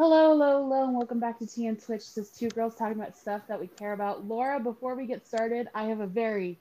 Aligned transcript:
Hello, 0.00 0.30
hello, 0.30 0.62
hello, 0.62 0.84
and 0.84 0.94
welcome 0.94 1.20
back 1.20 1.38
to 1.40 1.44
TN 1.44 1.84
Twitch. 1.84 2.14
This 2.14 2.16
is 2.16 2.30
two 2.30 2.48
girls 2.48 2.74
talking 2.74 2.98
about 2.98 3.14
stuff 3.18 3.42
that 3.48 3.60
we 3.60 3.66
care 3.66 3.92
about. 3.92 4.26
Laura, 4.26 4.58
before 4.58 4.94
we 4.94 5.04
get 5.04 5.26
started, 5.26 5.68
I 5.74 5.84
have 5.84 6.00
a 6.00 6.06
very 6.06 6.56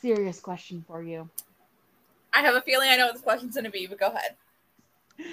serious 0.00 0.40
question 0.40 0.82
for 0.88 1.02
you. 1.02 1.28
I 2.32 2.40
have 2.40 2.54
a 2.54 2.62
feeling 2.62 2.88
I 2.88 2.96
know 2.96 3.04
what 3.04 3.16
this 3.16 3.20
question's 3.20 3.56
going 3.56 3.66
to 3.66 3.70
be, 3.70 3.86
but 3.86 4.00
go 4.00 4.06
ahead. 4.06 4.36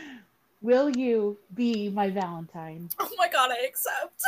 Will 0.61 0.89
you 0.89 1.37
be 1.53 1.87
my 1.87 2.09
Valentine? 2.09 2.89
Oh 2.99 3.09
my 3.17 3.29
god, 3.29 3.51
I 3.51 3.65
accept. 3.65 4.21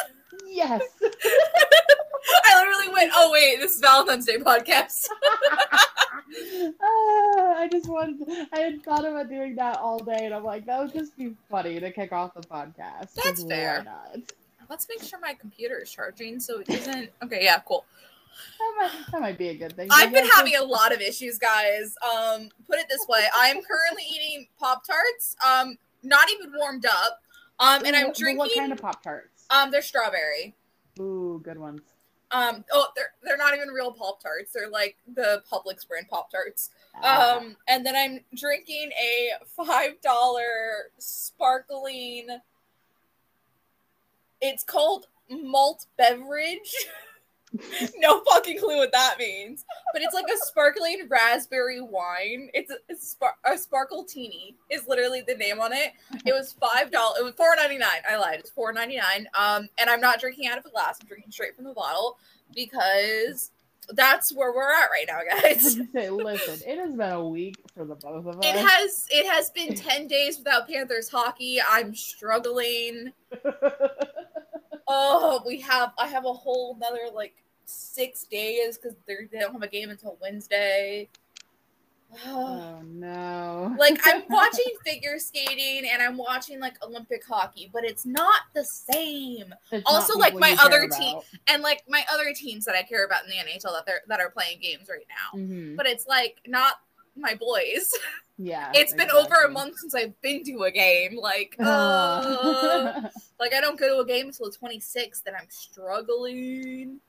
Yes. 0.48 0.84
I 2.46 2.60
literally 2.60 2.94
went, 2.94 3.12
oh 3.16 3.32
wait, 3.32 3.60
this 3.60 3.76
is 3.76 3.82
Valentine's 3.82 4.26
Day 4.26 4.38
podcast. 4.38 5.08
Ah, 6.82 7.56
I 7.58 7.70
just 7.72 7.88
wanted. 7.88 8.28
I 8.52 8.60
had 8.60 8.84
thought 8.84 9.06
about 9.06 9.30
doing 9.30 9.56
that 9.56 9.78
all 9.78 9.98
day, 9.98 10.26
and 10.26 10.34
I'm 10.34 10.44
like, 10.44 10.66
that 10.66 10.80
would 10.80 10.94
just 10.94 11.16
be 11.18 11.34
funny 11.50 11.80
to 11.80 11.92
kick 11.92 12.12
off 12.12 12.34
the 12.34 12.42
podcast. 12.42 13.14
That's 13.24 13.44
fair. 13.44 13.86
Let's 14.70 14.88
make 14.90 15.02
sure 15.02 15.20
my 15.20 15.34
computer 15.34 15.80
is 15.80 15.90
charging 15.90 16.40
so 16.40 16.60
it 16.60 16.68
doesn't. 16.68 17.12
Okay, 17.24 17.44
yeah, 17.44 17.60
cool. 17.66 17.86
That 18.60 18.74
might, 18.78 19.12
that 19.12 19.22
might 19.22 19.38
be 19.38 19.50
a 19.50 19.56
good 19.56 19.76
thing. 19.76 19.88
I've 19.92 20.12
been 20.12 20.28
having 20.28 20.56
a 20.58 20.64
lot 20.64 20.94
of 20.94 21.00
issues, 21.00 21.38
guys. 21.40 21.96
Um, 22.04 22.50
put 22.68 22.78
it 22.78 22.88
this 22.90 23.06
way, 23.08 23.24
I'm 23.34 23.62
currently 23.64 24.04
eating 24.14 24.48
Pop 24.60 24.86
Tarts. 24.86 25.36
Um, 25.46 25.78
not 26.04 26.28
even 26.32 26.52
warmed 26.58 26.86
up. 26.86 27.22
Um, 27.60 27.86
and 27.86 27.96
I'm 27.96 28.12
drinking. 28.12 28.38
What 28.38 28.52
kind 28.56 28.72
of 28.72 28.82
Pop 28.82 29.02
Tarts? 29.02 29.46
Um, 29.50 29.72
they're 29.72 29.82
strawberry. 29.82 30.56
Ooh, 31.00 31.42
good 31.44 31.58
ones. 31.58 31.82
Um, 32.32 32.66
oh, 32.74 32.88
they're 32.96 33.12
they're 33.24 33.38
not 33.38 33.56
even 33.56 33.70
real 33.70 33.92
Pop 33.92 34.22
Tarts. 34.22 34.52
They're 34.54 34.70
like 34.70 34.98
the 35.16 35.44
Publix 35.52 35.88
brand 35.88 36.08
Pop 36.10 36.30
Tarts. 36.30 36.72
Ah. 37.02 37.38
Um, 37.38 37.56
and 37.68 37.86
then 37.86 37.96
I'm 37.96 38.20
drinking 38.36 38.92
a 39.02 39.30
five 39.56 40.02
dollar 40.02 40.92
sparkling. 40.98 42.28
It's 44.42 44.64
called 44.64 45.08
malt 45.30 45.86
beverage. 45.98 46.76
no 47.98 48.22
fucking 48.30 48.60
clue 48.60 48.78
what 48.78 48.92
that 48.92 49.16
means, 49.18 49.66
but 49.94 50.02
it's 50.02 50.14
like 50.14 50.26
a 50.26 50.38
sparkling 50.46 51.08
raspberry 51.10 51.82
wine. 51.82 52.50
It's 52.54 52.72
a, 52.72 52.94
a, 52.94 52.96
spar- 52.96 53.38
a 53.46 53.58
sparkle 53.58 54.04
teeny 54.04 54.56
is 54.70 54.88
literally 54.88 55.24
the 55.26 55.36
name 55.36 55.62
on 55.62 55.72
it. 55.74 55.94
It 56.26 56.34
was 56.34 56.54
five 56.54 56.92
dollars. 56.92 57.20
It 57.20 57.24
was 57.24 57.36
four 57.36 57.56
ninety 57.56 57.78
nine. 57.78 58.02
I 58.10 58.18
lied. 58.18 58.40
It's 58.40 58.50
four 58.50 58.74
ninety 58.74 58.98
nine. 58.98 59.28
Um, 59.34 59.70
and 59.78 59.90
I'm 59.90 60.02
not 60.02 60.20
drinking 60.20 60.48
out 60.48 60.58
of 60.58 60.66
a 60.66 60.70
glass. 60.70 60.98
I'm 61.02 61.08
drinking 61.08 61.32
straight 61.32 61.56
from 61.56 61.66
the 61.66 61.74
bottle 61.74 62.18
because 62.54 63.52
that's 63.90 64.34
where 64.34 64.54
we're 64.54 64.72
at 64.72 64.90
right 64.92 65.06
now, 65.08 65.20
guys. 65.42 65.80
say, 65.94 66.10
listen, 66.10 66.60
it 66.68 66.78
has 66.78 66.94
been 66.94 67.12
a 67.12 67.28
week 67.28 67.56
for 67.74 67.86
the 67.86 67.96
both 67.96 68.26
of 68.26 68.40
us. 68.40 68.46
It 68.46 68.56
has 68.56 69.08
it 69.10 69.26
has 69.32 69.50
been 69.52 69.76
10 69.76 70.08
days 70.08 70.38
without 70.38 70.68
Panthers 70.68 71.10
hockey. 71.10 71.60
I'm 71.68 71.96
struggling. 71.96 73.14
Oh, 74.88 75.42
we 75.46 75.60
have 75.62 75.94
I 75.98 76.08
have 76.08 76.26
a 76.26 76.34
whole 76.34 76.76
another 76.78 77.10
like 77.14 77.36
six 77.66 78.24
days 78.24 78.78
because 78.78 78.96
they 79.06 79.40
don't 79.40 79.52
have 79.54 79.62
a 79.64 79.68
game 79.68 79.90
until 79.90 80.18
Wednesday. 80.22 81.10
oh 82.26 82.82
no. 82.86 83.76
like 83.80 84.00
I'm 84.06 84.24
watching 84.30 84.66
figure 84.86 85.20
skating 85.20 85.90
and 85.92 86.02
I'm 86.02 86.18
watching 86.18 86.60
like 86.62 86.82
Olympic 86.84 87.26
hockey, 87.26 87.70
but 87.74 87.84
it's 87.84 88.06
not 88.06 88.42
the 88.56 88.64
same. 88.64 89.54
It's 89.72 89.84
also, 89.86 90.18
like, 90.18 90.34
my 90.34 90.56
other 90.62 90.88
team- 90.88 91.20
And 91.48 91.62
like 91.62 91.84
my 91.90 92.06
other 92.12 92.34
teams 92.34 92.64
that 92.66 92.76
I 92.76 92.84
care 92.84 93.06
about 93.06 93.24
in 93.26 93.30
the 93.30 93.36
NHL 93.36 93.74
that 93.74 93.86
they're 93.86 94.02
that 94.08 94.20
are 94.22 94.30
playing 94.30 94.60
games 94.62 94.88
right 94.90 95.06
now. 95.10 95.38
Mhm. 95.40 95.76
But 95.76 95.86
it's 95.86 96.08
like 96.08 96.38
not 96.48 96.76
my 97.16 97.36
boys. 97.36 97.90
Yeah. 98.40 98.72
It's 98.76 98.94
been 98.94 99.10
over 99.10 99.34
a 99.46 99.50
month 99.50 99.80
since 99.80 99.96
I've 99.96 100.22
been 100.22 100.44
to 100.44 100.62
a 100.66 100.70
game. 100.72 101.18
Like, 101.18 101.56
Uh, 101.60 103.10
like 103.40 103.54
I 103.54 103.62
don't 103.62 103.80
go 103.80 103.88
to 103.96 104.00
a 104.02 104.06
game 104.06 104.28
until 104.28 104.50
the 104.50 104.58
26th, 104.58 105.24
and 105.26 105.36
I'm 105.36 105.50
struggling. 105.50 107.00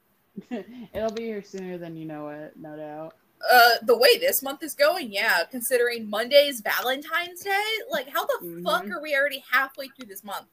It'll 0.95 1.11
be 1.13 1.25
here 1.25 1.43
sooner 1.43 1.79
than 1.79 1.97
you 1.97 2.05
know 2.07 2.29
it, 2.29 2.55
no 2.57 2.77
doubt. 2.77 3.15
Uh, 3.53 3.71
the 3.83 3.97
way 3.97 4.19
this 4.19 4.43
month 4.43 4.63
is 4.63 4.75
going, 4.75 5.13
yeah. 5.13 5.45
Considering 5.51 6.09
Monday's 6.11 6.61
Valentine's 6.61 7.41
Day, 7.41 7.63
like, 7.91 8.09
how 8.09 8.27
the 8.27 8.61
fuck 8.65 8.85
Mhm. 8.85 8.93
are 8.93 9.01
we 9.03 9.15
already 9.17 9.45
halfway 9.51 9.89
through 9.89 10.07
this 10.07 10.25
month? 10.25 10.47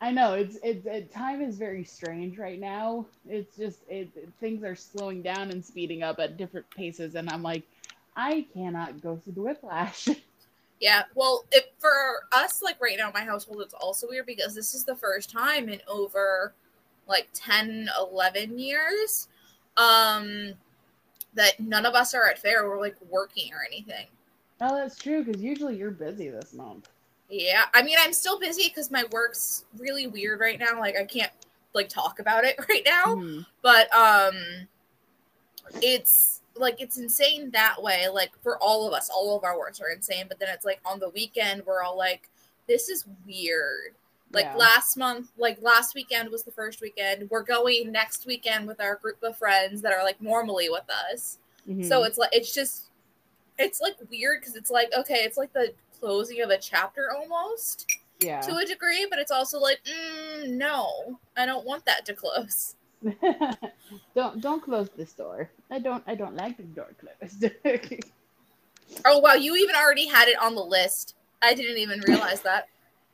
I 0.00 0.10
know 0.12 0.34
it's 0.34 0.58
it's 0.62 0.86
it, 0.86 1.10
time 1.12 1.40
is 1.40 1.56
very 1.56 1.82
strange 1.82 2.38
right 2.38 2.60
now. 2.60 3.06
It's 3.28 3.56
just 3.56 3.78
it- 3.88 4.28
things 4.40 4.62
are 4.62 4.76
slowing 4.76 5.22
down 5.22 5.50
and 5.50 5.64
speeding 5.64 6.02
up 6.02 6.18
at 6.20 6.36
different 6.36 6.68
paces, 6.70 7.14
and 7.14 7.28
I'm 7.30 7.42
like, 7.42 7.62
I 8.14 8.46
cannot 8.54 9.00
go 9.00 9.16
through 9.16 9.32
the 9.34 9.42
whiplash. 9.42 10.08
Yeah, 10.80 11.04
well, 11.14 11.44
if 11.52 11.64
for 11.78 12.24
us, 12.32 12.62
like 12.62 12.80
right 12.82 12.98
now, 12.98 13.10
my 13.14 13.24
household, 13.24 13.62
it's 13.62 13.74
also 13.74 14.06
weird 14.08 14.26
because 14.26 14.54
this 14.54 14.74
is 14.74 14.84
the 14.84 14.94
first 14.96 15.30
time 15.30 15.68
in 15.68 15.80
over 15.88 16.52
like 17.08 17.28
10, 17.32 17.88
11 17.98 18.58
years 18.58 19.28
um, 19.78 20.52
that 21.34 21.58
none 21.60 21.86
of 21.86 21.94
us 21.94 22.12
are 22.14 22.28
at 22.28 22.38
fair. 22.38 22.68
We're 22.68 22.80
like 22.80 22.96
working 23.08 23.52
or 23.54 23.64
anything. 23.66 24.06
oh, 24.60 24.74
that's 24.76 24.98
true 24.98 25.24
because 25.24 25.40
usually 25.42 25.76
you're 25.76 25.90
busy 25.90 26.28
this 26.28 26.52
month. 26.52 26.88
Yeah, 27.30 27.64
I 27.74 27.82
mean, 27.82 27.96
I'm 28.00 28.12
still 28.12 28.38
busy 28.38 28.68
because 28.68 28.90
my 28.90 29.04
work's 29.10 29.64
really 29.78 30.06
weird 30.06 30.40
right 30.40 30.58
now. 30.58 30.78
Like, 30.78 30.96
I 30.96 31.04
can't 31.04 31.32
like 31.72 31.88
talk 31.88 32.20
about 32.20 32.44
it 32.44 32.56
right 32.68 32.82
now, 32.84 33.16
Mhm. 33.16 33.46
but 33.62 33.92
um, 33.94 34.34
it's 35.82 36.35
like 36.58 36.80
it's 36.80 36.98
insane 36.98 37.50
that 37.52 37.82
way. 37.82 38.08
Like 38.08 38.30
for 38.42 38.58
all 38.58 38.86
of 38.86 38.92
us, 38.92 39.10
all 39.10 39.36
of 39.36 39.44
our 39.44 39.58
works 39.58 39.80
are 39.80 39.90
insane. 39.90 40.26
But 40.28 40.38
then 40.38 40.48
it's 40.50 40.64
like 40.64 40.80
on 40.84 40.98
the 40.98 41.10
weekend, 41.10 41.62
we're 41.66 41.82
all 41.82 41.96
like, 41.96 42.28
this 42.66 42.88
is 42.88 43.04
weird. 43.26 43.94
Like 44.32 44.46
Yeah. 44.46 44.56
last 44.56 44.96
month, 44.96 45.30
like 45.36 45.60
last 45.62 45.94
weekend 45.94 46.30
was 46.30 46.42
the 46.42 46.50
first 46.50 46.80
weekend. 46.80 47.30
We're 47.30 47.42
going 47.42 47.92
next 47.92 48.26
weekend 48.26 48.66
with 48.66 48.80
our 48.80 48.96
group 48.96 49.22
of 49.22 49.36
friends 49.36 49.82
that 49.82 49.92
are 49.92 50.02
like 50.02 50.20
normally 50.20 50.68
with 50.68 50.88
us. 51.10 51.38
Mhm. 51.68 51.86
So 51.88 52.04
it's 52.04 52.18
like 52.18 52.30
it's 52.32 52.52
just 52.52 52.90
it's 53.58 53.80
like 53.80 53.96
weird 54.10 54.40
because 54.40 54.56
it's 54.56 54.70
like 54.70 54.92
okay, 54.98 55.20
it's 55.20 55.36
like 55.36 55.52
the 55.52 55.72
closing 56.00 56.42
of 56.42 56.50
a 56.50 56.58
chapter 56.58 57.10
almost 57.16 57.86
yeah. 58.20 58.40
to 58.42 58.56
a 58.56 58.64
degree, 58.64 59.06
but 59.08 59.18
it's 59.18 59.30
also 59.30 59.58
like 59.60 59.80
mm, 59.84 60.48
no, 60.48 61.18
I 61.36 61.46
don't 61.46 61.64
want 61.64 61.84
that 61.86 62.04
to 62.06 62.14
close. 62.14 62.74
don't 64.14 64.40
don't 64.40 64.62
close 64.62 64.88
this 64.96 65.12
door. 65.12 65.50
I 65.70 65.78
don't 65.78 66.02
I 66.06 66.14
don't 66.14 66.36
like 66.36 66.56
the 66.56 66.62
door 66.64 66.88
closed. 66.98 67.44
Oh 69.04 69.18
wow, 69.18 69.34
you 69.34 69.56
even 69.56 69.74
already 69.74 70.06
had 70.06 70.28
it 70.28 70.38
on 70.40 70.54
the 70.54 70.64
list. 70.64 71.16
I 71.42 71.54
didn't 71.54 71.78
even 71.78 72.00
realize 72.06 72.40
that. 72.42 72.68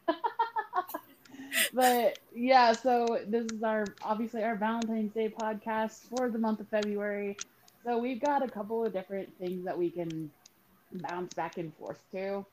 but 1.73 2.19
yeah, 2.35 2.73
so 2.73 3.21
this 3.27 3.47
is 3.47 3.63
our 3.63 3.87
obviously 4.03 4.43
our 4.43 4.55
Valentine's 4.55 5.15
Day 5.15 5.31
podcast 5.31 6.01
for 6.15 6.29
the 6.29 6.39
month 6.39 6.61
of 6.61 6.69
February. 6.69 7.39
So 7.85 7.99
we've 7.99 8.21
got 8.21 8.45
a 8.45 8.49
couple 8.49 8.85
of 8.85 8.93
different 8.93 9.37
things 9.39 9.65
that 9.65 9.77
we 9.77 9.91
can 9.91 10.31
bounce 10.93 11.35
back 11.35 11.59
and 11.59 11.75
forth 11.75 12.03
to. 12.13 12.45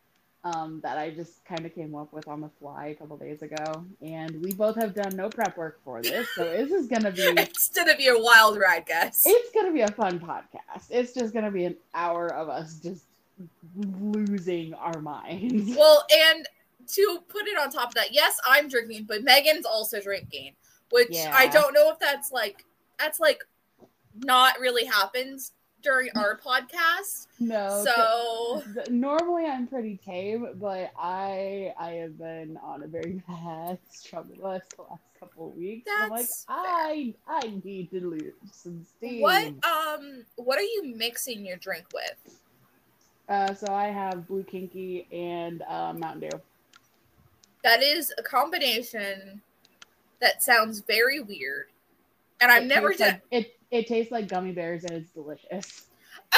Um, 0.46 0.80
that 0.84 0.98
I 0.98 1.10
just 1.10 1.44
kind 1.44 1.66
of 1.66 1.76
came 1.76 1.94
up 1.96 2.14
with 2.14 2.26
on 2.30 2.40
the 2.40 2.50
fly 2.62 2.88
a 2.88 2.96
couple 2.96 3.18
days 3.18 3.42
ago, 3.42 3.84
and 4.02 4.42
we 4.42 4.54
both 4.54 4.78
have 4.78 4.96
done 4.96 5.14
no 5.14 5.28
prep 5.28 5.58
work 5.58 5.82
for 5.84 6.02
this, 6.02 6.30
so 6.34 6.46
this 6.58 6.72
is 6.72 6.88
gonna 6.88 7.12
be 7.12 7.24
It's 7.24 7.68
gonna 7.70 7.98
be 7.98 8.08
a 8.08 8.18
wild 8.18 8.58
ride, 8.58 8.86
guys. 8.86 9.22
it's 9.26 9.52
gonna 9.54 9.74
be 9.74 9.82
a 9.82 9.92
fun 9.92 10.18
podcast. 10.18 10.86
It's 10.90 11.14
just 11.14 11.34
gonna 11.34 11.52
be 11.52 11.66
an 11.66 11.76
hour 11.94 12.34
of 12.34 12.48
us 12.48 12.76
just 12.76 13.04
losing 13.76 14.74
our 14.76 15.02
minds. 15.02 15.76
Well, 15.78 16.06
and 16.10 16.48
to 16.94 17.20
put 17.28 17.46
it 17.48 17.58
on 17.60 17.70
top 17.70 17.90
of 17.90 17.94
that, 17.96 18.14
yes, 18.14 18.38
I'm 18.48 18.70
drinking, 18.70 19.06
but 19.10 19.24
Megan's 19.24 19.66
also 19.66 20.02
drinking, 20.02 20.54
which 20.92 21.10
Yeah. 21.12 21.34
I 21.36 21.48
don't 21.48 21.74
know 21.74 21.92
if 21.92 22.00
that's 22.00 22.32
like 22.32 22.64
that's 22.98 23.20
like 23.20 23.44
not 24.24 24.60
really 24.60 24.86
happens 24.86 25.52
during 25.82 26.10
our 26.16 26.38
podcast. 26.38 27.28
No, 27.40 27.84
So 27.86 28.64
th- 28.74 28.90
normally 28.90 29.46
I'm 29.46 29.68
pretty 29.68 29.98
tame, 30.06 30.48
but 30.56 30.92
I 30.98 31.74
I 31.80 31.92
have 31.92 32.18
been 32.18 32.58
on 32.62 32.84
a 32.84 32.88
very 32.88 33.22
bad 33.28 33.80
struggle 33.90 34.36
bus 34.42 34.62
the 34.76 34.84
last 34.84 35.02
couple 35.20 35.48
of 35.50 35.56
weeks. 35.56 35.90
I'm 36.02 36.10
like. 36.10 36.28
I 36.48 37.14
I 37.28 37.60
need 37.64 37.92
to 37.92 38.08
lose 38.10 38.34
some 38.52 38.86
steam. 38.98 39.22
what 39.22 39.48
um 39.64 40.26
what 40.36 40.58
are 40.58 40.64
you 40.64 40.94
mixing 40.96 41.46
your 41.46 41.58
drink 41.58 41.86
with? 41.94 42.40
Uh, 43.28 43.54
so 43.54 43.72
I 43.72 43.88
have 43.88 44.28
blue 44.28 44.44
kinky 44.44 45.08
and 45.12 45.62
uh, 45.68 45.94
Mountain 45.94 46.30
Dew. 46.32 46.42
That 47.64 47.84
is 47.84 48.12
a 48.18 48.24
combination 48.24 49.42
that 50.20 50.42
sounds 50.42 50.80
very 50.80 51.20
weird. 51.20 51.68
And 52.42 52.52
I've 52.52 52.64
It 52.64 52.68
never 52.68 52.92
done 52.94 53.22
like, 53.32 53.46
it. 53.46 53.59
It 53.72 53.88
tastes 53.88 54.12
like 54.12 54.28
gummy 54.28 54.52
bears 54.52 54.84
and 54.84 54.94
it's 54.94 55.10
delicious. 55.12 55.84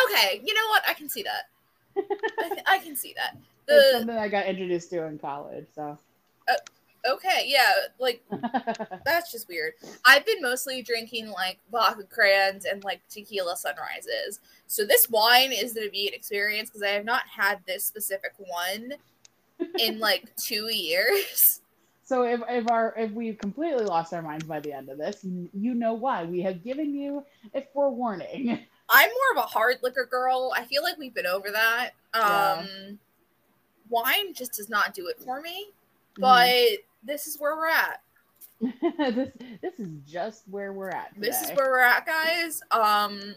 Okay, 0.06 0.42
you 0.44 0.54
know 0.54 0.68
what? 0.70 0.84
I 0.88 0.94
can 0.94 1.10
see 1.10 1.24
that. 1.24 1.50
I, 2.40 2.50
can- 2.50 2.64
I 2.68 2.78
can 2.80 2.96
see 2.96 3.14
that. 3.16 3.38
it's 3.68 3.92
something 3.92 4.18
I 4.18 4.28
got 4.28 4.46
introduced 4.46 4.90
to 4.92 5.06
in 5.06 5.18
college. 5.18 5.68
So 5.74 5.98
uh, 6.50 7.14
okay, 7.14 7.44
yeah, 7.46 7.72
like 8.00 8.22
that's 9.06 9.32
just 9.32 9.48
weird. 9.48 9.74
I've 10.06 10.26
been 10.26 10.42
mostly 10.42 10.82
drinking 10.82 11.30
like 11.30 11.60
vodka 11.72 12.04
crayons 12.04 12.66
and 12.66 12.84
like 12.84 13.02
tequila 13.10 13.56
sunrises. 13.56 14.40
So 14.68 14.86
this 14.86 15.10
wine 15.10 15.52
is 15.52 15.74
going 15.74 15.88
to 15.88 15.92
be 15.92 16.08
an 16.08 16.14
experience 16.14 16.70
because 16.70 16.84
I 16.84 16.90
have 16.90 17.06
not 17.06 17.24
had 17.28 17.60
this 17.66 17.84
specific 17.86 18.34
one 18.38 18.94
in 19.80 20.00
like 20.00 20.36
two 20.36 20.74
years. 20.74 21.62
So 22.04 22.24
if, 22.24 22.42
if 22.50 22.70
our 22.70 22.94
if 22.98 23.12
we've 23.12 23.38
completely 23.38 23.86
lost 23.86 24.14
our 24.14 24.22
minds 24.22 24.46
by 24.46 24.60
the 24.60 24.74
end 24.74 24.90
of 24.90 24.98
this, 24.98 25.24
you 25.24 25.74
know 25.74 25.94
why. 25.94 26.24
We 26.24 26.42
have 26.42 26.64
given 26.64 26.94
you 26.94 27.26
a 27.54 27.66
forewarning. 27.74 28.60
I'm 28.90 29.10
more 29.10 29.32
of 29.42 29.46
a 29.46 29.48
hard 29.48 29.78
liquor 29.84 30.08
girl. 30.10 30.52
I 30.56 30.66
feel 30.66 30.84
like 30.84 30.98
we've 30.98 31.14
been 31.14 31.26
over 31.28 31.52
that. 31.52 31.92
Um 32.14 32.22
Yeah. 32.24 32.92
wine 33.90 34.34
just 34.34 34.54
does 34.54 34.70
not 34.70 34.94
do 34.94 35.08
it 35.08 35.20
for 35.20 35.42
me. 35.42 35.70
Mm-hmm. 36.20 36.22
But 36.22 36.80
this 37.04 37.28
is 37.28 37.40
where 37.40 37.56
we're 37.56 37.70
at. 37.70 38.02
this 39.16 39.30
this 39.62 39.80
is 39.80 39.90
just 40.06 40.44
where 40.50 40.74
we're 40.74 40.90
at. 40.90 41.12
This 41.18 41.42
is 41.42 41.50
where 41.56 41.72
we're 41.72 41.80
at, 41.80 42.06
guys. 42.06 42.62
Um 42.72 43.36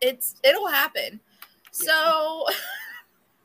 it's 0.00 0.34
it'll 0.44 0.68
happen. 0.68 1.20
So 1.70 1.92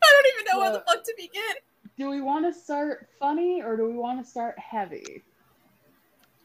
I 0.03 0.11
don't 0.11 0.35
even 0.35 0.45
know 0.51 0.59
where 0.59 0.73
the 0.73 0.83
fuck 0.85 1.03
to 1.03 1.13
begin. 1.15 1.55
Do 1.97 2.09
we 2.09 2.21
want 2.21 2.45
to 2.45 2.59
start 2.59 3.07
funny 3.19 3.61
or 3.61 3.77
do 3.77 3.85
we 3.85 3.95
want 3.95 4.23
to 4.23 4.29
start 4.29 4.57
heavy? 4.57 5.23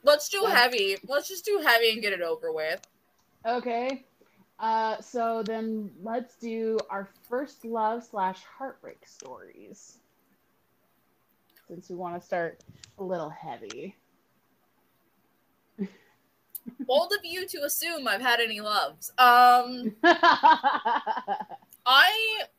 Let's 0.05 0.29
do 0.29 0.45
heavy. 0.45 0.97
Let's 1.07 1.29
just 1.29 1.45
do 1.45 1.63
heavy 1.65 1.91
and 1.93 2.03
get 2.03 2.13
it 2.13 2.23
over 2.23 2.53
with. 2.53 2.81
Okay. 3.47 4.05
Uh, 4.59 5.01
so 5.01 5.43
then 5.43 5.91
let's 6.03 6.37
do 6.37 6.79
our 6.91 7.09
first 7.29 7.65
love 7.65 8.05
slash 8.05 8.41
heartbreak 8.43 9.07
stories. 9.07 9.99
Since 11.67 11.89
we 11.91 11.97
want 11.97 12.21
to 12.21 12.27
start 12.27 12.65
a 12.99 13.05
little 13.05 13.31
heavy. 13.31 13.97
Bold 16.87 17.13
of 17.13 17.25
you 17.25 17.47
to 17.47 17.63
assume 17.65 18.07
I've 18.09 18.21
had 18.21 18.41
any 18.41 18.61
loves. 18.61 19.11
Um 19.19 19.95
I 21.87 22.11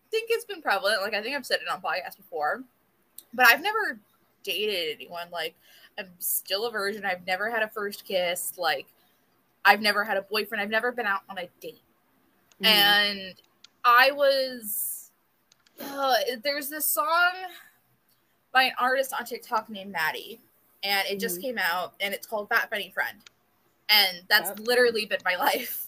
think 0.10 0.30
it's 0.32 0.46
been 0.46 0.62
prevalent. 0.62 1.02
Like 1.02 1.14
I 1.14 1.22
think 1.22 1.36
I've 1.36 1.46
said 1.46 1.60
it 1.62 1.70
on 1.72 1.82
podcasts 1.82 2.18
before, 2.18 2.64
but 3.34 3.48
I've 3.48 3.62
never 3.62 4.00
dated 4.44 4.96
anyone. 4.96 5.28
Like 5.32 5.56
I'm 5.98 6.10
still 6.20 6.66
a 6.66 6.72
virgin. 6.72 7.06
I've 7.06 7.26
never 7.28 7.50
had 7.50 7.64
a 7.64 7.68
first 7.68 8.06
kiss. 8.06 8.54
Like 8.58 8.88
I've 9.66 9.82
never 9.82 10.04
had 10.04 10.18
a 10.18 10.22
boyfriend. 10.22 10.62
I've 10.62 10.70
never 10.70 10.92
been 10.92 11.06
out 11.06 11.22
on 11.30 11.38
a 11.38 11.48
date. 11.60 11.82
Mhm. 12.62 12.66
And 12.68 13.36
I 13.84 14.12
was 14.12 15.12
uh, 15.82 16.14
there's 16.44 16.70
this 16.70 16.86
song 16.86 17.32
by 18.52 18.64
an 18.64 18.72
artist 18.80 19.14
on 19.18 19.26
TikTok 19.26 19.70
named 19.70 19.92
Maddie, 19.92 20.42
and 20.84 21.08
it 21.08 21.20
just 21.20 21.38
Mhm. 21.38 21.42
came 21.42 21.58
out, 21.58 21.94
and 22.02 22.14
it's 22.14 22.28
called 22.28 22.50
Fat 22.50 22.70
Funny 22.70 22.90
Friend, 22.92 23.18
and 23.88 24.24
that's 24.28 24.50
Yep. 24.50 24.60
literally 24.62 25.06
been 25.06 25.22
my 25.24 25.36
life. 25.36 25.88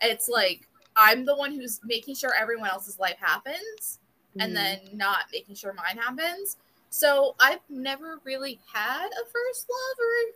It's 0.00 0.28
like 0.28 0.68
I'm 0.94 1.24
the 1.24 1.34
one 1.34 1.52
who's 1.52 1.80
making 1.84 2.14
sure 2.16 2.34
everyone 2.34 2.68
else's 2.68 2.98
life 2.98 3.16
happens, 3.18 3.98
and 4.38 4.52
Mhm. 4.52 4.54
then 4.54 4.80
not 4.92 5.24
making 5.32 5.54
sure 5.54 5.72
mine 5.72 5.96
happens. 5.96 6.56
So 6.92 7.34
I've 7.40 7.60
never 7.70 8.20
really 8.22 8.60
had 8.70 9.06
a 9.06 9.24
first 9.24 9.66
love 9.70 9.98
or 9.98 10.34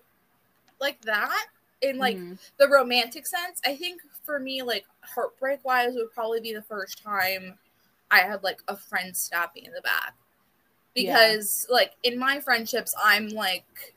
like 0.80 0.98
that 1.02 1.48
in 1.82 1.98
like 1.98 2.16
Mhm. 2.16 2.38
the 2.56 2.66
romantic 2.68 3.26
sense. 3.26 3.60
I 3.66 3.76
think 3.76 4.00
for 4.24 4.40
me, 4.40 4.62
like 4.62 4.86
heartbreak 5.02 5.62
wise, 5.66 5.94
would 5.94 6.12
probably 6.12 6.40
be 6.40 6.54
the 6.54 6.62
first 6.62 7.02
time 7.02 7.58
I 8.10 8.20
had 8.20 8.42
like 8.42 8.62
a 8.68 8.76
friend 8.76 9.14
stab 9.14 9.54
me 9.54 9.66
in 9.66 9.72
the 9.72 9.82
back. 9.82 10.14
Yeah. 10.94 11.12
Because 11.12 11.66
like 11.68 11.92
in 12.04 12.18
my 12.18 12.40
friendships, 12.40 12.94
I'm 13.04 13.28
like 13.28 13.94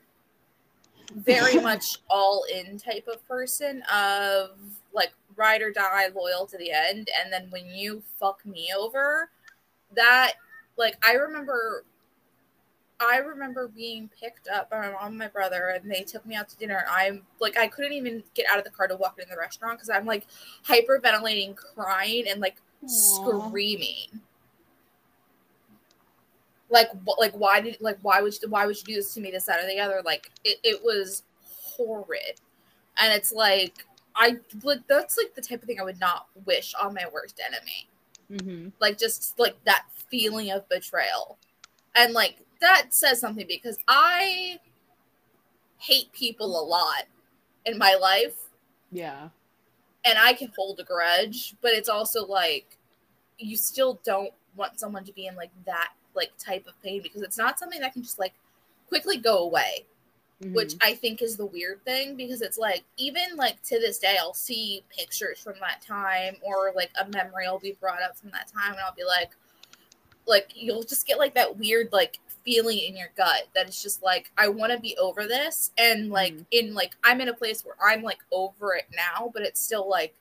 very 1.15 1.59
much 1.61 1.99
all 2.09 2.43
in 2.43 2.77
type 2.77 3.07
of 3.07 3.25
person 3.25 3.83
of 3.83 4.59
like 4.93 5.13
ride 5.37 5.61
or 5.61 5.71
die, 5.71 6.09
loyal 6.13 6.45
to 6.47 6.57
the 6.57 6.71
end. 6.71 7.09
And 7.17 7.31
then 7.31 7.49
when 7.51 7.67
you 7.67 8.03
fuck 8.19 8.45
me 8.45 8.69
over, 8.77 9.29
that 9.93 10.33
like 10.75 10.97
I 11.05 11.13
remember 11.13 11.85
I 12.99 13.17
remember 13.17 13.67
being 13.67 14.09
picked 14.19 14.47
up 14.49 14.69
by 14.69 14.81
my 14.81 14.91
mom 14.91 15.07
and 15.07 15.17
my 15.17 15.27
brother, 15.27 15.69
and 15.69 15.89
they 15.89 16.01
took 16.01 16.25
me 16.25 16.35
out 16.35 16.49
to 16.49 16.57
dinner. 16.57 16.83
I'm 16.89 17.21
like, 17.39 17.57
I 17.57 17.67
couldn't 17.67 17.93
even 17.93 18.23
get 18.33 18.45
out 18.51 18.57
of 18.57 18.65
the 18.65 18.69
car 18.69 18.87
to 18.87 18.95
walk 18.95 19.19
in 19.21 19.29
the 19.29 19.37
restaurant 19.37 19.77
because 19.77 19.89
I'm 19.89 20.05
like 20.05 20.27
hyperventilating, 20.65 21.55
crying, 21.55 22.25
and 22.27 22.41
like 22.41 22.57
Aw. 22.83 22.87
screaming. 22.87 24.07
Like, 26.69 26.89
like, 27.17 27.33
why 27.33 27.61
did, 27.61 27.77
like, 27.81 27.97
why 28.03 28.21
would, 28.21 28.39
you, 28.39 28.49
why 28.49 28.67
would 28.67 28.77
you 28.77 28.83
do 28.83 28.95
this 28.95 29.13
to 29.15 29.21
me? 29.21 29.31
This, 29.31 29.45
that, 29.45 29.63
or 29.63 29.67
the 29.67 29.79
other. 29.79 30.01
Like, 30.05 30.29
it, 30.43 30.59
it 30.63 30.83
was 30.83 31.23
horrid, 31.43 32.39
and 32.97 33.11
it's 33.11 33.31
like, 33.31 33.85
I 34.15 34.37
like 34.63 34.85
that's 34.87 35.17
like 35.17 35.33
the 35.33 35.41
type 35.41 35.61
of 35.61 35.67
thing 35.67 35.79
I 35.79 35.83
would 35.83 35.99
not 35.99 36.27
wish 36.45 36.73
on 36.75 36.93
my 36.93 37.05
worst 37.13 37.39
enemy 37.45 37.87
Mhm. 38.31 38.71
like 38.79 38.97
just 38.97 39.37
like 39.39 39.55
that 39.65 39.85
feeling 40.09 40.51
of 40.51 40.67
betrayal 40.69 41.37
and 41.95 42.13
like 42.13 42.37
that 42.61 42.87
says 42.89 43.19
something 43.19 43.45
because 43.47 43.77
i 43.87 44.59
hate 45.77 46.11
people 46.11 46.59
a 46.59 46.63
lot 46.63 47.03
in 47.65 47.77
my 47.77 47.95
life 47.95 48.35
Yeah. 48.91 49.29
and 50.05 50.17
i 50.19 50.33
can 50.33 50.51
hold 50.57 50.79
a 50.79 50.83
grudge 50.83 51.55
but 51.61 51.71
it's 51.71 51.89
also 51.89 52.25
like 52.25 52.77
you 53.37 53.55
still 53.55 53.99
don't 54.03 54.33
want 54.55 54.79
someone 54.79 55.05
to 55.05 55.13
be 55.13 55.27
in 55.27 55.35
like 55.35 55.51
that 55.65 55.93
like 56.15 56.31
type 56.37 56.67
of 56.67 56.73
pain 56.81 57.01
because 57.01 57.21
it's 57.21 57.37
not 57.37 57.59
something 57.59 57.79
that 57.79 57.93
can 57.93 58.03
just 58.03 58.19
like 58.19 58.33
quickly 58.87 59.17
go 59.17 59.37
away 59.39 59.85
which 60.53 60.75
Mhm. 60.75 60.77
I 60.81 60.95
think 60.95 61.21
is 61.21 61.35
the 61.35 61.45
weird 61.45 61.83
thing 61.83 62.15
because 62.15 62.41
it's 62.41 62.57
like 62.57 62.83
even 62.95 63.35
like 63.35 63.61
to 63.63 63.77
this 63.77 63.99
day 63.99 64.15
I'll 64.17 64.33
see 64.33 64.83
pictures 64.89 65.37
from 65.37 65.55
that 65.59 65.81
time 65.81 66.37
or 66.41 66.71
like 66.75 66.91
a 66.99 67.05
memory 67.09 67.45
will 67.49 67.59
be 67.59 67.73
brought 67.73 68.01
up 68.01 68.17
from 68.17 68.31
that 68.31 68.47
time 68.47 68.71
and 68.71 68.79
I'll 68.79 68.93
be 68.95 69.03
like 69.03 69.31
like 70.25 70.51
you'll 70.55 70.83
just 70.83 71.05
get 71.05 71.17
like 71.19 71.33
that 71.35 71.57
weird 71.57 71.91
like 71.91 72.19
feeling 72.45 72.79
in 72.79 72.95
your 72.97 73.09
gut 73.17 73.43
that 73.55 73.67
it's 73.67 73.81
just 73.81 74.01
like 74.03 74.31
I 74.37 74.47
want 74.47 74.71
to 74.71 74.79
be 74.79 74.97
over 74.97 75.27
this 75.27 75.71
and 75.77 76.09
like 76.09 76.33
Mhm. 76.33 76.45
in 76.51 76.73
like 76.73 76.95
I'm 77.03 77.21
in 77.21 77.29
a 77.29 77.33
place 77.33 77.63
where 77.65 77.75
I'm 77.83 78.01
like 78.03 78.19
over 78.31 78.75
it 78.75 78.87
now 78.95 79.29
but 79.33 79.43
it's 79.43 79.61
still 79.61 79.89
like 79.89 80.15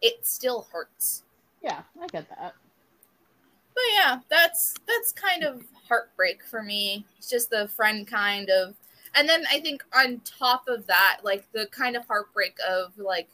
it 0.00 0.26
still 0.26 0.66
hurts. 0.72 1.22
yeah, 1.62 1.82
I 2.00 2.06
get 2.08 2.28
that. 2.30 2.54
But 3.74 3.84
yeah, 3.94 4.18
that's 4.28 4.74
that's 4.86 5.12
kind 5.12 5.44
of 5.44 5.64
heartbreak 5.88 6.42
for 6.44 6.62
me. 6.62 7.06
It's 7.18 7.30
just 7.30 7.50
the 7.50 7.68
friend 7.68 8.06
kind 8.06 8.50
of 8.50 8.74
and 9.14 9.28
then 9.28 9.44
I 9.50 9.60
think 9.60 9.84
on 9.94 10.20
top 10.24 10.68
of 10.68 10.86
that, 10.86 11.20
like 11.22 11.50
the 11.52 11.66
kind 11.66 11.96
of 11.96 12.06
heartbreak 12.06 12.56
of 12.68 12.96
like 12.98 13.28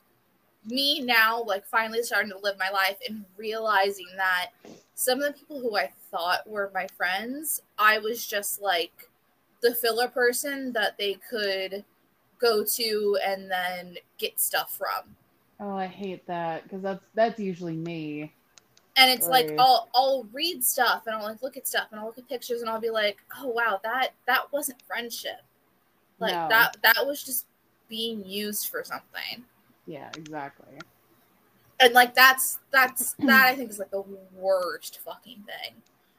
me 0.64 1.00
now 1.00 1.42
like 1.42 1.64
finally 1.66 2.02
starting 2.02 2.30
to 2.30 2.38
live 2.38 2.58
my 2.58 2.70
life 2.70 2.96
and 3.08 3.24
realizing 3.36 4.06
that 4.16 4.50
some 4.94 5.20
of 5.22 5.32
the 5.32 5.38
people 5.38 5.60
who 5.60 5.76
I 5.76 5.90
thought 6.10 6.46
were 6.48 6.70
my 6.74 6.86
friends, 6.96 7.62
I 7.78 7.98
was 7.98 8.26
just 8.26 8.60
like 8.60 9.08
the 9.62 9.74
filler 9.74 10.08
person 10.08 10.72
that 10.72 10.98
they 10.98 11.14
could 11.30 11.84
go 12.38 12.64
to 12.64 13.18
and 13.24 13.50
then 13.50 13.96
get 14.18 14.40
stuff 14.40 14.76
from. 14.76 15.16
Oh, 15.60 15.76
I 15.76 15.86
hate 15.86 16.26
that 16.26 16.64
because 16.64 16.82
that's 16.82 17.04
that's 17.14 17.40
usually 17.40 17.76
me. 17.76 18.32
and 18.96 19.10
it's 19.10 19.28
like 19.28 19.48
Right. 19.50 19.58
I'll 19.58 19.88
I'll 19.94 20.28
read 20.32 20.62
stuff 20.64 21.04
and 21.06 21.16
I'll 21.16 21.24
like 21.24 21.42
look 21.42 21.56
at 21.56 21.66
stuff 21.66 21.88
and 21.90 21.98
I'll 22.00 22.06
look 22.06 22.18
at 22.18 22.28
pictures 22.28 22.60
and 22.60 22.70
I'll 22.70 22.80
be 22.80 22.90
like, 22.90 23.18
oh 23.38 23.48
wow, 23.48 23.80
that 23.84 24.10
that 24.26 24.52
wasn't 24.52 24.80
friendship. 24.86 25.40
Like 26.20 26.32
No. 26.32 26.48
that 26.48 26.76
that 26.82 27.06
was 27.06 27.22
just 27.24 27.46
being 27.88 28.24
used 28.24 28.68
for 28.68 28.84
something. 28.84 29.44
Yeah, 29.88 30.10
exactly. 30.16 30.78
And 31.80 31.94
like 31.94 32.14
that's 32.14 32.58
that's 32.70 33.14
that 33.20 33.46
I 33.46 33.54
think 33.56 33.70
is 33.70 33.78
like 33.78 33.90
the 33.90 34.04
worst 34.34 34.98
fucking 35.04 35.44
thing. 35.46 35.74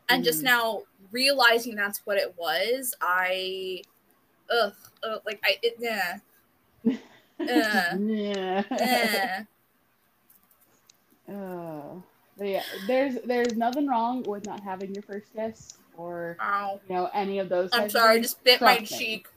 And 0.09 0.23
just 0.23 0.41
Mhm. 0.41 0.45
now 0.45 0.81
realizing 1.11 1.75
that's 1.75 1.99
what 2.05 2.17
it 2.17 2.33
was, 2.35 2.95
I 2.99 3.83
ugh, 4.49 4.73
ugh 5.03 5.21
like 5.25 5.39
I 5.43 5.57
it 5.61 5.75
yeah. 5.79 6.17
Uh, 7.39 7.95
yeah. 7.99 8.63
eh. 8.71 9.43
Oh. 11.31 12.01
But 12.39 12.47
yeah, 12.47 12.63
there's 12.87 13.15
there's 13.25 13.57
nothing 13.57 13.85
wrong 13.85 14.23
with 14.23 14.45
not 14.45 14.61
having 14.61 14.93
your 14.93 15.03
first 15.03 15.25
kiss 15.35 15.73
or 15.97 16.37
Ow. 16.41 16.79
you 16.87 16.95
know 16.95 17.09
any 17.13 17.37
of 17.39 17.49
those. 17.49 17.69
I'm 17.73 17.89
sorry, 17.89 18.15
I 18.15 18.21
just 18.21 18.41
bit 18.45 18.61
my 18.61 18.79
me. 18.79 18.85
cheek. 18.85 19.27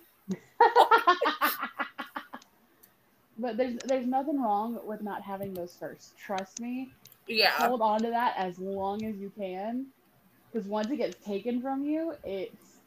but 3.42 3.56
there's 3.56 3.74
there's 3.86 4.06
nothing 4.06 4.40
wrong 4.40 4.78
with 4.84 5.02
not 5.02 5.20
having 5.22 5.52
those 5.52 5.76
first. 5.78 6.16
Trust 6.16 6.60
me. 6.60 6.92
Yeah. 7.26 7.50
Hold 7.50 7.82
on 7.82 8.00
to 8.02 8.10
that 8.10 8.34
as 8.36 8.58
long 8.58 9.04
as 9.04 9.16
you 9.16 9.30
can, 9.36 9.86
because 10.50 10.66
once 10.68 10.90
it 10.90 10.96
gets 10.96 11.22
taken 11.24 11.60
from 11.60 11.84
you, 11.84 12.14
it's 12.24 12.78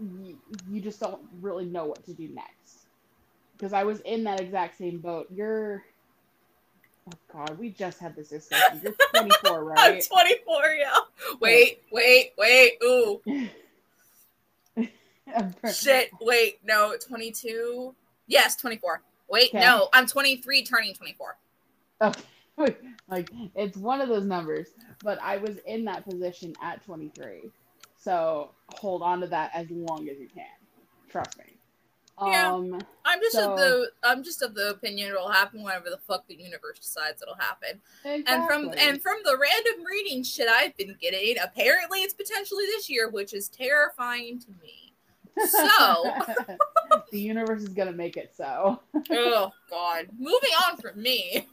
you, 0.00 0.38
you 0.70 0.80
just 0.80 1.00
don't 1.00 1.20
really 1.40 1.66
know 1.66 1.84
what 1.86 2.04
to 2.06 2.12
do 2.14 2.28
next. 2.28 2.86
Because 3.56 3.72
I 3.72 3.84
was 3.84 4.00
in 4.00 4.24
that 4.24 4.40
exact 4.40 4.78
same 4.78 4.98
boat. 4.98 5.26
You're. 5.34 5.84
Oh 7.08 7.18
God, 7.30 7.58
we 7.58 7.68
just 7.68 7.98
had 7.98 8.16
this 8.16 8.28
discussion. 8.28 8.80
You're 8.82 8.94
24, 9.22 9.64
right? 9.64 9.78
I'm 9.78 10.00
24, 10.00 10.54
yeah. 10.78 10.94
Wait, 11.40 11.82
wait, 11.92 12.32
wait. 12.38 12.78
Ooh. 12.82 13.20
Shit. 15.74 16.10
Wait, 16.20 16.60
no, 16.64 16.96
22. 16.96 17.94
Yes, 18.26 18.56
24. 18.56 19.02
Wait, 19.34 19.48
Okay. 19.48 19.58
no, 19.58 19.88
I'm 19.92 20.06
23 20.06 20.62
turning 20.62 20.94
24. 20.94 21.36
Okay. 22.02 22.22
like 23.08 23.30
it's 23.56 23.76
one 23.76 24.00
of 24.00 24.08
those 24.08 24.24
numbers, 24.24 24.68
but 25.02 25.20
I 25.20 25.38
was 25.38 25.56
in 25.66 25.84
that 25.86 26.08
position 26.08 26.54
at 26.62 26.84
23. 26.84 27.50
So 27.98 28.52
hold 28.74 29.02
on 29.02 29.20
to 29.22 29.26
that 29.26 29.50
as 29.52 29.68
long 29.70 30.08
as 30.08 30.20
you 30.20 30.28
can. 30.32 30.46
Trust 31.08 31.36
me. 31.38 31.46
Yeah. 32.24 32.52
Um, 32.52 32.80
I'm 33.04 33.18
just 33.20 33.34
So- 33.34 33.54
of 33.54 33.58
the 33.58 33.90
I'm 34.04 34.22
just 34.22 34.40
of 34.40 34.54
the 34.54 34.70
opinion 34.70 35.08
it'll 35.08 35.32
happen 35.32 35.64
whenever 35.64 35.90
the 35.90 35.98
fuck 35.98 36.28
the 36.28 36.36
universe 36.36 36.78
decides 36.78 37.20
it'll 37.20 37.34
happen. 37.34 37.80
Exactly. 38.04 38.24
And 38.32 38.46
from 38.46 38.72
and 38.78 39.02
from 39.02 39.16
the 39.24 39.36
random 39.36 39.84
reading 39.84 40.22
shit 40.22 40.46
I've 40.48 40.76
been 40.76 40.94
getting, 41.00 41.38
apparently 41.42 42.02
it's 42.02 42.14
potentially 42.14 42.66
this 42.66 42.88
year, 42.88 43.10
which 43.10 43.34
is 43.34 43.48
terrifying 43.48 44.38
to 44.42 44.50
me. 44.62 44.83
So 45.48 46.04
the 47.10 47.20
universe 47.20 47.62
is 47.62 47.68
gonna 47.68 47.92
make 47.92 48.16
it 48.16 48.32
so. 48.36 48.80
oh 49.10 49.52
god. 49.70 50.08
Moving 50.18 50.50
on 50.66 50.76
from 50.76 51.00
me. 51.00 51.46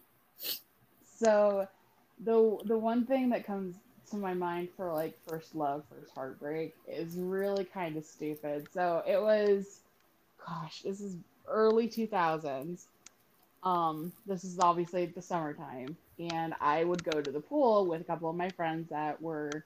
So 1.18 1.68
the 2.24 2.58
the 2.66 2.78
one 2.78 3.06
thing 3.06 3.30
that 3.30 3.46
comes 3.46 3.76
to 4.12 4.18
my 4.18 4.34
mind 4.34 4.70
for 4.76 4.94
like 4.94 5.18
first 5.28 5.56
love, 5.56 5.84
first 5.90 6.12
heartbreak 6.14 6.76
is 6.88 7.16
really 7.16 7.64
kind 7.64 7.98
of 7.98 8.06
stupid. 8.06 8.68
So 8.74 9.04
it 9.08 9.22
was 9.22 9.80
gosh, 10.46 10.82
this 10.82 11.02
is 11.02 11.16
early 11.48 11.88
2000s. 11.88 12.86
Um 13.64 14.12
this 14.26 14.44
is 14.44 14.60
obviously 14.60 15.06
the 15.08 15.22
summertime 15.22 15.96
and 16.20 16.54
I 16.60 16.84
would 16.84 17.04
go 17.04 17.22
to 17.22 17.32
the 17.32 17.40
pool 17.40 17.88
with 17.88 18.02
a 18.02 18.04
couple 18.04 18.30
of 18.30 18.36
my 18.36 18.50
friends 18.50 18.90
that 18.90 19.22
were 19.22 19.66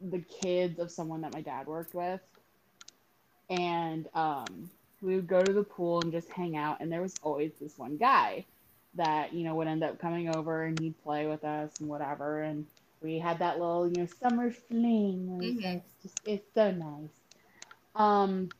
the 0.00 0.20
kids 0.20 0.78
of 0.78 0.90
someone 0.90 1.20
that 1.22 1.34
my 1.34 1.40
dad 1.40 1.66
worked 1.66 1.94
with. 1.94 2.20
And 3.50 4.08
um 4.14 4.70
we 5.00 5.14
would 5.16 5.26
go 5.28 5.44
to 5.44 5.52
the 5.52 5.62
pool 5.64 6.00
and 6.00 6.12
just 6.12 6.30
hang 6.30 6.56
out 6.56 6.78
and 6.80 6.90
there 6.90 7.02
was 7.02 7.16
always 7.22 7.52
this 7.60 7.78
one 7.78 7.96
guy 7.96 8.46
that 8.94 9.32
you 9.32 9.44
know 9.44 9.54
would 9.54 9.68
end 9.68 9.84
up 9.84 9.98
coming 9.98 10.28
over 10.28 10.64
and 10.64 10.78
he'd 10.78 10.98
play 11.02 11.26
with 11.26 11.44
us 11.44 11.80
and 11.80 11.88
whatever 11.88 12.42
and 12.42 12.66
we 13.02 13.18
had 13.18 13.38
that 13.40 13.58
little 13.58 13.88
you 13.90 13.98
know 14.00 14.06
summer 14.06 14.50
fling 14.50 15.40
Mhm. 15.42 15.82
it's 15.82 15.94
just 16.02 16.18
it's 16.24 16.52
so 16.54 16.70
nice 16.70 17.14
um 17.94 18.50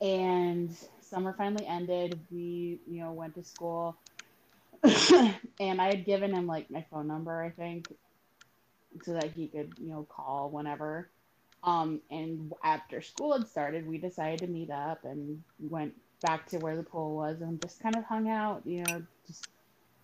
and 0.00 0.70
summer 1.00 1.34
finally 1.36 1.66
ended 1.66 2.20
we 2.30 2.80
you 2.86 3.00
know 3.00 3.12
went 3.12 3.34
to 3.34 3.42
school 3.44 3.98
and 5.60 5.80
i 5.80 5.88
had 5.88 6.04
given 6.04 6.32
him 6.32 6.46
like 6.46 6.70
my 6.70 6.84
phone 6.90 7.06
number 7.08 7.42
i 7.42 7.50
think 7.50 7.86
so 9.02 9.12
that 9.14 9.32
he 9.32 9.48
could 9.48 9.74
you 9.78 9.88
know 9.90 10.06
call 10.10 10.50
whenever 10.50 11.10
um 11.64 12.00
and 12.10 12.52
after 12.62 13.02
school 13.02 13.36
had 13.36 13.48
started 13.48 13.86
we 13.86 13.98
decided 13.98 14.40
to 14.40 14.46
meet 14.46 14.70
up 14.70 15.04
and 15.04 15.42
went 15.60 15.94
back 16.22 16.46
to 16.48 16.58
where 16.58 16.76
the 16.76 16.82
pool 16.82 17.16
was 17.16 17.40
and 17.42 17.60
just 17.60 17.80
kind 17.82 17.96
of 17.96 18.04
hung 18.04 18.28
out, 18.30 18.62
you 18.66 18.82
know, 18.84 19.02
just 19.26 19.48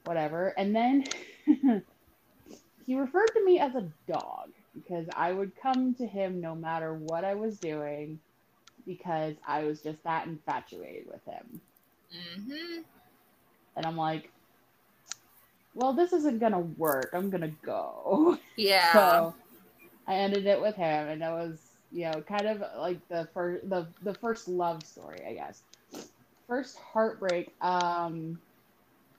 whatever. 0.05 0.49
And 0.59 0.75
then 0.77 1.05
he 2.87 2.95
referred 2.97 3.29
to 3.35 3.45
me 3.45 3.59
as 3.59 3.75
a 3.75 3.91
dog 4.07 4.51
because 4.75 5.07
I 5.17 5.33
would 5.33 5.53
come 5.63 5.95
to 5.97 6.07
him 6.07 6.41
no 6.41 6.55
matter 6.55 6.95
what 6.95 7.25
I 7.25 7.35
was 7.35 7.59
doing 7.59 8.21
because 8.87 9.37
I 9.47 9.65
was 9.65 9.83
just 9.83 10.03
that 10.05 10.27
infatuated 10.27 11.07
with 11.07 11.25
him. 11.25 11.61
hmm 12.13 12.81
And 13.77 13.87
I'm 13.87 13.97
like, 13.97 14.31
well, 15.75 15.93
this 15.95 16.13
isn't 16.13 16.41
going 16.41 16.53
to 16.53 16.59
work. 16.59 17.11
I'm 17.15 17.31
going 17.31 17.43
to 17.43 17.57
go. 17.65 18.39
Yeah. 18.57 18.93
So 18.93 19.35
I 20.11 20.15
ended 20.15 20.45
it 20.45 20.61
with 20.61 20.75
him, 20.75 21.09
and 21.09 21.23
it 21.23 21.31
was 21.31 21.61
you 21.93 22.11
know 22.11 22.21
kind 22.23 22.47
of 22.47 22.65
like 22.77 22.99
the 23.09 23.29
first 23.33 23.71
the 23.71 23.87
the 24.03 24.15
first 24.15 24.49
love 24.49 24.83
story, 24.85 25.23
I 25.25 25.35
guess. 25.35 25.63
First 26.49 26.79
heartbreak. 26.79 27.55
Um, 27.61 28.41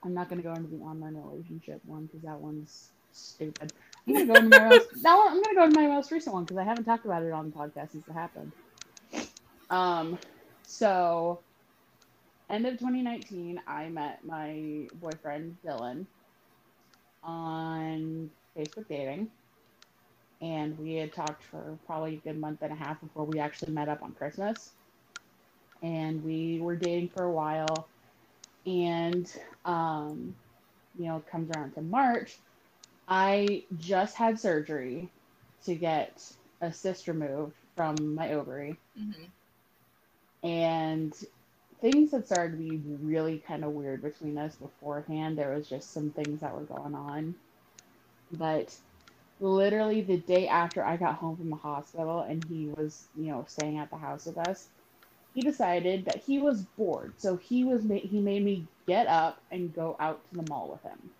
I'm 0.04 0.14
not 0.14 0.30
gonna 0.30 0.42
go 0.42 0.54
into 0.54 0.68
the 0.68 0.84
online 0.84 1.16
relationship 1.16 1.80
one 1.86 2.08
because 2.08 2.24
that 2.24 2.38
one's 2.38 2.90
stupid. 3.14 3.72
I'm 4.06 4.14
gonna 4.14 4.26
go 4.26 4.34
into 4.34 4.60
my 4.60 4.68
most 4.68 4.90
that 5.04 5.16
one, 5.16 5.28
I'm 5.30 5.42
gonna 5.42 5.56
go 5.56 5.64
into 5.64 5.80
my 5.80 5.88
most 5.88 6.12
recent 6.12 6.34
one 6.34 6.44
because 6.44 6.58
I 6.58 6.66
haven't 6.66 6.84
talked 6.84 7.06
about 7.06 7.24
it 7.24 7.32
on 7.32 7.52
the 7.52 7.56
podcast 7.56 7.92
since 7.92 8.06
it 8.06 8.12
happened. 8.12 8.52
Um, 9.70 10.20
so 10.64 11.40
end 12.50 12.66
of 12.66 12.74
2019, 12.74 13.62
I 13.66 13.88
met 13.88 14.26
my 14.26 14.90
boyfriend 14.96 15.56
Dylan 15.66 16.06
on 17.24 18.30
Facebook 18.58 18.90
dating 18.90 19.32
and 20.42 20.78
we 20.78 20.96
had 20.96 21.14
talked 21.14 21.44
for 21.44 21.80
probably 21.86 22.16
a 22.16 22.22
good 22.22 22.40
month 22.40 22.62
and 22.64 22.74
a 22.74 22.76
half 22.76 23.02
before 23.02 23.26
we 23.26 23.40
actually 23.40 23.74
met 23.74 23.90
up 23.90 24.04
on 24.04 24.14
Christmas. 24.14 24.76
And 25.82 26.24
we 26.24 26.60
were 26.62 26.76
dating 26.76 27.10
for 27.10 27.24
a 27.24 27.32
while, 27.34 27.90
and 28.66 29.28
um, 29.66 30.36
you 30.98 31.06
know, 31.08 31.18
it 31.18 31.28
comes 31.28 31.52
around 31.52 31.74
to 31.74 31.82
March. 31.82 32.40
I 33.08 33.68
just 33.78 34.16
had 34.18 34.40
surgery 34.40 35.14
to 35.64 35.76
get 35.76 36.32
a 36.62 36.74
cyst 36.74 37.08
removed 37.08 37.58
from 37.76 38.16
my 38.16 38.34
ovary, 38.34 38.82
hmm 38.96 39.26
and 40.44 41.14
things 41.82 42.12
had 42.12 42.26
started 42.26 42.54
to 42.54 42.58
be 42.58 42.78
really 42.78 43.40
kind 43.40 43.64
of 43.66 43.72
weird 43.72 44.02
between 44.02 44.38
us 44.38 44.56
beforehand. 44.58 45.38
There 45.38 45.54
was 45.56 45.68
just 45.70 45.92
some 45.92 46.12
things 46.12 46.42
that 46.42 46.54
were 46.56 46.66
going 46.66 46.96
on, 46.96 47.36
but 48.32 48.78
literally 49.42 50.04
the 50.04 50.20
day 50.20 50.48
after 50.48 50.86
I 50.86 50.98
got 50.98 51.18
home 51.18 51.38
from 51.38 51.52
the 51.52 51.58
hospital 51.58 52.22
and 52.22 52.44
he 52.46 52.70
was, 52.70 53.10
you 53.16 53.32
know, 53.32 53.46
staying 53.50 53.80
at 53.80 53.92
the 53.92 53.98
house 53.98 54.28
with 54.28 54.38
us, 54.40 54.70
he 55.34 55.44
decided 55.44 56.06
that 56.06 56.24
he 56.24 56.40
was 56.40 56.66
bored. 56.78 57.16
So 57.20 57.38
he 57.38 57.66
was 57.66 57.84
ma- 57.86 57.96
he 57.96 58.22
made 58.22 58.44
me 58.46 58.70
get 58.88 59.08
up 59.08 59.44
and 59.52 59.74
go 59.74 59.98
out 60.00 60.30
to 60.30 60.36
the 60.36 60.44
mall 60.44 60.72
with 60.72 60.84
him. 60.84 61.12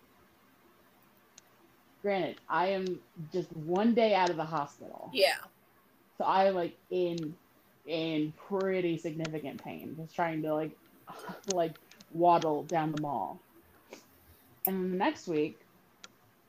Granted, 2.02 2.38
I 2.48 2.68
am 2.68 3.02
just 3.32 3.52
one 3.56 3.94
day 3.94 4.14
out 4.14 4.30
of 4.30 4.36
the 4.38 4.44
hospital. 4.46 5.10
Yeah. 5.12 5.36
So 6.18 6.24
I 6.24 6.46
am 6.46 6.54
like 6.54 6.78
in 6.90 7.36
in 7.86 8.34
pretty 8.48 8.98
significant 8.98 9.62
pain, 9.64 9.96
just 9.98 10.14
trying 10.14 10.42
to 10.42 10.54
like 10.54 10.78
like 11.54 11.76
waddle 12.10 12.64
down 12.64 12.92
the 12.92 12.98
mall. 13.02 13.44
And 14.66 14.76
then 14.76 14.90
the 14.92 14.96
next 14.98 15.28
week, 15.28 15.66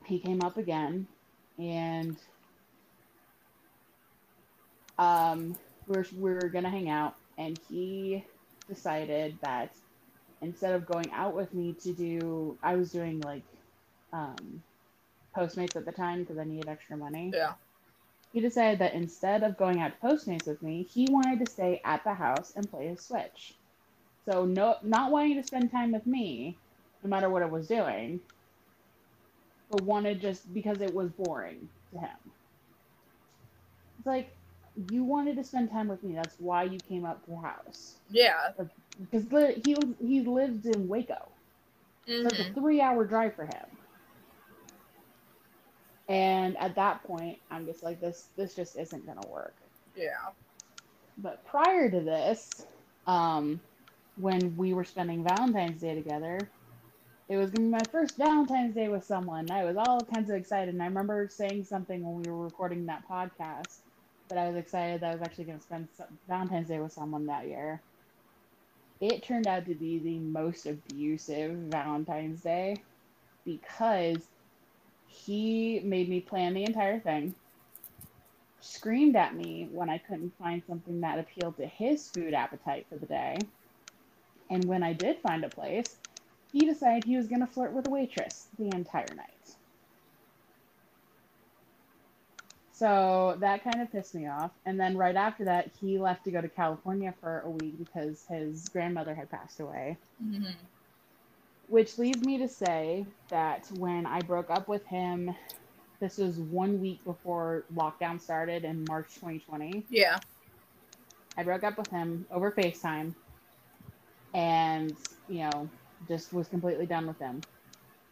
he 0.05 0.19
came 0.19 0.41
up 0.43 0.57
again, 0.57 1.07
and 1.59 2.17
um, 4.97 5.55
we 5.87 5.95
we're 5.97 6.05
we 6.17 6.33
were 6.33 6.49
gonna 6.49 6.69
hang 6.69 6.89
out, 6.89 7.15
and 7.37 7.59
he 7.69 8.23
decided 8.69 9.37
that 9.41 9.75
instead 10.41 10.73
of 10.75 10.85
going 10.85 11.11
out 11.11 11.35
with 11.35 11.53
me 11.53 11.73
to 11.73 11.93
do, 11.93 12.57
I 12.63 12.75
was 12.75 12.91
doing 12.91 13.19
like 13.21 13.43
um, 14.11 14.61
Postmates 15.35 15.75
at 15.75 15.85
the 15.85 15.91
time 15.91 16.21
because 16.21 16.37
I 16.37 16.43
needed 16.43 16.67
extra 16.69 16.95
money 16.97 17.31
Yeah. 17.33 17.53
he 18.33 18.39
decided 18.41 18.79
that 18.79 18.93
instead 18.93 19.43
of 19.43 19.57
going 19.57 19.79
out 19.81 19.93
to 19.99 20.07
Postmates 20.07 20.47
with 20.47 20.61
me, 20.61 20.83
he 20.83 21.07
wanted 21.09 21.43
to 21.45 21.51
stay 21.51 21.81
at 21.83 22.03
the 22.03 22.13
house 22.13 22.53
and 22.55 22.69
play 22.69 22.87
his 22.87 23.01
Switch. 23.01 23.55
So 24.29 24.45
no, 24.45 24.75
not 24.83 25.11
wanting 25.11 25.35
to 25.35 25.43
spend 25.43 25.71
time 25.71 25.91
with 25.91 26.05
me, 26.05 26.57
no 27.03 27.09
matter 27.09 27.29
what 27.29 27.41
I 27.43 27.47
was 27.47 27.67
doing, 27.67 28.19
but 29.69 29.79
wanted 29.83 30.21
just 30.21 30.53
because 30.53 30.81
it 30.81 30.93
was 30.93 31.09
boring 31.11 31.69
to 31.93 31.99
him. 31.99 32.17
It's 33.97 34.07
like 34.07 34.37
you 34.75 35.03
wanted 35.03 35.35
to 35.37 35.43
spend 35.43 35.71
time 35.71 35.87
with 35.87 36.03
me. 36.03 36.15
That's 36.15 36.39
why 36.39 36.63
you 36.63 36.79
came 36.81 37.05
up 37.05 37.23
to 37.25 37.31
the 37.31 37.37
house 37.37 37.99
Yeah. 38.09 38.51
because 38.99 39.31
li- 39.31 39.55
he 39.61 39.75
he 39.99 40.21
lives 40.21 40.65
in 40.65 40.87
Waco. 40.87 41.31
So 42.21 42.29
it's 42.29 42.39
a 42.39 42.45
hmm 42.45 42.53
three 42.55 42.81
hour 42.81 43.05
drive 43.05 43.35
for 43.35 43.45
him. 43.45 43.77
And 46.07 46.57
at 46.57 46.75
that 46.75 47.03
point, 47.03 47.39
I'm 47.49 47.65
just 47.65 47.83
like, 47.83 47.99
this 48.01 48.29
this 48.35 48.55
just 48.55 48.77
isn't 48.77 49.05
gonna 49.05 49.25
work. 49.27 49.55
Yeah. 49.95 50.31
But 51.17 51.45
prior 51.45 51.89
to 51.91 51.99
this, 52.01 52.65
um, 53.05 53.61
when 54.15 54.55
we 54.57 54.73
were 54.73 54.83
spending 54.83 55.23
Valentine's 55.23 55.81
Day 55.81 55.95
together, 55.95 56.51
it 57.29 57.37
was 57.37 57.51
gonna 57.51 57.65
be 57.65 57.71
my 57.71 57.81
first 57.91 58.17
Valentine's 58.17 58.75
Day 58.75 58.89
with 58.89 59.03
someone. 59.03 59.49
I 59.49 59.63
was 59.63 59.77
all 59.77 60.01
kinds 60.01 60.29
of 60.29 60.35
excited, 60.35 60.73
and 60.73 60.83
I 60.83 60.87
remember 60.87 61.27
saying 61.29 61.63
something 61.63 62.03
when 62.03 62.21
we 62.21 62.31
were 62.31 62.45
recording 62.45 62.85
that 62.87 63.07
podcast 63.07 63.79
that 64.29 64.37
I 64.37 64.47
was 64.47 64.57
excited 64.57 65.01
that 65.01 65.11
I 65.11 65.13
was 65.13 65.21
actually 65.21 65.45
gonna 65.45 65.61
spend 65.61 65.87
Valentine's 66.27 66.67
Day 66.67 66.79
with 66.79 66.91
someone 66.91 67.25
that 67.27 67.47
year. 67.47 67.81
It 68.99 69.23
turned 69.23 69.47
out 69.47 69.65
to 69.65 69.75
be 69.75 69.99
the 69.99 70.19
most 70.19 70.65
abusive 70.65 71.51
Valentine's 71.69 72.41
Day 72.41 72.77
because 73.45 74.17
he 75.07 75.81
made 75.83 76.09
me 76.09 76.21
plan 76.21 76.53
the 76.53 76.63
entire 76.63 76.99
thing 76.99 77.35
screamed 78.63 79.17
at 79.17 79.35
me 79.35 79.67
when 79.71 79.89
I 79.89 79.97
couldn't 79.97 80.33
find 80.37 80.63
something 80.65 81.01
that 81.01 81.19
appealed 81.19 81.57
to 81.57 81.65
his 81.65 82.09
food 82.09 82.33
appetite 82.33 82.85
for 82.89 82.97
the 82.97 83.05
day. 83.05 83.37
And 84.49 84.63
when 84.65 84.83
I 84.83 84.93
did 84.93 85.19
find 85.19 85.43
a 85.43 85.49
place, 85.49 85.97
he 86.53 86.65
decided 86.67 87.03
he 87.03 87.17
was 87.17 87.27
going 87.27 87.41
to 87.41 87.47
flirt 87.47 87.73
with 87.73 87.87
a 87.87 87.91
waitress 87.91 88.47
the 88.59 88.69
entire 88.73 89.13
night. 89.15 89.29
So 92.71 93.37
that 93.39 93.63
kind 93.63 93.81
of 93.81 93.91
pissed 93.91 94.15
me 94.15 94.27
off. 94.27 94.51
And 94.65 94.79
then 94.79 94.97
right 94.97 95.15
after 95.15 95.45
that, 95.45 95.71
he 95.79 95.99
left 95.99 96.25
to 96.25 96.31
go 96.31 96.41
to 96.41 96.49
California 96.49 97.13
for 97.19 97.41
a 97.41 97.49
week 97.49 97.77
because 97.79 98.25
his 98.29 98.69
grandmother 98.69 99.15
had 99.15 99.31
passed 99.31 99.59
away. 99.59 99.97
hmm 100.21 100.43
Which 101.67 101.97
leads 101.97 102.21
me 102.23 102.37
to 102.39 102.47
say 102.47 103.07
that 103.29 103.67
when 103.71 104.05
I 104.05 104.21
broke 104.21 104.51
up 104.51 104.67
with 104.67 104.85
him, 104.87 105.35
this 105.99 106.17
was 106.17 106.39
one 106.39 106.79
week 106.79 107.03
before 107.05 107.65
lockdown 107.73 108.21
started 108.21 108.63
in 108.65 108.85
March 108.85 109.15
2020. 109.15 109.87
Yeah. 109.89 110.19
I 111.37 111.43
broke 111.43 111.63
up 111.63 111.77
with 111.77 111.89
him 111.89 112.27
over 112.31 112.51
FaceTime 112.51 113.15
and, 114.33 114.97
you 115.27 115.49
know, 115.49 115.69
just 116.07 116.33
was 116.33 116.47
completely 116.47 116.85
done 116.85 117.07
with 117.07 117.19
him. 117.19 117.41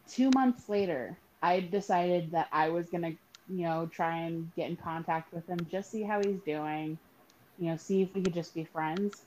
Two 0.07 0.29
months 0.33 0.69
later, 0.69 1.17
I 1.41 1.59
decided 1.61 2.31
that 2.31 2.47
I 2.51 2.69
was 2.69 2.89
going 2.89 3.03
to, 3.03 3.11
you 3.53 3.65
know, 3.65 3.87
try 3.87 4.17
and 4.17 4.53
get 4.55 4.69
in 4.69 4.75
contact 4.75 5.33
with 5.33 5.47
him, 5.47 5.59
just 5.69 5.91
see 5.91 6.03
how 6.03 6.19
he's 6.23 6.39
doing, 6.45 6.97
you 7.57 7.67
know, 7.69 7.77
see 7.77 8.01
if 8.01 8.13
we 8.13 8.21
could 8.21 8.33
just 8.33 8.53
be 8.53 8.63
friends. 8.63 9.21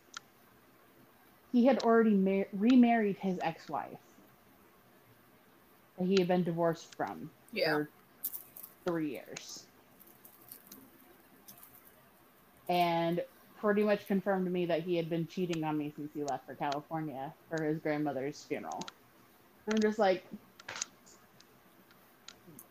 He 1.53 1.67
had 1.67 1.83
already 1.83 2.15
mar- 2.15 2.49
remarried 2.53 3.17
his 3.17 3.39
ex 3.43 3.69
wife 3.69 3.99
that 5.99 6.07
he 6.07 6.17
had 6.19 6.29
been 6.29 6.43
divorced 6.45 6.95
from 6.97 7.31
Yeah. 7.53 7.73
for 7.75 7.89
three 8.87 9.11
years. 9.13 9.67
And 12.69 13.23
pretty 13.65 13.83
much 13.83 14.07
confirmed 14.07 14.45
to 14.45 14.51
me 14.51 14.67
that 14.67 14.83
he 14.83 14.95
had 14.95 15.09
been 15.09 15.27
cheating 15.27 15.65
on 15.65 15.79
me 15.79 15.91
since 15.97 16.13
he 16.13 16.23
left 16.23 16.45
for 16.45 16.55
California 16.55 17.33
for 17.49 17.65
his 17.65 17.79
grandmother's 17.79 18.45
funeral. 18.45 18.83
I'm 19.73 19.81
just 19.81 19.99
like, 19.99 20.23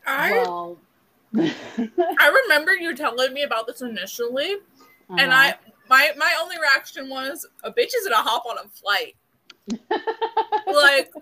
I 0.06 0.34
well, 0.34 0.78
I 1.36 2.44
remember 2.46 2.76
you 2.76 2.94
telling 2.94 3.34
me 3.34 3.42
about 3.42 3.66
this 3.66 3.82
initially, 3.82 4.58
and 5.10 5.32
uh, 5.32 5.36
I 5.36 5.56
my 5.90 6.12
my 6.16 6.32
only 6.40 6.58
reaction 6.60 7.10
was 7.10 7.48
a 7.64 7.72
bitch 7.72 7.88
is 7.88 8.08
gonna 8.08 8.18
hop 8.18 8.46
on 8.46 8.58
a 8.60 8.70
flight. 8.70 9.16
Like 10.66 11.14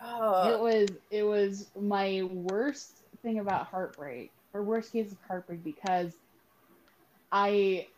uh, 0.00 0.50
it 0.52 0.60
was 0.60 0.88
it 1.10 1.22
was 1.22 1.68
my 1.78 2.22
worst 2.32 3.02
thing 3.22 3.38
about 3.38 3.66
heartbreak 3.66 4.32
or 4.52 4.62
worst 4.62 4.92
case 4.92 5.12
of 5.12 5.18
heartbreak 5.28 5.62
because 5.62 6.14
I 7.32 7.88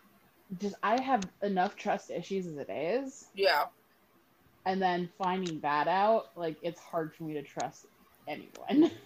just 0.58 0.76
I 0.82 1.00
have 1.00 1.28
enough 1.42 1.76
trust 1.76 2.10
issues 2.10 2.46
as 2.46 2.56
it 2.58 2.70
is, 2.70 3.28
yeah. 3.34 3.66
and 4.64 4.80
then 4.80 5.10
finding 5.18 5.60
that 5.60 5.88
out 5.88 6.26
like 6.36 6.58
it's 6.62 6.80
hard 6.80 7.14
for 7.14 7.24
me 7.24 7.34
to 7.34 7.42
trust 7.42 7.86
anyone. 8.28 8.90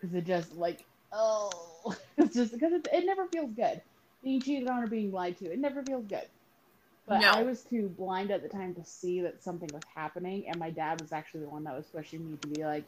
Because 0.00 0.14
it 0.14 0.26
just 0.26 0.52
like 0.54 0.86
oh 1.12 1.94
it's 2.18 2.34
just 2.34 2.52
because 2.52 2.72
it, 2.72 2.86
it 2.92 3.04
never 3.06 3.26
feels 3.28 3.52
good. 3.52 3.82
Being 4.22 4.42
cheated 4.42 4.68
on 4.68 4.82
or 4.84 4.86
being 4.88 5.12
lied 5.12 5.38
to. 5.38 5.46
It 5.52 5.58
never 5.58 5.82
feels 5.82 6.06
good. 6.06 6.26
But 7.06 7.22
No. 7.22 7.30
i 7.30 7.42
was 7.42 7.64
too 7.64 7.88
blind 7.88 8.30
at 8.30 8.42
the 8.42 8.48
time 8.48 8.74
to 8.74 8.84
see 8.84 9.22
that 9.22 9.42
something 9.42 9.72
was 9.72 9.84
happening 9.94 10.46
and 10.48 10.58
my 10.58 10.70
dad 10.70 11.00
was 11.00 11.12
actually 11.12 11.40
the 11.40 11.48
one 11.50 11.64
that 11.64 11.76
was 11.76 11.86
pushing 11.88 12.24
me 12.24 12.36
to 12.38 12.48
be 12.48 12.64
like 12.64 12.86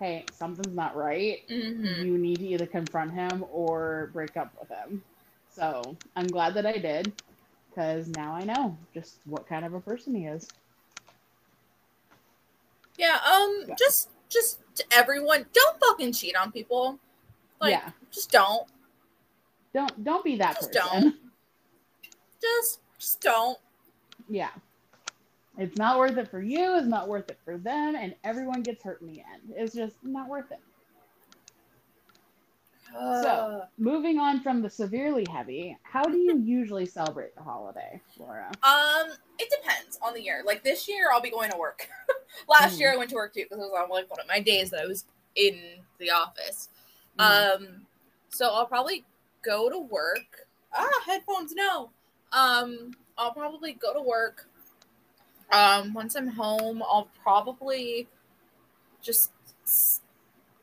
hey 0.00 0.28
something's 0.32 0.74
not 0.74 0.96
right. 0.96 1.38
Hmm 1.48 2.02
you 2.02 2.18
need 2.18 2.40
to 2.40 2.46
either 2.46 2.66
confront 2.66 3.12
him 3.12 3.44
or 3.50 4.10
break 4.12 4.36
up 4.36 4.52
with 4.60 4.68
him 4.68 5.04
so 5.52 5.96
i'm 6.16 6.26
glad 6.26 6.54
that 6.54 6.66
i 6.66 6.76
did 6.76 7.12
because 7.68 8.08
now 8.08 8.34
i 8.34 8.42
know 8.42 8.76
just 8.94 9.18
what 9.24 9.46
kind 9.46 9.64
of 9.64 9.74
a 9.74 9.80
person 9.80 10.14
he 10.14 10.26
is 10.26 10.48
Yeah. 12.98 13.18
Um. 13.26 13.64
Yeah. 13.68 13.74
Just 13.78 14.10
just 14.28 14.60
to 14.76 14.84
everyone, 14.92 15.46
don't 15.52 15.80
fucking 15.80 16.12
cheat 16.12 16.36
on 16.36 16.52
people. 16.52 16.98
Like, 17.60 17.72
yeah 17.72 17.90
just 18.10 18.30
don't. 18.30 18.66
don't 19.74 20.04
don't 20.04 20.24
be 20.24 20.36
that 20.36 20.56
Just 20.56 20.72
person 20.72 21.02
don't. 21.02 21.16
Just 22.42 22.80
just 22.98 23.20
don't. 23.20 23.58
Yeah. 24.28 24.50
It's 25.58 25.76
not 25.76 25.98
worth 25.98 26.16
it 26.16 26.28
for 26.28 26.40
you, 26.40 26.76
it's 26.76 26.86
not 26.86 27.08
worth 27.08 27.30
it 27.30 27.38
for 27.44 27.56
them, 27.56 27.94
and 27.94 28.14
everyone 28.24 28.62
gets 28.62 28.82
hurt 28.82 29.00
in 29.00 29.06
the 29.08 29.20
end. 29.20 29.52
It's 29.54 29.74
just 29.74 29.96
not 30.02 30.28
worth 30.28 30.50
it. 30.50 30.60
Uh, 32.96 33.66
Moving 33.78 34.18
on 34.18 34.40
from 34.40 34.62
the 34.62 34.70
severely 34.70 35.24
heavy, 35.30 35.76
how 35.82 36.02
do 36.04 36.16
you 36.18 36.38
usually 36.38 36.86
celebrate 36.86 37.34
the 37.34 37.42
holiday, 37.42 38.00
Laura? 38.18 38.50
Um, 38.62 39.12
it 39.38 39.48
depends 39.60 39.98
on 40.02 40.14
the 40.14 40.22
year. 40.22 40.42
Like 40.44 40.62
this 40.62 40.88
year, 40.88 41.06
I'll 41.12 41.20
be 41.20 41.30
going 41.30 41.50
to 41.50 41.56
work. 41.56 41.88
Last 42.48 42.76
Mhm. 42.76 42.80
year, 42.80 42.92
I 42.92 42.96
went 42.96 43.10
to 43.10 43.16
work 43.16 43.32
too 43.34 43.44
because 43.44 43.58
it 43.58 43.62
was 43.62 43.72
on 43.82 43.88
like 43.90 44.10
one 44.10 44.20
of 44.20 44.28
my 44.28 44.40
days 44.40 44.70
that 44.70 44.80
I 44.82 44.86
was 44.86 45.04
in 45.34 45.84
the 45.98 46.10
office. 46.10 46.68
Mhm. 47.18 47.54
Um, 47.56 47.86
so 48.28 48.50
I'll 48.50 48.66
probably 48.66 49.04
go 49.42 49.70
to 49.70 49.78
work. 49.78 50.46
Ah, 50.72 50.88
headphones, 51.06 51.52
no. 51.54 51.90
Um, 52.32 52.92
I'll 53.16 53.32
probably 53.32 53.72
go 53.72 53.92
to 53.94 54.00
work. 54.02 54.48
Um, 55.50 55.92
once 55.94 56.14
I'm 56.14 56.28
home, 56.28 56.82
I'll 56.82 57.08
probably 57.22 58.08
just 59.02 59.30
s- 59.64 60.00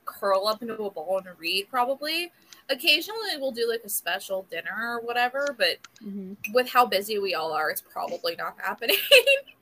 curl 0.10 0.48
up 0.48 0.62
into 0.62 0.76
a 0.84 0.90
ball 0.92 1.18
and 1.26 1.28
read. 1.40 1.68
Probably. 1.70 2.32
Occasionally, 2.70 3.38
we'll 3.40 3.52
do 3.52 3.68
like 3.70 3.82
a 3.84 3.90
special 3.90 4.46
dinner 4.52 4.96
or 4.98 5.02
whatever, 5.02 5.56
but 5.58 5.78
Mhm. 6.04 6.36
with 6.54 6.70
how 6.70 6.86
busy 6.86 7.18
we 7.20 7.34
all 7.36 7.52
are, 7.52 7.70
it's 7.70 7.82
probably 7.82 8.36
not 8.36 8.56
happening. 8.62 8.96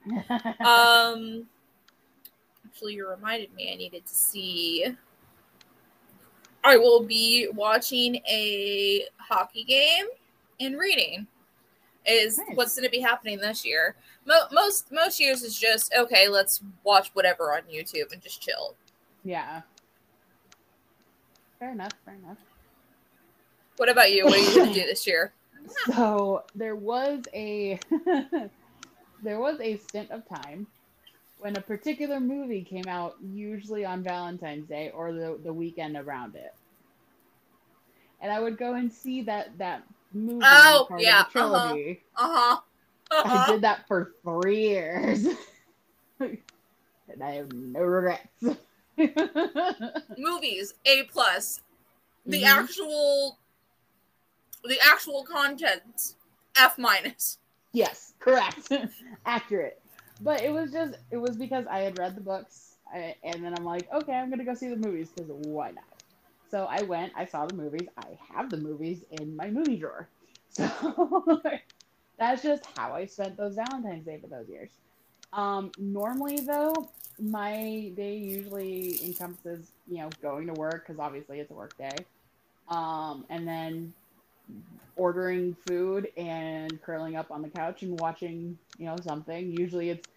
um, 0.60 1.48
actually, 2.66 2.96
you 2.96 3.08
reminded 3.10 3.54
me 3.54 3.72
I 3.72 3.76
needed 3.76 4.06
to 4.06 4.14
see. 4.14 4.86
I 6.64 6.76
will 6.78 7.04
be 7.04 7.48
watching 7.54 8.16
a 8.28 9.06
hockey 9.18 9.64
game 9.64 10.06
and 10.60 10.78
reading. 10.78 11.28
Is 12.06 12.38
Nice. 12.38 12.48
what's 12.56 12.76
going 12.76 12.86
to 12.86 12.90
be 12.90 13.00
happening 13.02 13.38
this 13.40 13.66
year. 13.66 13.96
Mo- 14.26 14.48
most 14.54 14.92
most 14.94 15.20
years 15.20 15.44
is 15.44 15.58
just 15.60 15.94
okay. 15.94 16.28
Let's 16.30 16.62
watch 16.84 17.10
whatever 17.14 17.54
on 17.54 17.62
YouTube 17.64 18.12
and 18.14 18.22
just 18.22 18.42
chill. 18.42 18.76
yeah. 19.24 19.62
Fair 21.60 21.72
enough, 21.72 21.94
fair 22.06 22.16
enough. 22.16 22.38
What 23.78 23.90
about 23.90 24.12
you? 24.12 24.26
What 24.26 24.34
are 24.34 24.42
you 24.42 24.56
going 24.56 24.74
to 24.74 24.80
do 24.80 24.86
this 24.86 25.08
year? 25.08 25.34
So 25.86 26.44
there 26.56 26.76
was 26.76 27.24
a 27.34 27.80
there 29.24 29.40
was 29.40 29.60
a 29.60 29.78
stint 29.78 30.12
of 30.12 30.28
time 30.28 30.68
when 31.40 31.56
a 31.58 31.62
particular 31.62 32.20
movie 32.20 32.64
came 32.64 32.88
out, 32.88 33.16
usually 33.22 33.86
on 33.86 34.04
Valentine's 34.04 34.68
Day 34.68 34.92
or 34.94 35.14
the, 35.14 35.40
the 35.44 35.54
weekend 35.54 35.96
around 35.96 36.36
it. 36.36 36.54
And 38.22 38.32
I 38.32 38.40
would 38.40 38.58
go 38.58 38.74
and 38.74 38.92
see 38.92 39.22
that 39.24 39.58
that 39.60 39.84
movie 40.14 40.44
Oh, 40.44 40.88
yeah, 41.00 41.24
the 41.24 41.32
trilogy. 41.32 42.02
Uh 42.18 42.30
huh. 42.32 42.58
I 43.12 43.24
Uh-huh. 43.24 43.52
did 43.52 43.62
that 43.62 43.88
for 43.88 44.14
three 44.24 44.68
years. 44.70 45.28
and 46.20 46.38
I 47.24 47.32
have 47.36 47.54
no 47.54 47.82
regrets. 47.82 48.58
Movies 50.18 50.74
A 50.86 51.04
plus. 51.04 51.62
The 52.26 52.42
Mhm. 52.42 52.48
actual, 52.48 53.38
the 54.64 54.80
actual 54.82 55.24
content 55.24 56.16
F 56.58 56.78
minus. 56.78 57.38
Yes, 57.74 58.14
correct. 58.20 58.72
Accurate. 59.26 59.82
But 60.22 60.42
it 60.42 60.52
was 60.52 60.72
just, 60.72 60.96
it 61.12 61.18
was 61.18 61.38
because 61.38 61.66
I 61.68 61.80
had 61.80 61.98
read 61.98 62.16
the 62.16 62.22
books, 62.22 62.78
I, 62.92 63.16
and 63.24 63.44
then 63.44 63.54
I'm 63.58 63.64
like, 63.64 63.88
okay, 63.94 64.14
I'm 64.14 64.30
going 64.30 64.40
to 64.40 64.46
go 64.46 64.56
see 64.56 64.68
the 64.68 64.76
movies 64.76 65.10
because 65.16 65.30
why 65.30 65.72
not? 65.72 65.84
So 66.50 66.66
I 66.70 66.82
went, 66.84 67.14
I 67.16 67.26
saw 67.26 67.46
the 67.46 67.54
movies. 67.54 67.88
I 67.98 68.18
have 68.34 68.50
the 68.50 68.58
movies 68.58 69.04
in 69.12 69.36
my 69.36 69.50
movie 69.50 69.78
drawer. 69.78 70.10
So 70.58 71.42
that's 72.18 72.42
just 72.42 72.66
how 72.76 72.94
I 72.94 73.06
spent 73.06 73.38
those 73.38 73.54
Valentine's 73.56 74.06
Day 74.06 74.18
for 74.20 74.26
those 74.28 74.50
years. 74.50 74.72
Um, 75.34 75.72
normally, 75.78 76.38
though, 76.38 76.90
my 77.20 77.92
day 77.96 78.16
usually 78.18 79.04
encompasses, 79.04 79.72
you 79.88 79.98
know, 80.00 80.10
going 80.22 80.48
to 80.48 80.54
work 80.54 80.88
because 80.88 81.00
obviously 81.00 81.40
it's 81.40 81.52
a 81.52 81.54
work 81.54 81.78
day, 81.78 81.96
um, 82.70 83.26
and 83.30 83.48
then 83.48 83.94
ordering 84.96 85.56
food 85.68 86.10
and 86.18 86.82
curling 86.82 87.16
up 87.16 87.30
on 87.32 87.42
the 87.42 87.50
couch 87.50 87.84
and 87.84 88.00
watching, 88.00 88.58
you 88.80 88.86
know, 88.86 88.96
something. 89.04 89.52
Usually 89.52 89.90
it's 89.90 90.08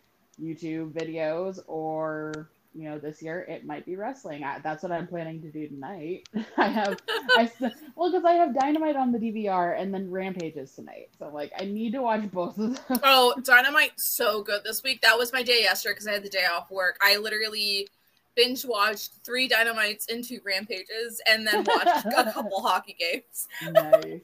YouTube 0.40 0.92
videos 0.92 1.59
or, 1.66 2.49
you 2.74 2.88
know, 2.88 2.98
this 2.98 3.20
year 3.20 3.40
it 3.48 3.64
might 3.64 3.85
be 3.85 3.96
wrestling. 3.96 4.44
I, 4.44 4.61
that's 4.61 4.83
what 4.83 4.92
I'm 4.92 5.06
planning 5.06 5.42
to 5.42 5.50
do 5.50 5.68
tonight. 5.68 6.28
I 6.56 6.68
have, 6.68 6.98
i 7.37 7.50
well, 7.96 8.11
because 8.11 8.24
I 8.24 8.33
have 8.33 8.59
Dynamite 8.59 8.96
on 8.96 9.12
the 9.12 9.18
DVR 9.18 9.80
and 9.80 9.92
then 9.92 10.11
Rampages 10.11 10.72
tonight. 10.72 11.09
So 11.18 11.28
like, 11.28 11.52
I 11.59 11.64
need 11.64 11.92
to 11.92 12.02
watch 12.02 12.30
both 12.30 12.59
of 12.59 12.76
them. 12.76 13.00
Oh, 13.02 13.35
Dynamite 13.42 13.98
so 13.98 14.42
good 14.42 14.62
this 14.64 14.83
week. 14.83 15.00
That 15.02 15.18
was 15.18 15.33
my 15.33 15.42
day 15.42 15.62
yesterday 15.62 15.94
because 15.94 16.06
I 16.06 16.12
had 16.12 16.22
the 16.22 16.28
day 16.28 16.46
off 16.46 16.70
work. 16.70 16.96
I 17.00 17.16
literally 17.16 17.88
binge 18.37 18.64
watched 18.64 19.14
three 19.24 19.48
Dynamites 19.48 20.06
and 20.09 20.22
two 20.22 20.40
Rampages 20.44 21.20
and 21.26 21.46
then 21.46 21.64
watched 21.64 22.06
a 22.06 22.30
couple 22.33 22.62
hockey 22.62 22.96
games. 22.98 23.48
nice. 23.72 24.20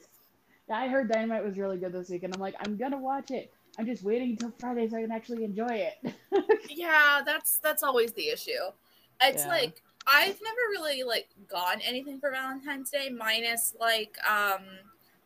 Yeah, 0.69 0.77
I 0.77 0.87
heard 0.87 1.09
Dynamite 1.11 1.45
was 1.45 1.57
really 1.57 1.77
good 1.77 1.93
this 1.93 2.09
week, 2.09 2.23
and 2.23 2.33
I'm 2.35 2.41
like, 2.41 2.55
I'm 2.59 2.75
gonna 2.75 2.97
watch 2.97 3.31
it. 3.31 3.53
I'm 3.77 3.85
just 3.85 4.03
waiting 4.03 4.31
until 4.31 4.51
Friday 4.59 4.87
so 4.89 4.97
I 4.97 5.01
can 5.01 5.11
actually 5.11 5.43
enjoy 5.43 5.67
it. 6.03 6.13
Yeah, 6.69 7.21
that's 7.25 7.59
that's 7.59 7.83
always 7.83 8.11
the 8.13 8.29
issue. 8.29 8.51
It's 9.21 9.45
Yeah. 9.45 9.49
like 9.49 9.81
I've 10.05 10.39
never 10.41 10.61
really 10.71 11.03
like 11.03 11.27
gotten 11.49 11.81
anything 11.81 12.19
for 12.19 12.31
Valentine's 12.31 12.89
Day 12.89 13.09
minus 13.09 13.75
like 13.79 14.17
um 14.27 14.63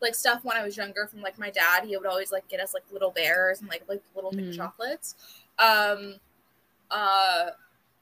like 0.02 0.16
stuff 0.16 0.44
when 0.44 0.58
I 0.58 0.64
was 0.64 0.78
younger 0.78 1.08
from 1.08 1.22
like 1.22 1.38
my 1.40 1.50
dad. 1.50 1.86
He 1.86 1.96
would 1.98 2.06
always 2.06 2.32
like 2.32 2.48
get 2.48 2.60
us 2.60 2.74
like 2.74 2.84
little 2.92 3.12
bears 3.12 3.62
and 3.62 3.70
like 3.70 3.84
like 3.88 4.02
little 4.16 4.32
Mhm. 4.34 4.56
chocolates. 4.56 5.16
Um 5.60 6.16
uh 6.90 7.52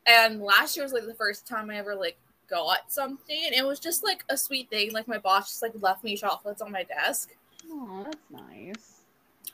and 0.05 0.41
last 0.41 0.75
year 0.75 0.83
was 0.85 0.93
like 0.93 1.05
the 1.05 1.13
first 1.13 1.47
time 1.47 1.69
I 1.69 1.77
ever 1.77 1.95
like 1.95 2.17
got 2.49 2.91
something 2.91 3.43
and 3.45 3.53
it 3.53 3.65
was 3.65 3.79
just 3.79 4.03
like 4.03 4.23
a 4.29 4.37
sweet 4.37 4.69
thing. 4.69 4.91
Like 4.91 5.07
my 5.07 5.17
boss 5.17 5.49
just 5.49 5.61
like 5.61 5.73
left 5.81 6.03
me 6.03 6.15
chocolates 6.17 6.61
on 6.61 6.71
my 6.71 6.83
desk. 6.83 7.35
Oh, 7.69 8.03
that's 8.03 8.29
nice. 8.31 8.98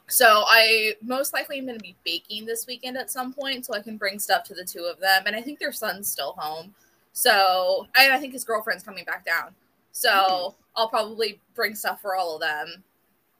So 0.08 0.44
I 0.48 0.94
most 1.02 1.34
likely 1.34 1.58
am 1.58 1.66
going 1.66 1.78
to 1.78 1.84
be 1.84 1.96
baking 2.04 2.46
this 2.46 2.68
weekend 2.68 2.98
at 2.98 3.10
some 3.10 3.34
point, 3.34 3.66
so 3.66 3.74
I 3.74 3.82
can 3.82 3.98
bring 3.98 4.20
stuff 4.20 4.44
to 4.46 4.54
the 4.54 4.64
two 4.64 4.84
of 4.84 5.00
them. 5.00 5.24
And 5.26 5.36
I 5.36 5.42
think 5.42 5.60
their 5.60 5.72
son's 5.72 6.10
still 6.10 6.34
home, 6.38 6.74
so 7.14 7.88
and 7.98 8.14
I 8.14 8.20
think 8.20 8.34
his 8.34 8.44
girlfriend's 8.44 8.84
coming 8.84 9.06
back 9.06 9.26
down. 9.26 9.56
So 9.92 10.10
Nice. 10.10 10.52
I'll 10.76 10.90
probably 10.90 11.40
bring 11.56 11.76
stuff 11.76 12.02
for 12.02 12.16
all 12.16 12.36
of 12.36 12.42
them. 12.42 12.84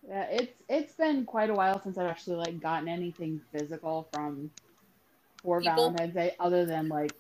Yeah, 0.08 0.24
it's 0.30 0.64
it's 0.70 0.94
been 0.94 1.26
quite 1.26 1.50
a 1.50 1.54
while 1.54 1.82
since 1.82 1.98
I've 1.98 2.08
actually 2.08 2.38
like 2.38 2.60
gotten 2.62 2.88
anything 2.88 3.42
physical 3.52 4.08
from 4.14 4.52
for 5.46 5.60
People? 5.60 5.76
Valentine's 5.76 6.14
Day, 6.14 6.36
other 6.40 6.66
than 6.66 6.90
like 6.90 7.12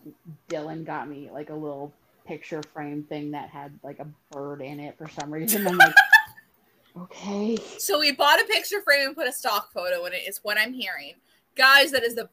Dylan 0.49 0.86
got 0.86 1.08
me 1.08 1.29
like 1.31 1.49
a 1.49 1.55
little 1.55 1.93
picture 2.25 2.62
frame 2.73 3.03
thing 3.03 3.31
that 3.31 3.49
had 3.49 3.71
like 3.84 3.99
a 3.99 4.08
bird 4.31 4.62
in 4.62 4.79
it 4.79 4.97
for 4.97 5.08
some 5.10 5.31
reason. 5.31 5.67
I'm 5.67 5.77
like, 5.77 5.93
okay, 6.97 7.58
So 7.77 7.99
we 7.99 8.12
bought 8.12 8.41
a 8.41 8.45
picture 8.45 8.81
frame 8.81 9.08
and 9.08 9.15
put 9.15 9.27
a 9.27 9.31
stock 9.34 9.71
photo 9.71 10.05
in 10.05 10.13
it. 10.13 10.27
Is 10.27 10.39
what 10.43 10.58
I'm 10.58 10.73
hearing, 10.73 11.13
guys. 11.55 11.91
That 11.91 12.03
is 12.03 12.15
the 12.15 12.29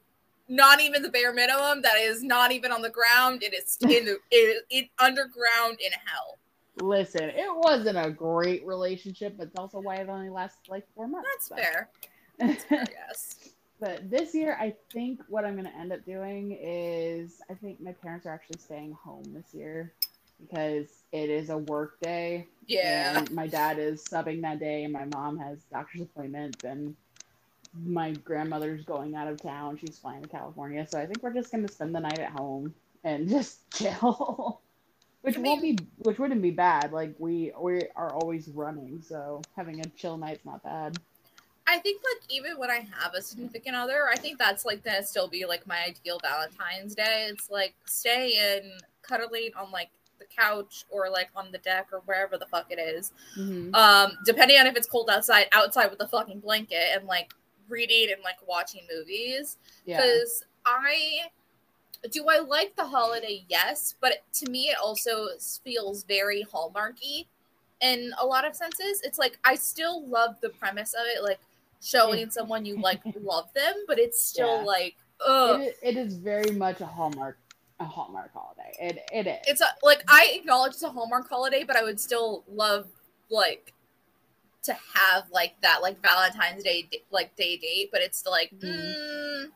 not 0.49 0.81
even 0.81 1.01
the 1.01 1.09
bare 1.09 1.33
minimum. 1.33 1.81
That 1.81 1.97
is 1.97 2.23
not 2.23 2.51
even 2.51 2.71
on 2.71 2.81
the 2.81 2.89
ground. 2.89 3.43
It 3.43 3.53
is 3.53 3.77
in 3.81 4.05
the 4.05 4.17
it, 4.31 4.65
it 4.69 4.89
underground 4.99 5.79
in 5.79 5.91
hell. 6.05 6.37
listen, 6.81 7.29
it 7.29 7.55
wasn't 7.55 7.97
a 7.97 8.09
great 8.09 8.65
relationship, 8.65 9.35
but 9.37 9.47
it's 9.47 9.59
also 9.59 9.79
why 9.79 9.95
it 9.95 10.09
only 10.09 10.29
lasted 10.29 10.69
like 10.69 10.85
four 10.95 11.07
months. 11.07 11.29
That's 11.31 11.47
so. 11.47 11.55
fair. 11.55 11.89
That's 12.39 12.63
fair. 12.65 12.85
Yes. 12.91 13.49
But 13.79 14.09
this 14.09 14.33
year, 14.33 14.57
I 14.59 14.73
think 14.91 15.21
what 15.27 15.43
I'm 15.43 15.53
going 15.53 15.65
to 15.69 15.77
end 15.77 15.91
up 15.91 16.05
doing 16.05 16.57
is 16.61 17.41
I 17.49 17.53
think 17.53 17.81
my 17.81 17.91
parents 17.91 18.25
are 18.25 18.33
actually 18.33 18.59
staying 18.59 18.93
home 18.93 19.23
this 19.33 19.53
year 19.53 19.93
because 20.47 20.87
it 21.11 21.29
is 21.29 21.49
a 21.49 21.57
work 21.57 21.99
day. 22.01 22.47
Yeah. 22.67 23.19
And 23.19 23.31
my 23.31 23.47
dad 23.47 23.79
is 23.79 24.03
subbing 24.03 24.41
that 24.41 24.59
day, 24.59 24.83
and 24.83 24.93
my 24.93 25.05
mom 25.05 25.37
has 25.37 25.59
doctor's 25.71 26.01
appointments, 26.01 26.63
and 26.63 26.95
my 27.85 28.11
grandmother's 28.11 28.85
going 28.85 29.15
out 29.15 29.27
of 29.27 29.41
town. 29.41 29.77
She's 29.77 29.97
flying 29.97 30.21
to 30.21 30.29
California. 30.29 30.85
So 30.87 30.99
I 30.99 31.05
think 31.05 31.23
we're 31.23 31.33
just 31.33 31.51
going 31.51 31.65
to 31.65 31.73
spend 31.73 31.95
the 31.95 31.99
night 31.99 32.19
at 32.19 32.31
home 32.31 32.73
and 33.03 33.29
just 33.29 33.69
chill. 33.71 34.61
Which 35.21 35.37
I 35.37 35.41
won't 35.41 35.61
be, 35.61 35.77
which 35.99 36.19
wouldn't 36.19 36.41
be 36.41 36.51
bad. 36.51 36.91
Like 36.91 37.15
we 37.17 37.53
we 37.57 37.83
are 37.95 38.13
always 38.13 38.49
running, 38.49 39.01
so 39.01 39.41
having 39.55 39.79
a 39.79 39.85
chill 39.95 40.17
night's 40.17 40.43
not 40.43 40.61
bad. 40.63 40.97
I 41.65 41.77
think 41.79 42.01
like 42.03 42.29
even 42.29 42.57
when 42.57 42.69
I 42.69 42.85
have 42.99 43.13
a 43.13 43.21
significant 43.21 43.75
other, 43.75 44.09
I 44.11 44.17
think 44.17 44.37
that's 44.37 44.65
like 44.65 44.83
gonna 44.83 45.01
still 45.01 45.29
be 45.29 45.45
like 45.45 45.65
my 45.65 45.81
ideal 45.85 46.19
Valentine's 46.21 46.93
Day. 46.93 47.27
It's 47.29 47.49
like 47.49 47.73
stay 47.85 48.57
in 48.57 48.71
cuddling 49.01 49.51
on 49.57 49.71
like 49.71 49.89
the 50.19 50.25
couch 50.25 50.85
or 50.89 51.09
like 51.09 51.29
on 51.35 51.51
the 51.51 51.57
deck 51.59 51.87
or 51.91 51.99
wherever 52.05 52.37
the 52.37 52.45
fuck 52.45 52.67
it 52.71 52.79
is. 52.79 53.11
Mhm. 53.37 53.73
Um, 53.75 54.17
depending 54.25 54.57
on 54.59 54.67
if 54.67 54.75
it's 54.75 54.87
cold 54.87 55.09
outside, 55.09 55.47
outside 55.51 55.89
with 55.91 55.99
a 56.01 56.07
fucking 56.07 56.39
blanket 56.39 56.89
and 56.95 57.05
like 57.07 57.33
reading 57.69 58.11
and 58.13 58.21
like 58.23 58.37
watching 58.47 58.81
movies. 58.93 59.57
Yeah. 59.85 59.97
Because 60.01 60.45
I 60.65 61.27
do 62.11 62.27
I 62.29 62.39
like 62.39 62.75
the 62.75 62.85
holiday, 62.85 63.45
yes, 63.49 63.95
but 64.01 64.23
to 64.33 64.49
me 64.49 64.69
it 64.69 64.77
also 64.81 65.27
feels 65.63 66.03
very 66.03 66.45
hallmarky 66.53 67.27
in 67.81 68.11
a 68.19 68.25
lot 68.25 68.45
of 68.45 68.55
senses. 68.55 69.01
It's 69.03 69.17
like 69.17 69.39
I 69.43 69.55
still 69.55 70.05
love 70.07 70.35
the 70.41 70.49
premise 70.49 70.93
of 70.93 71.05
it, 71.05 71.23
like 71.23 71.39
showing 71.81 72.29
someone 72.29 72.65
you 72.65 72.79
like 72.79 73.01
love 73.21 73.53
them, 73.53 73.73
but 73.87 73.99
it's 73.99 74.21
still 74.23 74.59
Yeah. 74.59 74.63
like 74.65 74.95
ugh. 75.25 75.61
It, 75.61 75.77
i- 75.83 75.87
it 75.89 75.97
is 75.97 76.15
very 76.15 76.51
much 76.51 76.81
a 76.81 76.85
hallmark 76.85 77.37
a 77.83 77.87
hallmark 77.89 78.31
holiday. 78.33 78.73
It 78.79 78.99
it 79.11 79.27
is. 79.27 79.37
it's 79.47 79.61
a, 79.61 79.67
like 79.83 80.03
I 80.07 80.31
acknowledge 80.35 80.73
it's 80.73 80.83
a 80.83 80.89
Hallmark 80.89 81.29
holiday, 81.29 81.63
but 81.63 81.75
I 81.75 81.83
would 81.83 81.99
still 81.99 82.43
love 82.51 82.87
like 83.29 83.73
to 84.63 84.73
have 84.73 85.25
like 85.31 85.59
that 85.61 85.81
like 85.81 86.01
Valentine's 86.01 86.63
Day 86.63 86.87
like 87.11 87.35
day 87.35 87.57
date, 87.57 87.89
but 87.91 88.01
it's 88.01 88.25
like 88.25 88.51
Mhm. 88.57 88.95
mm, 88.95 89.51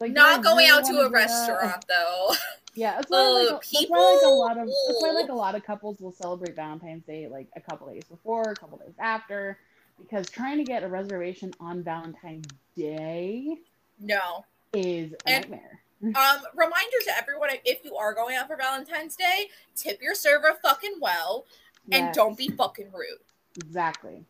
like 0.00 0.12
not 0.12 0.42
going 0.42 0.58
really 0.58 0.70
out 0.70 0.84
to 0.84 0.90
a 0.90 0.96
do 0.96 1.02
that? 1.04 1.10
restaurant 1.12 1.84
though. 1.88 2.34
Yeah, 2.74 3.00
it's 3.00 3.10
why, 3.10 3.18
like, 3.22 3.48
Uh, 3.48 3.58
that's 3.58 3.86
why 3.88 4.12
like 4.12 4.22
a 4.24 4.28
lot 4.28 4.56
of 4.58 4.66
that's 4.68 5.02
why 5.02 5.10
like 5.10 5.30
a 5.30 5.34
lot 5.34 5.56
of 5.56 5.64
couples 5.64 5.98
will 5.98 6.12
celebrate 6.12 6.54
Valentine's 6.54 7.04
Day 7.06 7.26
like 7.26 7.48
a 7.56 7.60
couple 7.60 7.88
days 7.92 8.04
before, 8.04 8.42
a 8.42 8.54
couple 8.54 8.78
days 8.78 8.94
after, 9.00 9.58
because 9.98 10.30
trying 10.30 10.58
to 10.58 10.64
get 10.64 10.84
a 10.84 10.88
reservation 10.88 11.52
on 11.58 11.82
Valentine's 11.82 12.46
Day 12.76 13.58
no. 13.98 14.44
is 14.74 15.12
a 15.12 15.28
And- 15.28 15.50
nightmare. 15.50 15.80
Um, 16.02 16.14
reminder 16.54 16.96
to 17.06 17.16
everyone: 17.16 17.50
if 17.64 17.84
you 17.84 17.96
are 17.96 18.14
going 18.14 18.36
out 18.36 18.46
for 18.46 18.56
Valentine's 18.56 19.16
Day, 19.16 19.48
tip 19.74 20.00
your 20.00 20.14
server 20.14 20.56
fucking 20.62 20.94
well 21.00 21.44
and 21.90 22.04
Yes, 22.06 22.14
don't 22.14 22.36
be 22.36 22.48
fucking 22.48 22.90
rude. 22.92 23.18
exactly. 23.56 24.24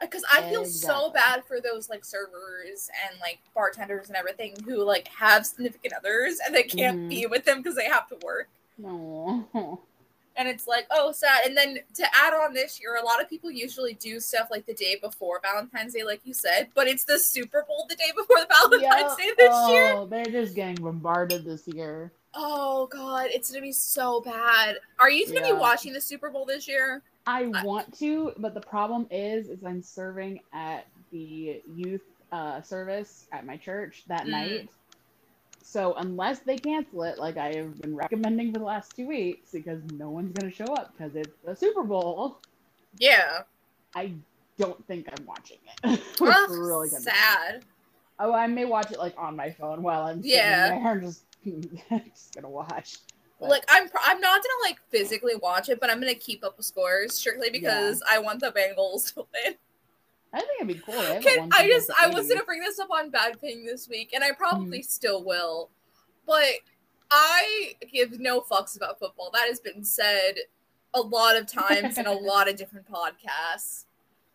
Because 0.00 0.24
I 0.30 0.42
feel 0.50 0.64
so 0.64 1.10
bad 1.10 1.44
for 1.44 1.60
those 1.60 1.88
like 1.88 2.04
servers 2.04 2.90
and 3.08 3.18
like 3.20 3.38
bartenders 3.54 4.08
and 4.08 4.16
everything 4.16 4.54
who 4.64 4.82
like 4.82 5.06
have 5.08 5.46
significant 5.46 5.94
others 5.94 6.40
and 6.44 6.54
they 6.54 6.64
can't 6.64 6.98
Mhm. 6.98 7.08
be 7.08 7.26
with 7.26 7.44
them 7.44 7.58
because 7.62 7.76
they 7.76 7.84
have 7.88 8.08
to 8.08 8.16
work. 8.24 8.48
No. 8.76 9.46
And 10.36 10.48
it's 10.48 10.66
like, 10.66 10.86
oh, 10.90 11.12
sad. 11.12 11.46
And 11.46 11.56
then 11.56 11.78
to 11.94 12.04
add 12.14 12.34
on 12.34 12.52
this 12.54 12.80
year, 12.80 12.96
a 12.96 13.04
lot 13.04 13.22
of 13.22 13.28
people 13.30 13.50
usually 13.50 13.94
do 13.94 14.18
stuff 14.18 14.48
like 14.50 14.66
the 14.66 14.74
day 14.74 14.96
before 15.00 15.40
Valentine's 15.42 15.94
Day, 15.94 16.02
like 16.02 16.20
you 16.24 16.34
said, 16.34 16.68
but 16.74 16.88
it's 16.88 17.04
the 17.04 17.18
Super 17.20 17.64
Bowl 17.68 17.86
the 17.88 17.94
day 17.94 18.10
before 18.16 18.38
the 18.40 18.46
Valentine's 18.80 19.16
Day 19.16 19.30
this 19.38 19.48
oh, 19.52 19.72
year. 19.72 20.06
they're 20.06 20.32
just 20.42 20.54
getting 20.56 20.82
bombarded 20.82 21.44
this 21.44 21.66
year. 21.68 22.10
Oh 22.36 22.88
god, 22.88 23.28
it's 23.32 23.48
gonna 23.48 23.62
be 23.62 23.70
so 23.72 24.20
bad. 24.20 24.78
Are 24.98 25.08
you 25.08 25.24
gonna 25.26 25.46
Yeah. 25.46 25.52
be 25.52 25.58
watching 25.58 25.92
the 25.92 26.00
Super 26.00 26.30
Bowl 26.30 26.44
this 26.44 26.66
year? 26.66 27.00
I 27.28 27.48
I- 27.54 27.62
want 27.64 27.96
to, 28.00 28.32
but 28.38 28.54
the 28.54 28.60
problem 28.60 29.06
is, 29.12 29.48
is 29.48 29.62
I'm 29.64 29.82
serving 29.82 30.40
at 30.52 30.86
the 31.12 31.62
youth 31.76 32.02
uh, 32.32 32.60
service 32.60 33.28
at 33.30 33.46
my 33.46 33.56
church 33.56 34.02
that 34.08 34.24
Mm. 34.26 34.30
night. 34.30 34.68
So 35.66 35.94
unless 35.94 36.40
they 36.40 36.56
cancel 36.58 37.04
it, 37.04 37.18
like 37.18 37.38
I 37.38 37.54
have 37.54 37.80
been 37.80 37.96
recommending 37.96 38.52
for 38.52 38.58
the 38.58 38.64
last 38.66 38.94
two 38.94 39.08
weeks, 39.08 39.50
because 39.52 39.80
no 39.94 40.10
one's 40.10 40.32
gonna 40.38 40.52
show 40.52 40.66
up 40.74 40.92
because 40.92 41.16
it's 41.16 41.34
the 41.44 41.56
Super 41.56 41.82
Bowl, 41.82 42.38
Yeah. 42.98 43.42
I 43.96 44.12
don't 44.58 44.86
think 44.86 45.08
I'm 45.08 45.24
watching 45.24 45.56
it. 45.82 46.00
Is 46.20 46.58
really 46.58 46.90
sad. 46.90 47.64
Oh, 48.18 48.32
I 48.32 48.46
may 48.46 48.66
watch 48.66 48.92
it 48.92 48.98
like 48.98 49.14
on 49.16 49.36
my 49.36 49.50
phone 49.50 49.82
while 49.82 50.02
I'm 50.02 50.18
sitting 50.22 50.36
Yeah. 50.36 50.68
there. 50.68 50.78
I'm 50.86 51.00
just 51.00 51.24
just 51.44 52.34
gonna 52.34 52.50
watch. 52.50 52.98
But- 53.40 53.48
Like 53.48 53.64
I'm, 53.68 53.88
pr- 53.88 53.96
I'm 54.02 54.20
not 54.20 54.42
gonna 54.42 54.70
like 54.70 54.78
physically 54.90 55.34
watch 55.34 55.70
it, 55.70 55.80
but 55.80 55.88
I'm 55.90 55.98
gonna 55.98 56.14
keep 56.14 56.44
up 56.44 56.58
with 56.58 56.66
scores 56.66 57.14
strictly 57.14 57.48
because 57.50 58.02
I 58.08 58.18
want 58.18 58.40
the 58.40 58.52
Bengals 58.52 59.14
to 59.14 59.26
win. 59.32 59.54
I 60.34 60.38
think 60.40 60.50
it'd 60.60 60.68
be 60.68 60.82
cool. 60.84 60.94
Haven't 61.00 61.22
Can, 61.22 61.48
I 61.52 61.68
just, 61.68 61.90
I 61.98 62.08
was 62.08 62.28
gonna 62.28 62.44
bring 62.44 62.60
this 62.60 62.78
up 62.80 62.90
on 62.90 63.10
Bad 63.10 63.40
Ping 63.40 63.64
this 63.64 63.88
week, 63.88 64.10
and 64.14 64.22
I 64.24 64.32
probably 64.32 64.80
Mm-hmm. 64.80 64.82
still 64.88 65.22
will, 65.24 65.70
but 66.26 66.44
I 67.10 67.74
give 67.92 68.18
no 68.18 68.40
fucks 68.40 68.76
about 68.76 68.98
football. 68.98 69.30
That 69.32 69.46
has 69.48 69.60
been 69.60 69.84
said 69.84 70.34
a 70.92 71.00
lot 71.00 71.36
of 71.36 71.46
times 71.46 71.98
in 71.98 72.06
a 72.06 72.12
lot 72.30 72.48
of 72.48 72.56
different 72.56 72.86
podcasts. 72.90 73.84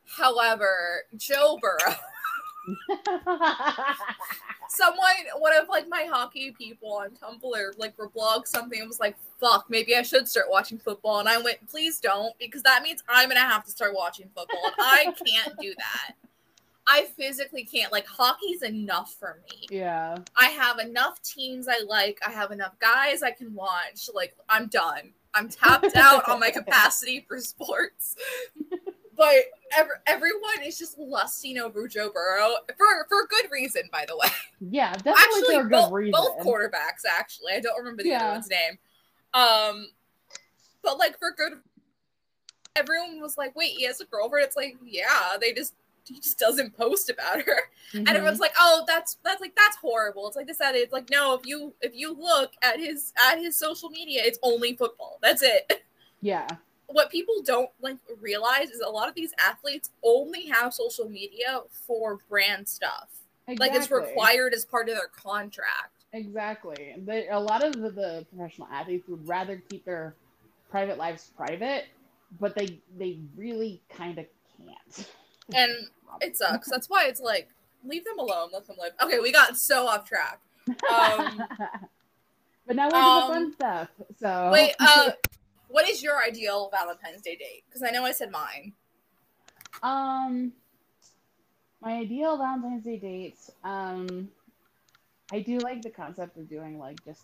However, 0.05 1.03
Joe 1.17 1.59
Burrow. 1.62 1.95
Someone 4.69 5.15
one 5.38 5.55
of 5.55 5.67
like 5.67 5.88
my 5.89 6.08
hockey 6.10 6.51
people 6.51 6.93
on 6.93 7.10
tumblr 7.12 7.77
like 7.77 7.95
reblogged 7.97 8.47
something 8.47 8.79
and 8.79 8.88
was 8.88 8.99
like 8.99 9.15
fuck 9.39 9.65
maybe 9.69 9.95
i 9.95 10.01
should 10.01 10.27
start 10.27 10.45
watching 10.49 10.77
football. 10.77 11.19
And 11.19 11.29
i 11.29 11.38
went 11.38 11.65
please 11.67 11.99
don't 11.99 12.38
because 12.39 12.63
that 12.63 12.84
means 12.84 13.03
i'm 13.10 13.29
gonna 13.29 13.39
have 13.41 13.65
to 13.65 13.71
start 13.71 13.93
watching 13.95 14.27
football 14.36 14.60
and 14.65 14.75
i 14.77 15.03
can't 15.25 15.58
do 15.60 15.73
that. 15.77 16.15
I 16.91 17.05
physically 17.17 17.65
can't 17.65 17.91
like 17.91 18.08
hockey's 18.08 18.63
enough 18.63 19.15
for 19.19 19.39
me. 19.49 19.67
Yeah. 19.69 20.17
i 20.38 20.47
have 20.47 20.79
enough 20.79 21.21
teams 21.21 21.67
i 21.67 21.82
like 21.88 22.19
i 22.25 22.32
have 22.32 22.51
enough 22.51 22.77
guys 22.79 23.23
i 23.23 23.32
can 23.32 23.53
watch 23.53 24.10
like 24.13 24.36
i'm 24.49 24.67
done. 24.67 25.13
I'm 25.34 25.49
tapped 25.49 25.95
out 25.95 26.27
on 26.27 26.39
my 26.39 26.51
capacity 26.51 27.25
for 27.27 27.39
sports 27.39 28.15
but 29.19 29.36
ev- 29.77 29.88
everyone 30.08 30.63
is 30.65 30.79
just 30.79 30.97
lusting 30.97 31.58
over 31.60 31.88
Joe 31.88 32.10
Burrow 32.12 32.55
for 32.77 32.88
for 33.10 33.27
good 33.27 33.51
reason, 33.51 33.84
by 33.91 34.05
the 34.08 34.15
way. 34.17 34.29
Yeah, 34.62 34.93
definitely 34.93 35.13
actually 35.21 35.55
for 35.55 35.60
a 35.60 35.63
good 35.63 35.69
both, 35.71 35.91
reason. 35.91 36.12
both 36.13 36.38
quarterbacks 36.39 37.03
actually. 37.08 37.53
I 37.53 37.60
don't 37.60 37.77
remember 37.77 38.01
the 38.03 38.10
Yeah. 38.10 38.23
other 38.23 38.32
one's 38.34 38.49
name. 38.49 38.79
Um 39.34 39.88
but 40.82 40.97
like 40.97 41.19
for 41.19 41.32
good 41.38 41.53
everyone 42.75 43.19
was 43.21 43.38
like 43.38 43.55
wait 43.55 43.71
he 43.77 43.86
has 43.86 43.99
a 44.01 44.05
girlfriend? 44.05 44.45
It's 44.47 44.55
like 44.55 44.77
yeah 44.84 45.34
they 45.39 45.53
just 45.53 45.73
he 46.05 46.19
just 46.19 46.39
doesn't 46.39 46.75
post 46.75 47.10
about 47.10 47.41
her. 47.43 47.58
Mhm. 47.93 47.99
and 47.99 48.10
everyone's 48.10 48.39
like 48.39 48.53
oh 48.60 48.84
that's 48.88 49.17
that's 49.23 49.41
like 49.41 49.55
that's 49.55 49.77
horrible. 49.77 50.27
It's 50.27 50.36
like 50.38 50.47
this 50.47 50.58
that 50.58 50.75
it's 50.75 50.93
like 50.93 51.10
no 51.12 51.34
if 51.36 51.45
you 51.45 51.73
if 51.82 51.93
you 51.95 52.13
look 52.15 52.51
at 52.62 52.79
his 52.79 53.13
at 53.29 53.38
his 53.39 53.58
social 53.58 53.89
media 53.89 54.21
it's 54.23 54.39
only 54.41 54.75
football. 54.75 55.19
That's 55.21 55.41
it. 55.43 55.84
Yeah, 56.21 56.47
what 56.91 57.10
people 57.10 57.36
don't 57.43 57.69
like 57.82 57.97
realize 58.19 58.69
is 58.69 58.82
a 58.82 58.89
lot 58.89 59.08
of 59.08 59.15
these 59.15 59.34
athletes 59.39 59.91
only 60.04 60.47
have 60.47 60.73
social 60.73 61.10
media 61.10 61.62
for 61.71 62.19
brand 62.30 62.67
stuff 62.67 63.10
like 63.58 63.73
it's 63.73 63.89
required 63.89 64.54
as 64.54 64.65
part 64.65 64.89
of 64.89 64.95
their 64.95 65.08
contract 65.08 65.99
Exactly. 66.13 66.95
They, 67.06 67.28
a 67.30 67.39
lot 67.39 67.63
of 67.63 67.73
the, 67.73 67.91
the 67.91 68.25
professional 68.34 68.67
athletes 68.71 69.08
would 69.08 69.28
rather 69.28 69.62
keep 69.69 69.86
their 69.86 70.15
private 70.69 70.97
lives 70.97 71.32
private, 71.36 71.86
but 72.39 72.56
they 72.56 72.80
they 72.97 73.19
really 73.36 73.82
kind 73.89 74.17
of 74.17 74.25
can't. 74.58 75.08
and 75.54 75.71
it 76.21 76.36
sucks. 76.38 76.69
That's 76.69 76.89
why 76.89 77.06
it's 77.06 77.19
like 77.19 77.49
leave 77.86 78.06
them 78.06 78.19
alone, 78.19 78.49
let 78.52 78.65
them 78.65 78.78
live. 78.80 78.93
Okay, 79.02 79.19
we 79.19 79.32
got 79.32 79.58
so 79.58 79.88
off 79.88 80.08
track. 80.08 80.39
Um, 80.93 81.43
but 82.67 82.75
now 82.75 82.89
we're 82.91 82.99
um, 82.99 83.21
the 83.21 83.34
fun 83.34 83.54
stuff. 83.54 83.88
So 84.19 84.49
wait, 84.54 84.75
uh, 84.80 85.12
what 85.69 85.88
is 85.88 86.03
your 86.03 86.21
ideal 86.21 86.69
Valentine's 86.71 87.21
Day 87.21 87.36
date? 87.36 87.63
Because 87.67 87.84
I 87.84 87.91
know 87.91 88.03
I 88.03 88.12
said 88.12 88.32
mine. 88.32 88.73
Um, 89.82 90.51
my 91.82 91.93
ideal 91.93 92.38
Valentine's 92.38 92.84
Day 92.84 92.97
dates. 92.97 93.51
Um, 93.63 94.29
I 95.32 95.39
do 95.39 95.60
like 95.60 95.82
the 95.82 95.89
concept 95.89 96.38
of 96.38 96.49
doing 96.49 96.77
like 96.79 97.03
just 97.05 97.23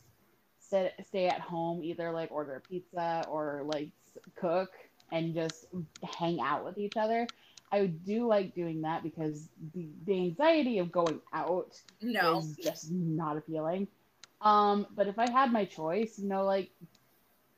sit, 0.59 0.93
stay 1.07 1.27
at 1.27 1.41
home, 1.41 1.83
either 1.83 2.11
like 2.11 2.31
order 2.31 2.61
pizza 2.69 3.23
or 3.27 3.63
like 3.65 3.89
cook 4.35 4.69
and 5.11 5.33
just 5.33 5.65
hang 6.17 6.39
out 6.39 6.63
with 6.63 6.77
each 6.77 6.97
other. 6.97 7.27
I 7.71 7.87
do 7.87 8.27
like 8.27 8.53
doing 8.53 8.81
that 8.83 9.03
because 9.03 9.49
the, 9.73 9.89
the 10.05 10.13
anxiety 10.13 10.77
of 10.77 10.91
going 10.91 11.19
out 11.33 11.79
No. 12.01 12.39
is 12.39 12.55
just 12.55 12.91
not 12.91 13.37
appealing. 13.37 13.87
Um, 14.41 14.85
but 14.95 15.07
if 15.07 15.17
I 15.17 15.29
had 15.29 15.51
my 15.51 15.65
choice, 15.65 16.19
you 16.19 16.29
know, 16.29 16.45
like 16.45 16.69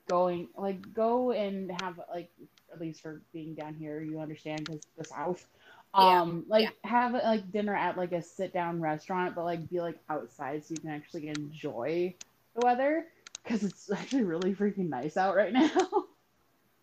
going, 0.08 0.50
like 0.58 0.94
go 0.94 1.32
and 1.32 1.72
have 1.72 2.00
like 2.10 2.32
at 2.74 2.80
least 2.82 3.02
for 3.02 3.24
being 3.34 3.56
down 3.56 3.76
here, 3.76 4.02
you 4.02 4.20
understand 4.20 4.68
because 4.68 4.82
the 4.98 5.06
South. 5.06 5.46
Yeah, 5.98 6.22
Um, 6.22 6.46
like 6.48 6.76
have 6.84 7.14
like 7.14 7.52
dinner 7.52 7.76
at 7.76 7.98
like 7.98 8.12
a 8.14 8.22
sit 8.22 8.54
down 8.54 8.82
restaurant, 8.82 9.36
but 9.36 9.46
like 9.46 9.70
be 9.70 9.82
like 9.82 10.00
outside 10.10 10.66
so 10.66 10.74
you 10.76 10.82
can 10.82 10.92
actually 10.92 11.28
enjoy 11.30 12.16
the 12.56 12.62
weather 12.62 13.06
because 13.44 13.64
it's 13.64 13.92
actually 13.96 14.24
really 14.24 14.54
freaking 14.56 14.90
nice 14.90 15.18
out 15.18 15.36
right 15.36 15.54
now. 15.54 15.72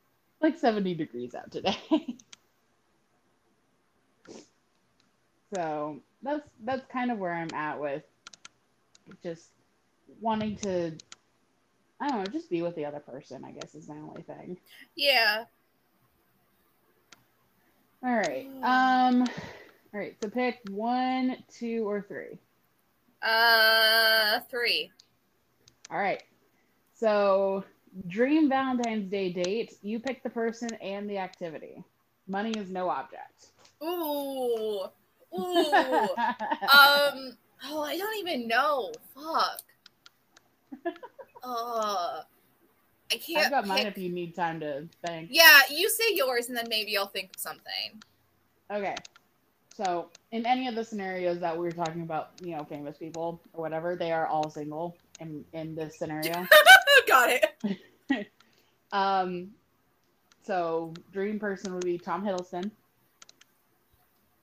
like 0.40 0.58
70 0.58 0.94
degrees 0.94 1.34
out 1.34 1.50
today. 1.52 1.76
so 5.52 6.02
that's 6.22 6.48
that's 6.64 6.86
kind 6.92 7.10
of 7.10 7.18
where 7.18 7.32
I'm 7.32 7.54
at 7.54 7.80
with 7.80 8.04
just 9.22 9.50
wanting 10.20 10.56
to 10.58 10.98
I 12.04 12.08
don't 12.08 12.18
know, 12.18 12.26
just 12.26 12.50
be 12.50 12.60
with 12.60 12.76
the 12.76 12.84
other 12.84 13.00
person, 13.00 13.44
I 13.44 13.52
guess 13.52 13.74
is 13.74 13.88
my 13.88 13.96
only 13.96 14.22
thing. 14.22 14.58
Yeah. 14.94 15.44
All 18.02 18.14
right. 18.14 18.46
Um 18.62 19.22
all 19.94 20.00
right, 20.00 20.16
so 20.20 20.28
pick 20.28 20.58
one, 20.70 21.36
two, 21.48 21.88
or 21.88 22.02
three. 22.02 22.36
Uh, 23.22 24.40
three. 24.50 24.90
All 25.88 25.98
right. 25.98 26.20
So, 26.94 27.62
dream 28.08 28.48
Valentine's 28.48 29.08
Day 29.08 29.32
date. 29.32 29.74
You 29.82 30.00
pick 30.00 30.24
the 30.24 30.30
person 30.30 30.74
and 30.82 31.08
the 31.08 31.18
activity. 31.18 31.84
Money 32.26 32.50
is 32.58 32.70
no 32.70 32.88
object. 32.88 33.52
Ooh. 33.84 34.86
Ooh. 35.38 36.08
um. 36.12 37.36
Oh, 37.66 37.82
I 37.82 37.96
don't 37.96 38.18
even 38.18 38.48
know. 38.48 38.92
Fuck. 39.14 39.60
Uh. 41.44 42.22
I 43.12 43.16
can't. 43.18 43.44
I've 43.44 43.50
got 43.50 43.66
mine 43.66 43.78
pick- 43.78 43.86
if 43.88 43.98
you 43.98 44.10
need 44.10 44.34
time 44.34 44.60
to 44.60 44.88
think. 45.06 45.28
Yeah, 45.30 45.60
you 45.70 45.90
say 45.90 46.04
yours, 46.14 46.48
and 46.48 46.56
then 46.56 46.66
maybe 46.68 46.96
I'll 46.96 47.06
think 47.06 47.30
of 47.34 47.40
something. 47.40 48.02
Okay. 48.70 48.96
So, 49.76 50.10
in 50.30 50.46
any 50.46 50.68
of 50.68 50.74
the 50.74 50.84
scenarios 50.84 51.40
that 51.40 51.56
we 51.56 51.66
are 51.68 51.72
talking 51.72 52.02
about, 52.02 52.30
you 52.40 52.56
know, 52.56 52.64
famous 52.64 52.96
people 52.96 53.40
or 53.52 53.60
whatever, 53.60 53.96
they 53.96 54.12
are 54.12 54.26
all 54.26 54.48
single 54.48 54.96
in 55.20 55.44
in 55.52 55.74
this 55.74 55.98
scenario. 55.98 56.46
Got 57.06 57.30
it. 57.30 58.28
um, 58.92 59.50
so 60.42 60.94
dream 61.12 61.38
person 61.38 61.74
would 61.74 61.84
be 61.84 61.98
Tom 61.98 62.24
Hiddleston 62.24 62.70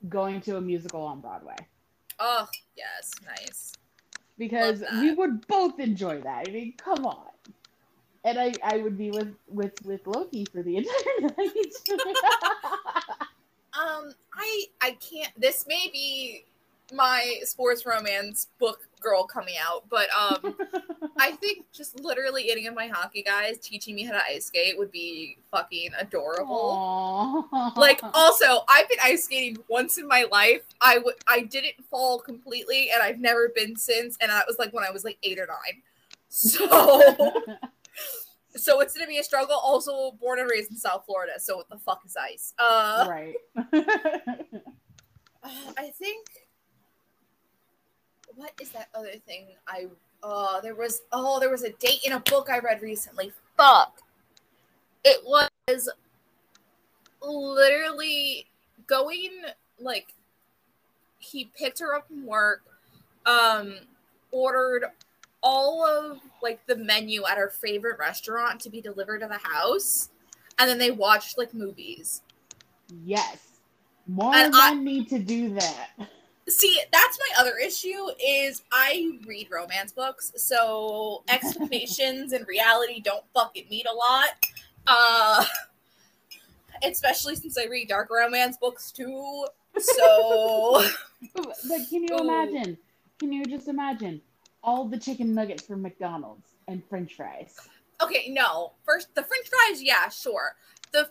going 0.10 0.42
to 0.42 0.58
a 0.58 0.62
musical 0.62 1.02
on 1.04 1.22
Broadway 1.22 1.56
Oh, 2.20 2.48
yes, 2.76 3.12
nice. 3.26 3.74
Because 4.42 4.84
we 4.94 5.14
would 5.14 5.46
both 5.46 5.80
enjoy 5.80 6.20
that. 6.22 6.50
I 6.50 6.52
mean, 6.52 6.74
come 6.76 7.06
on. 7.06 7.28
And 8.24 8.40
I, 8.40 8.54
I 8.64 8.78
would 8.78 8.98
be 8.98 9.12
with, 9.12 9.36
with, 9.48 9.74
with 9.86 10.08
Loki 10.08 10.46
for 10.46 10.64
the 10.64 10.78
entire 10.82 11.36
night. 11.38 11.74
Um, 13.74 14.12
I 14.34 14.66
I 14.82 14.92
can't. 15.00 15.32
This 15.38 15.66
may 15.66 15.90
be 15.94 16.44
my 16.92 17.40
sports 17.44 17.86
romance 17.86 18.48
book 18.60 18.88
girl 19.00 19.24
coming 19.24 19.56
out, 19.62 19.86
but 19.90 20.08
um, 20.14 20.56
I 21.18 21.32
think 21.32 21.66
just 21.74 22.00
literally 22.00 22.52
any 22.52 22.68
of 22.68 22.76
my 22.76 22.88
hockey 22.88 23.24
guys 23.24 23.58
teaching 23.58 23.96
me 23.96 24.04
how 24.04 24.14
to 24.14 24.24
ice 24.24 24.46
skate 24.46 24.78
would 24.78 24.92
be 24.92 25.38
fucking 25.52 25.90
adorable. 26.00 27.48
Aww. 27.52 27.76
Like 27.76 28.00
also, 28.14 28.64
I've 28.70 28.88
been 28.88 29.00
ice 29.04 29.26
skating 29.26 29.58
once 29.68 29.98
in 29.98 30.08
my 30.08 30.26
life. 30.32 30.62
I 30.80 31.00
would 31.00 31.16
I 31.28 31.42
didn't 31.42 31.84
fall 31.90 32.20
completely, 32.20 32.90
and 32.94 33.02
I've 33.02 33.20
never 33.20 33.50
been 33.56 33.76
since. 33.76 34.18
And 34.22 34.32
that 34.32 34.46
was 34.48 34.58
like 34.60 34.74
when 34.74 34.84
I 34.84 34.92
was 34.92 35.04
like 35.04 35.18
eight 35.24 35.40
or 35.40 35.48
nine. 35.48 35.82
So 36.30 36.66
so 38.56 38.80
it's 38.82 38.94
gonna 38.94 39.08
be 39.08 39.18
a 39.18 39.24
struggle. 39.24 39.56
Also, 39.62 40.12
born 40.12 40.40
and 40.40 40.50
raised 40.50 40.72
in 40.72 40.78
South 40.78 41.06
Florida. 41.06 41.34
So 41.40 41.58
what 41.58 41.70
the 41.70 41.78
fuck 41.78 42.02
is 42.06 42.16
ice? 42.16 42.54
Uh, 42.58 43.08
right. 43.10 43.36
I 45.44 45.90
think 45.98 46.28
what 48.42 48.52
is 48.60 48.70
that 48.72 48.88
other 48.96 49.14
thing 49.28 49.46
I 49.68 49.86
oh 50.24 50.60
there 50.64 50.74
was 50.74 51.04
oh 51.12 51.40
there 51.40 51.52
was 51.52 51.64
a 51.64 51.72
date 51.74 52.00
in 52.04 52.14
a 52.14 52.20
book 52.22 52.50
I 52.50 52.58
read 52.58 52.82
recently. 52.82 53.32
Fuck. 53.56 54.02
It 55.04 55.24
was 55.24 55.90
literally 57.22 58.48
going 58.88 59.30
like 59.80 60.14
he 61.20 61.52
picked 61.58 61.80
her 61.80 61.96
up 61.96 62.08
from 62.08 62.26
work, 62.26 62.64
um, 63.28 63.76
ordered 64.32 64.86
all 65.44 65.86
of 65.86 66.18
like 66.42 66.66
the 66.66 66.76
menu 66.76 67.24
at 67.26 67.38
her 67.38 67.50
favorite 67.50 68.00
restaurant 68.00 68.60
to 68.62 68.70
be 68.72 68.82
delivered 68.82 69.20
to 69.20 69.28
the 69.28 69.38
house, 69.38 70.10
and 70.58 70.68
then 70.70 70.80
they 70.80 70.90
watched 70.92 71.38
like 71.38 71.54
movies. 71.54 72.22
yes. 73.06 73.38
More 74.08 74.34
And 74.36 74.52
men 74.52 74.62
I- 74.62 74.74
need 74.74 75.10
to 75.10 75.20
do 75.20 75.54
that. 75.54 75.90
See, 76.52 76.80
that's 76.92 77.18
my 77.18 77.42
other 77.42 77.58
issue 77.58 78.10
is 78.24 78.62
I 78.72 79.20
read 79.26 79.48
romance 79.52 79.92
books, 79.94 80.34
so 80.36 81.24
expectations 81.30 82.34
and 82.34 82.46
reality 82.48 83.00
don't 83.02 83.24
fucking 83.34 83.68
meet 83.70 83.86
a 83.88 83.94
lot. 83.94 84.46
Uh 84.88 85.46
especially 86.84 87.36
since 87.36 87.58
I 87.58 87.66
read 87.66 87.88
dark 87.90 88.10
romance 88.10 88.58
books 88.58 88.92
too. 88.92 89.48
So 89.78 90.84
But 91.34 91.46
but 91.68 91.80
can 91.90 92.04
you 92.04 92.18
imagine? 92.18 92.78
Can 93.20 93.32
you 93.32 93.46
just 93.46 93.68
imagine 93.68 94.22
all 94.64 94.86
the 94.86 94.98
chicken 94.98 95.34
nuggets 95.34 95.64
from 95.64 95.82
McDonald's 95.82 96.48
and 96.68 96.84
French 96.90 97.16
fries? 97.16 97.56
okay, 98.02 98.30
no. 98.30 98.74
First 98.84 99.14
the 99.16 99.24
French 99.24 99.48
fries, 99.48 99.82
yeah, 99.82 100.10
sure. 100.10 100.56
The 100.92 101.10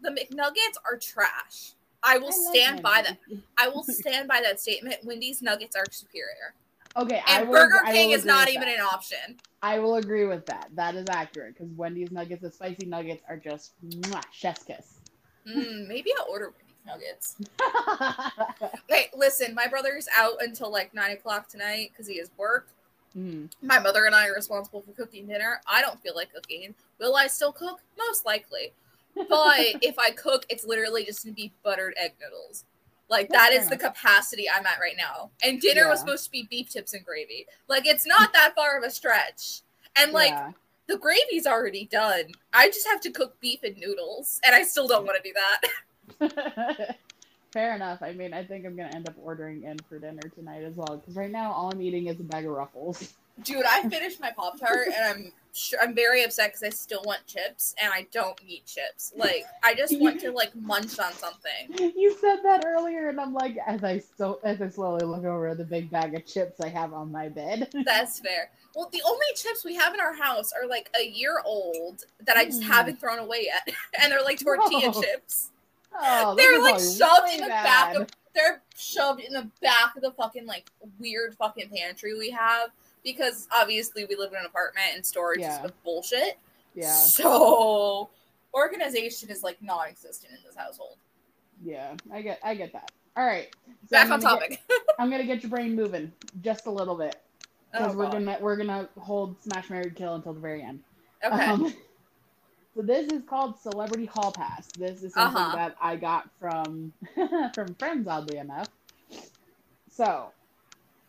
the 0.00 0.10
McNuggets 0.10 0.76
are 0.84 0.98
trash. 0.98 1.72
I 2.04 2.18
will 2.18 2.28
I 2.28 2.52
stand 2.52 2.82
by 2.82 3.02
that. 3.02 3.18
I 3.58 3.68
will 3.68 3.82
stand 3.82 4.28
by 4.28 4.40
that 4.42 4.60
statement. 4.60 4.96
Wendy's 5.04 5.42
nuggets 5.42 5.74
are 5.74 5.84
superior. 5.90 6.54
Okay, 6.96 7.20
I 7.26 7.40
And 7.40 7.48
will, 7.48 7.54
Burger 7.68 7.80
King 7.86 8.10
is 8.10 8.24
not 8.24 8.48
even 8.48 8.62
that. 8.68 8.78
an 8.78 8.80
option. 8.84 9.36
I 9.62 9.78
will 9.80 9.96
agree 9.96 10.26
with 10.26 10.46
that. 10.46 10.68
That 10.74 10.94
is 10.94 11.06
accurate 11.10 11.54
because 11.54 11.72
Wendy's 11.74 12.12
nuggets, 12.12 12.42
the 12.42 12.52
spicy 12.52 12.86
nuggets, 12.86 13.22
are 13.28 13.36
just 13.36 13.72
mwah, 13.84 14.22
chef's 14.30 14.62
kiss. 14.62 15.00
Mm, 15.48 15.88
maybe 15.88 16.10
I'll 16.18 16.30
order 16.30 16.52
Wendy's 16.86 16.86
nuggets. 16.86 17.36
Okay, 18.90 19.08
listen, 19.16 19.54
my 19.54 19.66
brother's 19.66 20.06
out 20.16 20.34
until 20.40 20.70
like 20.70 20.94
nine 20.94 21.12
o'clock 21.12 21.48
tonight 21.48 21.90
because 21.92 22.06
he 22.06 22.18
has 22.18 22.30
work. 22.36 22.68
Mm. 23.16 23.50
My 23.62 23.78
mother 23.78 24.04
and 24.04 24.14
I 24.14 24.28
are 24.28 24.34
responsible 24.34 24.80
for 24.82 24.92
cooking 24.92 25.26
dinner. 25.26 25.60
I 25.66 25.80
don't 25.80 26.00
feel 26.02 26.14
like 26.14 26.32
cooking. 26.32 26.74
Will 27.00 27.16
I 27.16 27.26
still 27.26 27.52
cook? 27.52 27.80
Most 27.98 28.24
likely. 28.26 28.72
But 29.14 29.82
if 29.82 29.98
I 29.98 30.10
cook, 30.10 30.44
it's 30.48 30.64
literally 30.64 31.04
just 31.04 31.24
gonna 31.24 31.34
be 31.34 31.52
buttered 31.62 31.94
egg 31.96 32.14
noodles. 32.20 32.64
Like 33.08 33.28
That's 33.28 33.42
that 33.42 33.52
fair 33.52 33.60
is 33.62 33.68
the 33.68 33.76
capacity 33.76 34.46
I'm 34.50 34.66
at 34.66 34.80
right 34.80 34.96
now. 34.96 35.30
And 35.42 35.60
dinner 35.60 35.88
was 35.88 36.00
supposed 36.00 36.24
to 36.24 36.30
be 36.30 36.46
beef 36.50 36.70
tips 36.70 36.94
and 36.94 37.04
gravy. 37.04 37.46
Like 37.68 37.86
it's 37.86 38.06
not 38.06 38.32
that 38.32 38.54
far 38.54 38.78
of 38.78 38.84
a 38.84 38.90
stretch. 38.90 39.60
And 39.96 40.12
like 40.12 40.30
Yeah. 40.30 40.52
the 40.88 40.96
gravy's 40.98 41.46
already 41.46 41.86
done. 41.86 42.32
I 42.52 42.68
just 42.68 42.86
have 42.88 43.00
to 43.02 43.10
cook 43.10 43.38
beef 43.40 43.62
and 43.62 43.76
noodles, 43.76 44.40
and 44.44 44.54
I 44.54 44.62
still 44.64 44.88
don't 44.88 45.06
want 45.06 45.22
to 45.22 45.28
do 45.28 45.34
that. 45.34 46.96
Fair 47.52 47.76
enough. 47.76 48.02
I 48.02 48.12
mean, 48.12 48.34
I 48.34 48.42
think 48.42 48.66
I'm 48.66 48.74
gonna 48.74 48.90
end 48.94 49.08
up 49.08 49.14
ordering 49.22 49.62
in 49.62 49.78
for 49.88 49.98
dinner 49.98 50.22
tonight 50.34 50.64
as 50.64 50.74
well 50.74 50.96
because 50.96 51.14
right 51.14 51.30
now 51.30 51.52
all 51.52 51.70
I'm 51.72 51.80
eating 51.80 52.08
is 52.08 52.18
a 52.18 52.24
bag 52.24 52.46
of 52.46 52.50
Ruffles. 52.52 53.14
Dude, 53.42 53.64
I 53.68 53.88
finished 53.88 54.20
my 54.20 54.30
Pop 54.30 54.58
Tart 54.60 54.88
and 54.96 55.04
I'm 55.04 55.32
sure 55.52 55.78
I'm 55.82 55.94
very 55.94 56.22
upset 56.24 56.48
because 56.50 56.62
I 56.62 56.68
still 56.70 57.02
want 57.04 57.26
chips 57.26 57.74
and 57.82 57.92
I 57.92 58.06
don't 58.12 58.40
need 58.44 58.62
chips. 58.64 59.12
Like 59.16 59.44
I 59.62 59.74
just 59.74 59.98
want 59.98 60.20
to 60.20 60.30
like 60.30 60.54
munch 60.54 60.98
on 61.00 61.12
something. 61.12 61.92
You 61.96 62.16
said 62.20 62.36
that 62.44 62.64
earlier, 62.64 63.08
and 63.08 63.20
I'm 63.20 63.34
like, 63.34 63.56
as 63.66 63.82
I 63.82 64.00
so 64.16 64.38
as 64.44 64.62
I 64.62 64.68
slowly 64.68 65.04
look 65.04 65.24
over 65.24 65.48
at 65.48 65.58
the 65.58 65.64
big 65.64 65.90
bag 65.90 66.14
of 66.14 66.24
chips 66.26 66.60
I 66.60 66.68
have 66.68 66.92
on 66.92 67.10
my 67.10 67.28
bed. 67.28 67.70
That's 67.84 68.20
fair. 68.20 68.50
Well, 68.76 68.88
the 68.92 69.02
only 69.06 69.26
chips 69.36 69.64
we 69.64 69.74
have 69.76 69.94
in 69.94 70.00
our 70.00 70.14
house 70.14 70.52
are 70.52 70.68
like 70.68 70.90
a 70.98 71.04
year 71.04 71.40
old 71.44 72.04
that 72.26 72.36
I 72.36 72.44
just 72.44 72.60
Mm. 72.62 72.66
haven't 72.66 73.00
thrown 73.00 73.18
away 73.18 73.46
yet, 73.46 73.68
and 74.00 74.12
they're 74.12 74.22
like 74.22 74.38
tortilla 74.40 74.92
chips. 74.92 75.50
Oh, 75.96 76.34
They're 76.36 76.60
like 76.60 76.78
shoved 76.80 77.24
way 77.28 77.34
in 77.34 77.40
the 77.42 77.46
bad. 77.48 77.64
back 77.64 77.94
of 77.96 78.08
they're 78.34 78.62
shoved 78.76 79.20
in 79.20 79.32
the 79.32 79.48
back 79.62 79.94
of 79.96 80.02
the 80.02 80.10
fucking 80.12 80.44
like 80.46 80.68
weird 80.98 81.34
fucking 81.36 81.68
pantry 81.70 82.18
we 82.18 82.30
have 82.30 82.70
because 83.04 83.46
obviously 83.54 84.04
we 84.06 84.16
live 84.16 84.32
in 84.32 84.38
an 84.38 84.46
apartment 84.46 84.86
and 84.94 85.04
storage 85.06 85.40
Yeah. 85.40 85.64
is 85.64 85.70
bullshit. 85.84 86.38
Yeah, 86.74 86.92
So 86.92 88.10
organization 88.54 89.30
is 89.30 89.42
like 89.42 89.62
non-existent 89.62 90.32
in 90.32 90.38
this 90.44 90.56
household. 90.56 90.96
yeah, 91.62 91.94
I 92.12 92.22
get, 92.22 92.40
I 92.42 92.54
get 92.54 92.72
that. 92.72 92.90
All 93.16 93.24
right, 93.24 93.48
so 93.68 93.90
Back 93.90 94.06
I'm 94.06 94.12
on 94.14 94.20
gonna 94.20 94.48
get- 94.48 94.58
topic. 94.68 94.82
I'm 94.98 95.10
gonna 95.10 95.24
get 95.26 95.42
your 95.42 95.50
brain 95.50 95.76
moving 95.76 96.10
just 96.42 96.66
a 96.66 96.70
little 96.70 96.96
bit 96.96 97.14
because 97.70 97.94
Oh, 97.94 97.96
we're 97.98 98.04
God. 98.04 98.12
gonna 98.12 98.38
we're 98.40 98.56
gonna 98.56 98.88
hold 98.98 99.36
Smash 99.42 99.70
Marry 99.70 99.90
Kill 99.92 100.16
until 100.16 100.32
the 100.32 100.40
very 100.40 100.62
end. 100.62 100.80
Okay. 101.24 101.44
Um, 101.46 101.72
so 102.74 102.82
this 102.82 103.12
is 103.12 103.22
called 103.24 103.56
Celebrity 103.60 104.06
Hall 104.06 104.32
Pass. 104.32 104.66
This 104.76 105.04
is 105.04 105.14
something 105.14 105.36
Uh-huh. 105.42 105.54
that 105.56 105.76
I 105.80 105.94
got 105.94 106.28
from 106.40 106.92
from 107.54 107.74
friends, 107.76 108.08
oddly 108.08 108.38
enough. 108.38 108.66
So 109.90 110.32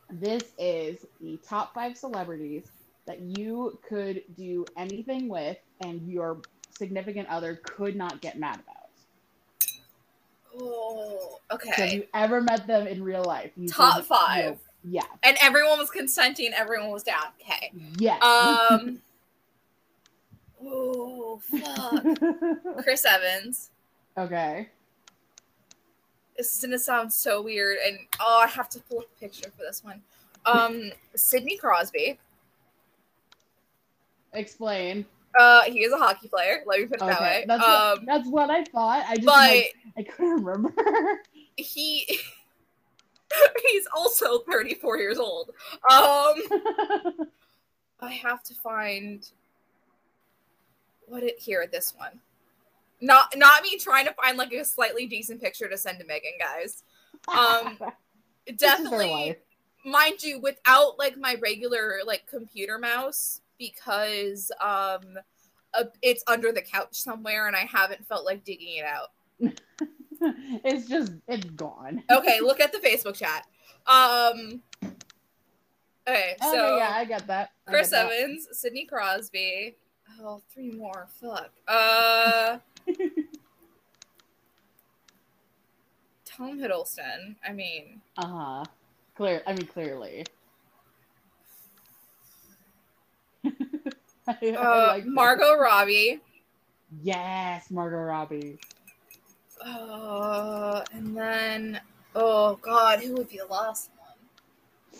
this 0.09 0.43
is 0.57 1.05
the 1.21 1.37
top 1.47 1.73
five 1.73 1.97
celebrities 1.97 2.63
that 3.05 3.19
you 3.21 3.77
could 3.87 4.23
do 4.37 4.65
anything 4.77 5.27
with, 5.27 5.57
and 5.81 6.01
your 6.07 6.37
significant 6.77 7.27
other 7.29 7.59
could 7.63 7.95
not 7.95 8.19
get 8.21 8.37
mad 8.39 8.59
about. 8.59 9.67
oh, 10.59 11.39
So 11.51 11.59
if 11.83 11.93
you 11.93 12.03
ever 12.13 12.41
met 12.41 12.65
them 12.67 12.87
in 12.87 13.03
real 13.03 13.23
life, 13.23 13.51
you 13.55 13.67
Top 13.67 13.97
could- 13.97 14.05
five. 14.05 14.57
Yeah. 14.87 15.01
And 15.23 15.35
everyone 15.41 15.79
was 15.79 15.89
consenting. 15.89 16.53
Everyone 16.53 16.91
was 16.91 17.01
down. 17.01 17.23
Okay. 17.41 17.71
Yeah. 17.97 18.17
Um. 18.19 19.01
oh 20.63 21.39
fuck. 21.39 22.03
Chris 22.83 23.03
Evans. 23.03 23.71
okay. 24.17 24.69
This 26.37 26.55
is 26.55 26.61
gonna 26.61 26.79
sound 26.79 27.13
so 27.13 27.41
weird, 27.41 27.77
and 27.85 27.97
oh, 28.19 28.41
I 28.43 28.47
have 28.47 28.69
to 28.69 28.79
pull 28.81 28.99
up 28.99 29.05
a 29.15 29.19
picture 29.19 29.49
for 29.57 29.63
this 29.63 29.83
one. 29.83 30.01
Um, 30.45 30.91
Sidney 31.15 31.57
Crosby. 31.57 32.19
Explain. 34.33 35.05
Uh, 35.39 35.63
he 35.63 35.79
is 35.79 35.91
a 35.91 35.97
hockey 35.97 36.27
player. 36.27 36.61
Let 36.65 36.79
me 36.79 36.85
put 36.85 37.01
it 37.01 37.05
that 37.05 37.21
way. 37.21 37.45
That's, 37.47 37.63
um, 37.63 37.69
what, 37.69 38.05
that's 38.05 38.27
what 38.27 38.49
I 38.49 38.63
thought. 38.63 39.05
I 39.07 39.15
just 39.15 39.25
but 39.25 39.33
like, 39.33 39.75
I 39.97 40.03
couldn't 40.03 40.43
remember. 40.43 40.73
he 41.57 42.19
he's 43.71 43.87
also 43.95 44.39
34 44.39 44.97
years 44.97 45.17
old. 45.17 45.49
Um, 45.89 46.35
I 47.99 48.11
have 48.11 48.43
to 48.43 48.53
find 48.53 49.27
what 51.07 51.23
it 51.23 51.39
here. 51.39 51.67
This 51.71 51.93
one. 51.97 52.19
Not 53.01 53.33
not 53.35 53.61
me 53.63 53.77
trying 53.77 54.05
to 54.05 54.13
find 54.13 54.37
like 54.37 54.51
a 54.53 54.63
slightly 54.65 55.05
decent 55.05 55.41
picture 55.41 55.67
to 55.67 55.77
send 55.77 55.99
to 55.99 56.05
Megan, 56.05 56.31
guys. 56.39 56.83
Um, 57.27 57.77
This 58.47 58.61
is 58.61 58.61
her 58.61 58.83
Definitely 58.83 59.35
mind 59.85 60.23
you 60.23 60.39
without 60.39 60.97
like 60.97 61.17
my 61.17 61.35
regular 61.41 61.99
like 62.05 62.25
computer 62.27 62.79
mouse 62.79 63.41
because 63.59 64.51
um 64.61 65.17
uh, 65.73 65.83
it's 66.01 66.23
under 66.27 66.51
the 66.51 66.61
couch 66.61 66.95
somewhere 66.95 67.47
and 67.47 67.55
i 67.55 67.59
haven't 67.59 68.05
felt 68.07 68.25
like 68.25 68.43
digging 68.43 68.77
it 68.77 68.85
out 68.85 69.09
it's 70.63 70.87
just 70.87 71.13
it's 71.27 71.45
gone. 71.51 72.03
okay 72.11 72.39
look 72.41 72.59
at 72.59 72.71
the 72.71 72.79
facebook 72.79 73.15
chat 73.15 73.45
um 73.85 74.61
okay 76.07 76.35
so 76.41 76.47
okay, 76.47 76.77
yeah, 76.77 76.91
I 76.95 77.05
get 77.05 77.27
that. 77.27 77.51
I 77.67 77.71
chris 77.71 77.91
get 77.91 78.07
that. 78.07 78.11
evans 78.11 78.47
sidney 78.53 78.85
crosby 78.85 79.75
oh 80.21 80.41
three 80.51 80.71
more 80.71 81.07
fuck 81.21 81.51
uh 81.67 82.57
tom 86.25 86.59
hiddleston 86.59 87.35
i 87.47 87.51
mean 87.51 88.01
Uh 88.17 88.27
huh. 88.27 88.63
Clear. 89.15 89.41
I 89.47 89.53
mean, 89.53 89.65
clearly. 89.67 90.25
I, 93.45 93.49
I 94.27 94.47
uh 94.55 94.87
like 94.89 95.03
this. 95.05 95.13
margot 95.13 95.55
robbie 95.57 96.19
Yes, 97.03 97.69
Margot 97.71 97.97
Robbie. 97.97 98.57
Uh, 99.59 100.81
and 100.93 101.17
then, 101.17 101.81
oh 102.15 102.55
God, 102.61 102.99
who 103.01 103.15
would 103.15 103.27
be 103.27 103.37
the 103.39 103.45
last 103.51 103.89
one? 103.97 104.99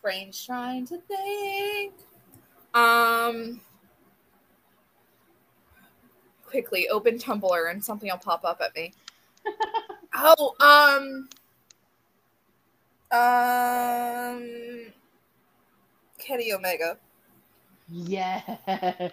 Brain's 0.00 0.44
trying 0.44 0.86
to 0.86 0.98
think. 0.98 1.94
Um, 2.74 3.60
quickly 6.52 6.88
open 6.90 7.18
Tumblr 7.18 7.70
and 7.70 7.82
something 7.82 8.10
will 8.10 8.18
pop 8.18 8.44
up 8.44 8.60
at 8.60 8.76
me. 8.76 8.92
oh, 10.14 10.54
um, 10.60 11.28
um, 13.10 14.92
Kenny 16.18 16.52
Omega. 16.52 16.98
Yes. 17.88 18.44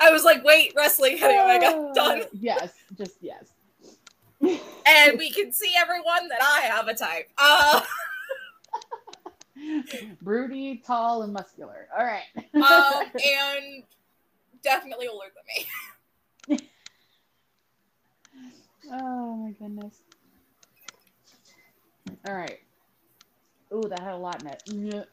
I 0.00 0.10
was 0.10 0.24
like, 0.24 0.42
wait, 0.44 0.72
wrestling 0.74 1.18
Kenny 1.18 1.38
Omega, 1.38 1.92
done. 1.94 2.22
Yes, 2.32 2.72
just 2.96 3.18
yes. 3.20 3.52
and 4.40 5.18
we 5.18 5.30
can 5.30 5.52
see 5.52 5.74
everyone 5.78 6.26
that 6.28 6.40
I 6.40 6.62
have 6.62 6.88
a 6.88 6.94
type. 6.94 7.28
Uh, 7.36 7.82
Broody, 10.22 10.82
tall, 10.86 11.20
and 11.22 11.34
muscular. 11.34 11.88
All 11.96 12.06
right. 12.06 12.24
um, 12.54 13.10
and 13.14 13.82
definitely 14.62 15.08
older 15.08 15.26
than 16.48 16.58
me. 16.58 16.60
oh 18.92 19.36
my 19.36 19.50
goodness. 19.52 20.02
All 22.26 22.34
right. 22.34 22.58
Ooh, 23.72 23.88
that 23.88 24.00
had 24.00 24.14
a 24.14 24.16
lot 24.16 24.42
in 24.42 24.48
it. 24.92 25.08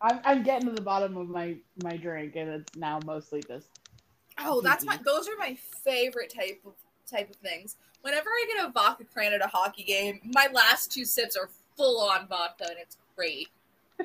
I'm, 0.00 0.20
I'm 0.24 0.42
getting 0.42 0.68
to 0.68 0.74
the 0.74 0.82
bottom 0.82 1.16
of 1.16 1.28
my 1.28 1.56
my 1.82 1.96
drink, 1.96 2.36
and 2.36 2.50
it's 2.50 2.76
now 2.76 3.00
mostly 3.06 3.42
just 3.48 3.68
oh, 4.38 4.60
that's 4.60 4.84
my. 4.84 4.98
Those 5.04 5.28
are 5.28 5.36
my 5.38 5.56
favorite 5.82 6.32
type 6.34 6.60
of 6.66 6.74
type 7.10 7.30
of 7.30 7.36
things. 7.36 7.76
Whenever 8.02 8.28
I 8.28 8.46
get 8.54 8.66
a 8.66 8.70
vodka 8.70 9.04
cran 9.04 9.32
at 9.32 9.42
a 9.42 9.46
hockey 9.48 9.82
game, 9.82 10.20
my 10.34 10.48
last 10.52 10.92
two 10.92 11.04
sips 11.04 11.36
are 11.36 11.48
full 11.76 12.00
on 12.00 12.28
vodka, 12.28 12.66
and 12.68 12.76
it's 12.78 12.98
great. 13.16 13.48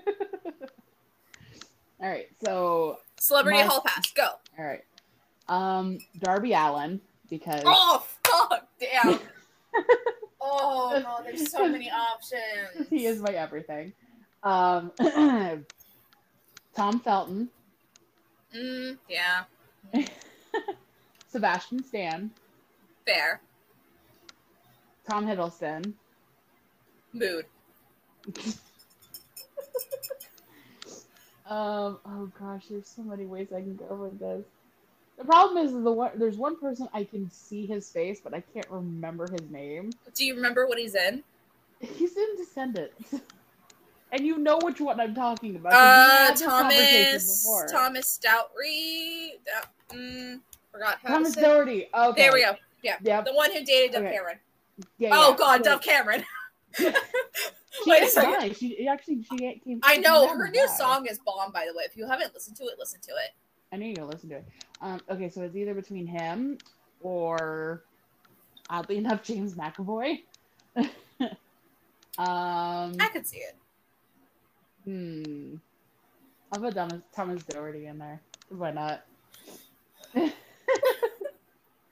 all 2.00 2.10
right. 2.10 2.28
So 2.44 3.00
Celebrity 3.20 3.60
My- 3.60 3.66
Hall 3.66 3.82
Pass, 3.86 4.12
go. 4.12 4.30
all 4.58 4.66
right. 4.66 4.84
Um, 5.48 5.98
Darby 6.20 6.54
Allin 6.54 7.02
because 7.30 7.64
Oh 7.66 8.06
fuck, 8.24 8.68
damn. 8.80 9.20
oh 10.42 11.00
god, 11.02 11.24
there's 11.26 11.52
so 11.52 11.68
many 11.68 11.90
options. 11.90 12.88
he 12.90 13.06
is 13.06 13.20
my 13.22 13.32
everything. 13.34 13.94
Um, 14.44 14.92
Tom 16.76 17.00
Felton, 17.02 17.50
Mm, 18.56 18.98
yeah, 19.08 19.44
Sebastian 21.28 21.84
Stan, 21.84 22.32
fair. 23.06 23.42
Tom 25.08 25.26
Hiddleston, 25.28 25.94
Mood. 27.14 27.46
Um. 31.50 32.00
Oh 32.06 32.32
gosh, 32.40 32.66
there's 32.70 32.88
so 32.88 33.02
many 33.02 33.26
ways 33.26 33.48
I 33.52 33.62
can 33.62 33.76
go 33.76 33.96
with 33.96 34.20
this. 34.20 34.46
The 35.18 35.26
problem 35.26 35.66
is 35.66 35.72
the 35.74 35.92
one. 35.92 36.12
There's 36.16 36.38
one 36.38 36.60
person 36.60 36.88
I 36.94 37.04
can 37.04 37.30
see 37.32 37.66
his 37.66 37.90
face, 37.90 38.22
but 38.24 38.34
I 38.34 38.42
can't 38.54 38.70
remember 38.70 39.28
his 39.30 39.50
name. 39.50 39.90
Do 40.16 40.26
you 40.26 40.36
remember 40.36 40.68
what 40.68 40.78
he's 40.78 40.96
in? 40.96 41.24
He's 41.80 42.16
in 42.16 42.36
Descendants, 42.38 43.16
and 44.12 44.26
you 44.26 44.38
know 44.38 44.60
which 44.62 44.80
one 44.80 45.00
I'm 45.00 45.16
talking 45.16 45.56
about. 45.56 45.74
Uh, 45.74 46.26
had 46.28 46.34
this 46.38 46.42
conversation 46.46 47.20
Thomas. 47.20 47.72
Thomas 47.72 48.12
Stoutry. 48.12 49.34
Dou- 49.90 49.96
mm, 49.98 50.40
forgot 50.72 51.00
how 51.04 51.16
Thomas. 51.16 51.36
Doherty. 51.36 51.88
Okay. 51.94 52.22
There 52.22 52.34
we 52.34 52.42
go. 52.42 52.56
Yeah, 52.84 52.98
Yep. 53.02 53.26
the 53.26 53.34
one 53.34 53.52
who 53.52 53.64
dated 53.64 53.92
Dove 53.94 54.04
Okay. 54.04 54.16
Cameron. 54.16 54.38
Yeah, 55.00 55.10
oh 55.14 55.32
yeah. 55.32 55.38
God, 55.38 55.64
So 55.66 55.72
Dove 55.72 55.82
Cameron. 55.82 56.24
She 57.84 57.90
Wait 57.92 58.04
a. 58.04 58.54
She 58.54 58.88
actually 58.88 59.24
she 59.24 59.38
came. 59.38 59.80
I 59.84 59.98
know 59.98 60.28
her 60.28 60.50
new 60.50 60.68
song 60.68 61.06
is 61.06 61.20
bomb. 61.20 61.52
By 61.52 61.66
the 61.66 61.78
way, 61.78 61.84
if 61.86 61.96
you 61.96 62.06
haven't 62.06 62.34
listened 62.34 62.58
to 62.58 62.64
it, 62.64 62.78
listen 62.78 63.00
to 63.02 63.12
it. 63.12 63.32
I 63.72 63.78
need 63.78 63.96
to 63.96 64.02
go 64.02 64.08
listen 64.08 64.30
to 64.30 64.36
it. 64.38 64.46
Um. 64.82 65.00
Okay, 65.10 65.30
so 65.30 65.44
it's 65.44 65.56
either 65.56 65.74
between 65.74 66.06
him 66.08 66.58
or, 67.02 67.84
oddly 68.70 68.98
enough, 68.98 69.24
James 69.24 69.54
McAvoy. 69.54 70.24
um. 70.76 70.90
I 72.20 73.10
could 73.14 73.26
see 73.26 73.38
it. 73.38 73.56
Hmm. 74.86 75.56
I'll 76.52 76.62
put 76.62 76.74
Thomas, 76.74 77.02
Thomas 77.14 77.44
Doherty 77.44 77.86
in 77.86 78.00
there. 78.00 78.20
Why 78.50 78.72
not? 78.72 79.06
I 80.16 80.34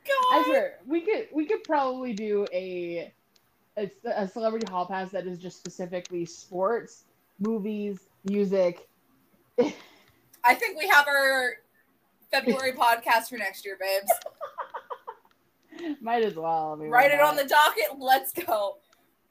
God. 0.08 0.46
swear 0.46 0.80
we 0.88 1.02
could 1.02 1.28
we 1.32 1.46
could 1.46 1.64
probably 1.64 2.14
do 2.14 2.48
a, 2.52 3.14
a 3.78 3.92
a 4.06 4.28
celebrity 4.28 4.66
hall 4.70 4.86
pass 4.86 5.12
that 5.12 5.28
is 5.28 5.38
just 5.40 5.58
specifically 5.58 6.26
sports, 6.26 7.06
movies, 7.40 8.00
music. 8.26 8.88
I 9.60 10.56
think 10.56 10.78
we 10.78 10.88
have 10.88 11.08
our 11.08 11.58
February 12.32 12.72
podcast 12.78 13.30
for 13.30 13.38
next 13.38 13.66
year, 13.66 13.78
babes. 13.80 14.12
Might 16.02 16.24
as 16.24 16.36
well. 16.36 16.76
Write 16.78 17.12
it 17.12 17.20
on 17.20 17.36
the 17.36 17.46
docket. 17.46 18.00
Let's 18.00 18.34
go. 18.34 18.78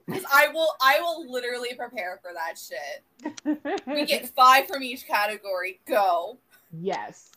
Because 0.07 0.25
I 0.33 0.49
will, 0.49 0.69
I 0.81 1.01
will 1.01 1.29
literally 1.31 1.75
prepare 1.75 2.21
for 2.23 2.31
that 2.33 2.57
shit. 2.57 3.83
We 3.87 4.07
get 4.07 4.29
five 4.37 4.69
from 4.69 4.85
each 4.85 5.07
category. 5.07 5.81
Go. 5.87 6.39
yes. 6.73 7.33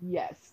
Yes. 0.00 0.51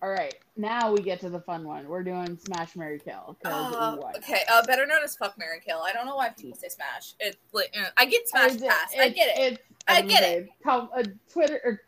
All 0.00 0.10
right. 0.10 0.34
Now 0.56 0.92
we 0.92 1.00
get 1.02 1.20
to 1.20 1.28
the 1.28 1.40
fun 1.40 1.66
one. 1.66 1.88
We're 1.88 2.04
doing 2.04 2.38
Smash 2.38 2.76
Marry 2.76 3.00
Kill. 3.00 3.36
Uh, 3.44 3.96
okay, 4.16 4.42
uh, 4.50 4.64
better 4.64 4.86
known 4.86 5.02
as 5.02 5.16
fuck 5.16 5.36
Marry 5.38 5.60
Kill. 5.60 5.80
I 5.82 5.92
don't 5.92 6.06
know 6.06 6.14
why 6.16 6.28
people 6.30 6.56
say 6.56 6.68
Smash. 6.68 7.14
It, 7.18 7.36
like, 7.52 7.74
uh, 7.76 7.88
I 7.96 8.04
get 8.04 8.28
Smash 8.28 8.52
It's- 8.54 8.62
Pass. 8.72 8.94
I 8.98 9.08
get 9.08 9.36
it. 9.38 9.40
it's- 9.52 9.58
I 9.88 10.02
get 10.02 10.22
it. 10.22 10.48
uh, 10.66 10.86
Twitter 11.32 11.60
or 11.64 11.80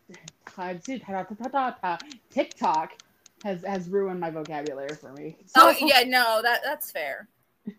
ta- 0.46 1.98
TikTok 2.30 2.92
has 3.44 3.62
has 3.64 3.88
ruined 3.88 4.18
my 4.20 4.30
vocabulary 4.30 4.94
for 4.96 5.12
me. 5.12 5.36
Oh 5.56 5.74
yeah, 5.78 6.02
no, 6.06 6.40
that 6.42 6.61
that's 6.64 6.90
fair. 6.90 7.28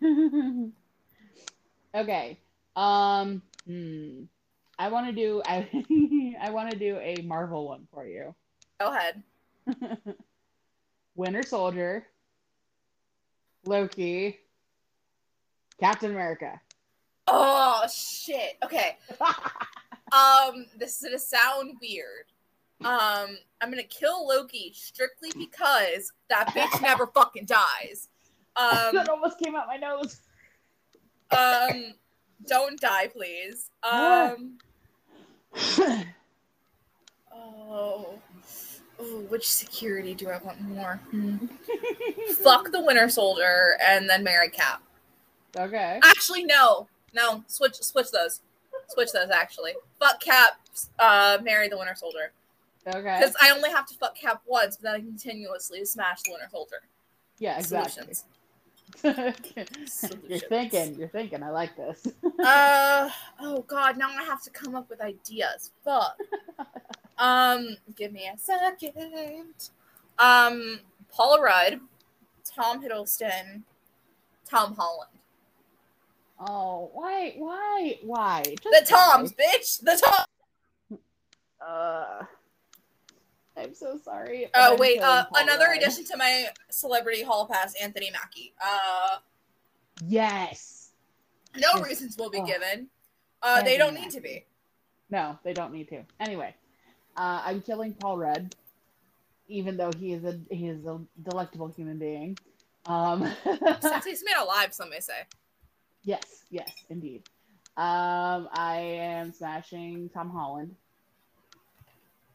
okay. 1.94 2.38
Um. 2.76 3.42
Hmm. 3.66 4.22
I 4.78 4.88
want 4.88 5.06
to 5.08 5.12
do. 5.12 5.42
I 5.46 5.68
I 6.40 6.50
want 6.50 6.70
to 6.70 6.78
do 6.78 6.96
a 6.98 7.16
Marvel 7.22 7.68
one 7.68 7.86
for 7.92 8.06
you. 8.06 8.34
Go 8.80 8.88
ahead. 8.94 9.22
Winter 11.14 11.42
Soldier, 11.42 12.06
Loki, 13.64 14.38
Captain 15.78 16.10
America. 16.10 16.60
Oh 17.28 17.84
shit. 17.92 18.56
Okay. 18.64 18.96
Um, 20.12 20.66
this 20.76 20.98
is 20.98 21.04
gonna 21.04 21.18
sound 21.18 21.78
weird. 21.80 22.26
Um, 22.84 23.38
I'm 23.62 23.70
gonna 23.70 23.82
kill 23.82 24.28
Loki 24.28 24.70
strictly 24.74 25.30
because 25.34 26.12
that 26.28 26.48
bitch 26.48 26.82
never 26.82 27.06
fucking 27.06 27.46
dies. 27.46 28.10
Um, 28.56 28.94
that 28.94 29.08
almost 29.08 29.38
came 29.38 29.56
out 29.56 29.66
my 29.68 29.78
nose. 29.78 30.20
um, 31.30 31.94
don't 32.46 32.78
die, 32.78 33.08
please. 33.08 33.70
Um, 33.82 34.58
oh, 37.34 38.18
oh, 39.00 39.21
which 39.32 39.50
security 39.50 40.14
do 40.14 40.28
I 40.28 40.36
want 40.44 40.60
more? 40.60 41.00
Hmm. 41.10 41.46
Fuck 42.42 42.70
the 42.70 42.82
Winter 42.84 43.08
Soldier 43.08 43.78
and 43.82 44.06
then 44.06 44.22
marry 44.22 44.50
Cap. 44.50 44.82
okay. 45.56 45.98
Actually, 46.04 46.44
no, 46.44 46.86
no, 47.14 47.42
switch, 47.46 47.76
switch 47.76 48.10
those, 48.10 48.42
switch 48.88 49.10
those. 49.12 49.30
Actually, 49.30 49.72
fuck 49.98 50.20
Cap, 50.20 50.60
uh, 50.98 51.38
marry 51.42 51.68
the 51.68 51.78
Winter 51.78 51.94
Soldier. 51.94 52.32
Okay. 52.86 53.16
Because 53.20 53.34
I 53.40 53.50
only 53.50 53.70
have 53.70 53.86
to 53.86 53.94
fuck 53.94 54.14
Cap 54.16 54.42
once, 54.46 54.76
but 54.76 54.82
then 54.82 54.94
I 54.96 54.98
continuously 55.00 55.82
smash 55.86 56.20
the 56.22 56.32
Winter 56.32 56.48
Soldier. 56.50 56.82
Yeah, 57.38 57.58
exactly. 57.58 58.14
You're 59.02 60.40
thinking. 60.40 60.96
You're 60.96 61.08
thinking. 61.08 61.42
I 61.42 61.48
like 61.48 61.74
this. 61.74 62.06
Uh 62.38 63.08
oh 63.40 63.62
god, 63.66 63.96
now 63.96 64.10
I 64.10 64.24
have 64.24 64.42
to 64.42 64.50
come 64.50 64.74
up 64.74 64.90
with 64.90 65.00
ideas. 65.00 65.70
Fuck. 65.82 66.18
um, 67.18 67.76
give 67.96 68.12
me 68.12 68.28
a 68.32 68.38
second. 68.38 69.54
Um, 70.18 70.80
Paul 71.10 71.40
Rudd, 71.42 71.80
Tom 72.44 72.82
Hiddleston, 72.82 73.62
Tom 74.48 74.74
Holland. 74.74 75.10
Oh, 76.40 76.90
why? 76.92 77.34
Why? 77.36 77.98
Why? 78.02 78.42
Just 78.44 78.62
The 78.62 78.94
why? 78.94 79.12
Toms, 79.14 79.32
bitch. 79.32 79.80
The 79.80 80.02
Tom. 80.04 80.98
Uh, 81.64 82.24
I'm 83.56 83.74
so 83.74 83.98
sorry. 84.02 84.48
Oh 84.54 84.72
I'm 84.72 84.78
wait, 84.78 85.00
uh, 85.00 85.24
another 85.36 85.66
Rudd. 85.66 85.76
addition 85.76 86.04
to 86.06 86.16
my 86.16 86.46
celebrity 86.70 87.22
hall 87.22 87.46
pass, 87.46 87.74
Anthony 87.80 88.10
Mackie. 88.10 88.54
Uh, 88.62 89.18
Yes. 90.04 90.90
no 91.56 91.68
Yes. 91.76 91.86
reasons 91.86 92.16
will 92.16 92.30
be 92.30 92.40
Oh. 92.40 92.46
given. 92.46 92.88
Uh, 93.42 93.62
they 93.62 93.76
don't 93.78 93.94
need 93.94 94.00
Mackie. 94.06 94.10
to 94.16 94.20
be. 94.20 94.46
No, 95.10 95.38
they 95.44 95.52
don't 95.52 95.72
need 95.72 95.88
to. 95.90 96.04
Anyway, 96.18 96.54
uh, 97.16 97.42
I'm 97.44 97.60
killing 97.60 97.94
Paul 97.94 98.18
Rudd, 98.18 98.54
even 99.48 99.76
though 99.76 99.90
he 99.98 100.12
is 100.12 100.24
a 100.24 100.38
he 100.50 100.68
is 100.68 100.84
a 100.86 101.00
delectable 101.22 101.68
human 101.68 101.98
being. 101.98 102.36
Um, 102.86 103.22
Sexiest 103.44 104.24
man 104.24 104.38
alive, 104.42 104.72
some 104.74 104.90
may 104.90 105.00
say. 105.00 105.22
yes, 106.04 106.44
yes, 106.50 106.70
indeed. 106.90 107.22
Um, 107.76 108.48
I 108.52 108.78
am 109.00 109.32
smashing 109.32 110.10
Tom 110.12 110.30
Holland. 110.30 110.74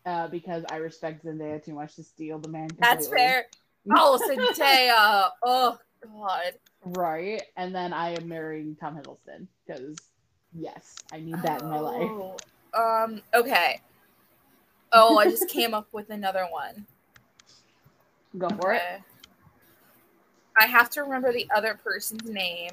Uh, 0.05 0.25
because 0.29 0.63
I 0.71 0.77
respect 0.77 1.25
Zendaya 1.25 1.61
too 1.63 1.73
much 1.73 1.95
to 1.95 2.03
steal 2.03 2.39
the 2.39 2.47
man. 2.47 2.69
That's 2.79 3.09
fair. 3.09 3.45
Oh, 3.91 4.17
Zendaya. 4.25 5.31
Oh 5.43 5.77
god. 6.01 6.53
Right, 6.85 7.41
and 7.57 7.75
then 7.75 7.91
I 7.91 8.11
am 8.13 8.29
marrying 8.29 8.77
Tom 8.79 8.95
Hiddleston 8.95 9.47
because 9.65 9.97
yes, 10.53 10.95
I 11.11 11.19
need 11.19 11.41
that 11.41 11.61
in 11.61 11.67
my 11.67 11.79
life. 11.79 12.09
Oh, 12.09 12.37
Um. 12.73 13.21
Okay. 13.33 13.81
Oh, 14.93 15.17
I 15.17 15.25
just 15.29 15.49
came 15.49 15.73
up 15.73 15.87
with 15.91 16.09
another 16.09 16.47
one. 16.49 16.85
Go 18.37 18.49
for 18.49 18.73
it. 18.73 18.81
I 20.59 20.65
have 20.65 20.89
to 20.91 21.01
remember 21.01 21.31
the 21.31 21.47
other 21.55 21.79
person's 21.83 22.29
name. 22.29 22.71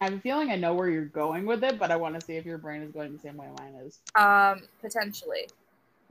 I 0.00 0.04
have 0.04 0.14
a 0.14 0.20
feeling 0.20 0.50
I 0.50 0.56
know 0.56 0.74
where 0.74 0.88
you're 0.88 1.04
going 1.04 1.44
with 1.44 1.64
it, 1.64 1.78
but 1.78 1.90
I 1.90 1.96
want 1.96 2.18
to 2.18 2.24
see 2.24 2.36
if 2.36 2.46
your 2.46 2.58
brain 2.58 2.82
is 2.82 2.92
going 2.92 3.12
the 3.12 3.18
same 3.18 3.36
way 3.36 3.48
mine 3.58 3.74
is. 3.84 3.98
Um, 4.14 4.62
potentially. 4.80 5.48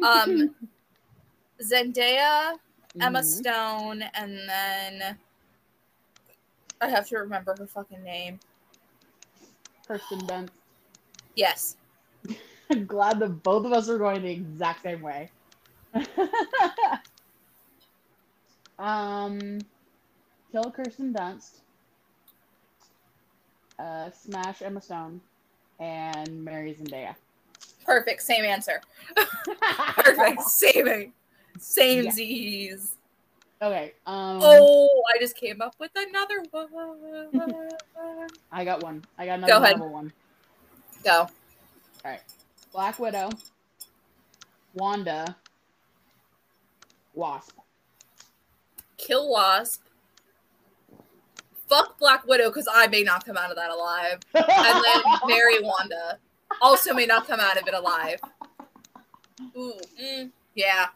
Um, 0.06 0.56
Zendaya, 1.62 2.54
Emma 3.00 3.20
Mhm. 3.20 3.24
Stone, 3.24 4.02
and 4.14 4.38
then 4.50 5.18
I 6.82 6.90
have 6.90 7.08
to 7.08 7.18
remember 7.18 7.56
her 7.58 7.66
fucking 7.66 8.04
name. 8.04 8.40
Kirsten 9.88 10.20
Dunst. 10.28 10.50
Yes. 11.36 11.78
I'm 12.72 12.86
glad 12.86 13.20
that 13.20 13.44
both 13.44 13.66
of 13.66 13.72
us 13.74 13.90
are 13.90 13.98
going 13.98 14.22
the 14.24 14.32
exact 14.32 14.84
same 14.84 15.02
way. 15.02 15.30
um, 18.80 19.60
kill 20.52 20.72
Kirsten 20.72 21.14
Dunst, 21.14 21.62
uh, 23.80 24.12
smash 24.12 24.62
Emma 24.62 24.82
Stone, 24.82 25.22
and 25.80 26.44
marry 26.44 26.74
Zendaya. 26.74 27.16
Perfect. 27.86 28.22
Same 28.22 28.44
answer. 28.44 28.82
Perfect. 29.96 30.42
Same. 30.42 31.14
Same 31.58 32.04
Yeah. 32.04 32.12
Z's. 32.12 32.96
Okay. 33.62 33.94
Um, 34.06 34.40
Oh, 34.42 35.04
I 35.16 35.20
just 35.20 35.36
came 35.38 35.62
up 35.62 35.76
with 35.80 35.92
another 35.96 36.44
one. 36.52 36.68
I 38.52 38.66
got 38.66 38.84
one. 38.84 39.04
I 39.18 39.26
got 39.26 39.40
another 39.40 39.54
Go 39.54 39.64
ahead. 39.64 39.80
One. 39.80 40.12
Go. 41.04 41.30
Black 42.72 43.00
Widow, 43.00 43.30
Wanda, 44.74 45.36
Wasp. 47.14 47.58
Kill 48.98 49.30
Wasp. 49.30 49.84
Fuck 51.68 52.00
Black 52.00 52.26
Widow 52.28 52.50
because 52.50 52.68
I 52.72 52.88
may 52.88 53.04
not 53.04 53.26
come 53.26 53.38
out 53.38 53.50
of 53.50 53.58
that 53.58 53.70
alive. 53.70 54.20
And 54.34 54.46
then 54.84 55.04
marry 55.28 55.62
Wanda. 55.62 56.18
Also 56.62 56.94
may 56.94 57.06
not 57.06 57.28
come 57.28 57.40
out 57.40 57.60
of 57.62 57.68
it 57.68 57.74
alive. 57.74 58.20
Ooh, 59.56 59.74
mm, 60.02 60.32
yeah. 60.56 60.88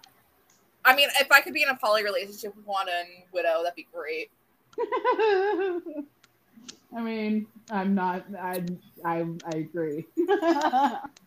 I 0.83 0.95
mean, 0.95 1.09
if 1.19 1.31
I 1.31 1.41
could 1.41 1.53
be 1.53 1.63
in 1.63 1.69
a 1.69 1.75
poly 1.75 2.03
relationship 2.03 2.55
with 2.55 2.65
Wanda 2.65 2.91
and 2.99 3.09
Widow, 3.31 3.61
that'd 3.63 3.75
be 3.75 3.87
great. 3.93 4.31
I 6.93 7.01
mean, 7.01 7.47
I'm 7.69 7.93
not. 7.93 8.25
I 8.39 8.63
I 9.05 9.25
I 9.45 9.57
agree. 9.57 10.05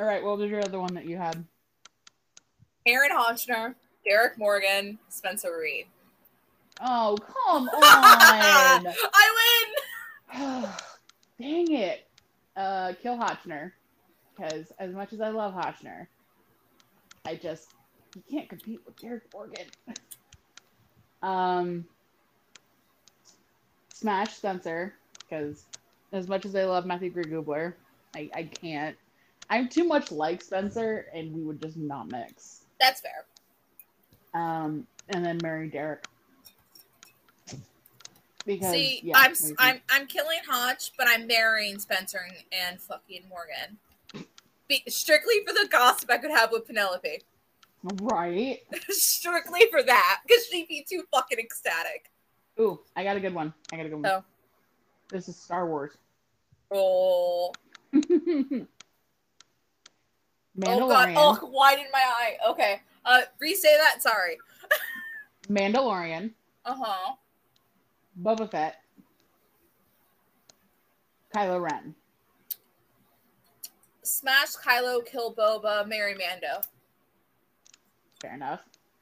All 0.00 0.06
right, 0.06 0.24
what 0.24 0.38
was 0.38 0.50
your 0.50 0.64
other 0.64 0.80
one 0.80 0.94
that 0.94 1.04
you 1.04 1.18
had? 1.18 1.44
Aaron 2.86 3.10
Hotchner, 3.12 3.74
Derek 4.02 4.38
Morgan, 4.38 4.98
Spencer 5.10 5.54
Reid. 5.60 5.84
Oh, 6.80 7.18
come 7.20 7.68
on! 7.68 8.86
I 9.12 9.74
win! 10.38 10.66
Dang 11.38 11.70
it! 11.72 12.08
Uh, 12.56 12.94
kill 13.02 13.18
Hotchner, 13.18 13.72
because 14.34 14.72
as 14.78 14.94
much 14.94 15.12
as 15.12 15.20
I 15.20 15.28
love 15.28 15.52
Hotchner, 15.52 16.06
I 17.26 17.34
just 17.34 17.68
you 18.16 18.22
can't 18.30 18.48
compete 18.48 18.80
with 18.86 18.98
Derek 18.98 19.24
Morgan. 19.34 19.66
um, 21.22 21.84
smash 23.92 24.32
Spencer, 24.32 24.94
because 25.18 25.66
as 26.14 26.26
much 26.26 26.46
as 26.46 26.56
I 26.56 26.64
love 26.64 26.86
Matthew 26.86 27.12
Gubler, 27.12 27.74
I 28.16 28.30
I 28.34 28.44
can't. 28.44 28.96
I'm 29.50 29.68
too 29.68 29.84
much 29.84 30.12
like 30.12 30.42
Spencer, 30.42 31.06
and 31.12 31.32
we 31.34 31.42
would 31.42 31.60
just 31.60 31.76
not 31.76 32.10
mix. 32.10 32.62
That's 32.80 33.00
fair. 33.00 33.26
Um, 34.32 34.86
and 35.08 35.24
then 35.24 35.38
marry 35.42 35.68
Derek. 35.68 36.06
Because 38.46 38.70
See, 38.70 39.00
yeah, 39.02 39.14
I'm 39.16 39.34
I'm 39.58 39.80
I'm 39.90 40.06
killing 40.06 40.38
Hotch, 40.48 40.92
but 40.96 41.06
I'm 41.08 41.26
marrying 41.26 41.78
Spencer 41.78 42.20
and, 42.26 42.36
and 42.68 42.80
fucking 42.80 43.24
Morgan. 43.28 44.26
Be, 44.66 44.82
strictly 44.88 45.34
for 45.46 45.52
the 45.52 45.68
gossip 45.70 46.10
I 46.10 46.18
could 46.18 46.30
have 46.30 46.52
with 46.52 46.66
Penelope. 46.66 47.22
right. 48.02 48.60
strictly 48.88 49.66
for 49.70 49.82
that, 49.82 50.20
because 50.26 50.46
she'd 50.46 50.68
be 50.68 50.86
too 50.88 51.02
fucking 51.12 51.38
ecstatic. 51.38 52.10
Ooh, 52.58 52.80
I 52.96 53.04
got 53.04 53.16
a 53.16 53.20
good 53.20 53.34
one. 53.34 53.52
I 53.72 53.76
got 53.76 53.86
a 53.86 53.88
good 53.88 54.02
one. 54.02 54.06
Oh. 54.06 54.24
This 55.10 55.28
is 55.28 55.36
Star 55.36 55.66
Wars. 55.66 55.92
Oh, 56.70 57.52
Mandalorian. 60.60 60.82
oh 60.82 60.88
god! 60.88 61.14
Oh, 61.16 61.50
widen 61.52 61.86
my 61.92 62.02
eye. 62.04 62.36
Okay, 62.50 62.80
uh, 63.04 63.20
re-say 63.40 63.76
that. 63.76 64.02
Sorry. 64.02 64.38
Mandalorian. 65.48 66.32
Uh 66.64 66.74
huh. 66.78 67.14
Boba 68.20 68.50
Fett. 68.50 68.76
Kylo 71.34 71.62
Ren. 71.62 71.94
Smash 74.02 74.56
Kylo, 74.56 75.06
kill 75.06 75.34
Boba, 75.34 75.86
marry 75.86 76.14
Mando. 76.14 76.60
Fair 78.20 78.34
enough. 78.34 78.60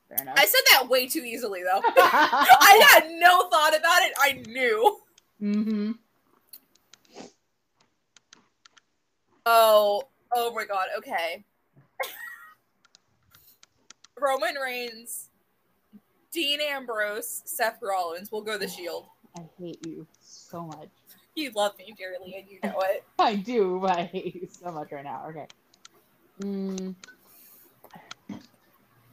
Fair 0.09 0.19
enough. 0.23 0.37
I 0.39 0.45
said 0.45 0.61
that 0.73 0.89
way 0.89 1.09
too 1.09 1.21
easily 1.21 1.63
though. 1.63 1.81
I 1.97 2.87
had 2.93 3.11
no 3.19 3.49
thought 3.49 3.77
about 3.77 4.03
it. 4.03 4.13
I 4.21 4.33
knew. 4.47 4.99
mm-hmm. 5.43 5.93
Oh, 9.47 10.03
oh 10.35 10.53
my 10.55 10.65
god. 10.67 10.87
Okay. 10.99 11.45
Roman 14.21 14.55
Reigns, 14.57 15.29
Dean 16.33 16.61
Ambrose, 16.61 17.43
Seth 17.45 17.79
Rollins. 17.83 18.31
We'll 18.33 18.43
go 18.43 18.59
the 18.59 18.69
Shield. 18.69 19.07
I 19.37 19.43
hate 19.59 19.87
you 19.87 20.07
so 20.21 20.63
much. 20.63 20.89
You 21.35 21.51
love 21.55 21.79
me 21.79 21.95
dearly, 21.97 22.35
and 22.37 22.49
you 22.51 22.59
know 22.63 22.81
it. 22.81 23.05
I 23.19 23.37
do, 23.37 23.79
but 23.81 23.99
I 23.99 24.03
hate 24.05 24.35
you 24.35 24.49
so 24.51 24.73
much 24.73 24.91
right 24.93 25.05
now. 25.05 25.27
Okay. 25.31 25.47
Mm. 26.41 26.95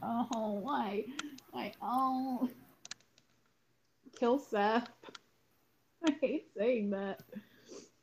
Oh, 0.03 0.60
why? 0.62 1.06
Why? 1.51 1.72
Oh. 1.82 2.49
Kill 4.20 4.39
Seth. 4.39 4.88
I 6.06 6.16
hate 6.22 6.47
saying 6.58 6.91
that. 6.91 7.22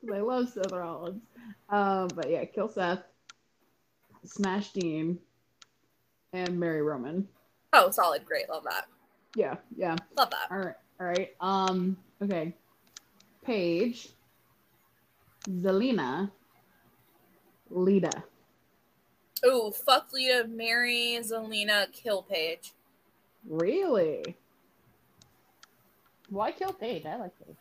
'Cause 0.01 0.11
I 0.17 0.21
love 0.21 0.49
Seth 0.49 0.73
Rollins. 0.73 1.23
Um, 1.69 2.09
but 2.15 2.29
yeah, 2.29 2.45
kill 2.45 2.69
Seth. 2.69 3.03
Smash 4.25 4.73
Dean. 4.73 5.19
And 6.33 6.59
marry 6.59 6.83
Roman. 6.83 7.29
Oh, 7.73 7.91
solid. 7.91 8.25
Great. 8.25 8.49
Love 8.49 8.65
that. 8.65 8.87
Yeah, 9.35 9.57
yeah. 9.77 9.97
Love 10.17 10.31
that. 10.31 10.51
All 10.51 10.59
right, 10.59 10.75
all 11.01 11.07
right. 11.07 11.31
Um, 11.41 11.97
okay. 12.23 12.55
Paige, 13.45 14.11
Zelina, 15.49 16.31
Lita. 17.71 18.23
Oh, 19.45 19.71
fuck 19.73 20.13
Lita, 20.13 20.47
marry, 20.49 21.19
Zelina, 21.23 21.91
kill 21.93 22.23
Paige. 22.23 22.73
Really? 23.49 24.37
Why 26.29 26.53
kill 26.53 26.73
Paige? 26.73 27.07
I 27.07 27.17
like 27.17 27.33
Paige. 27.45 27.57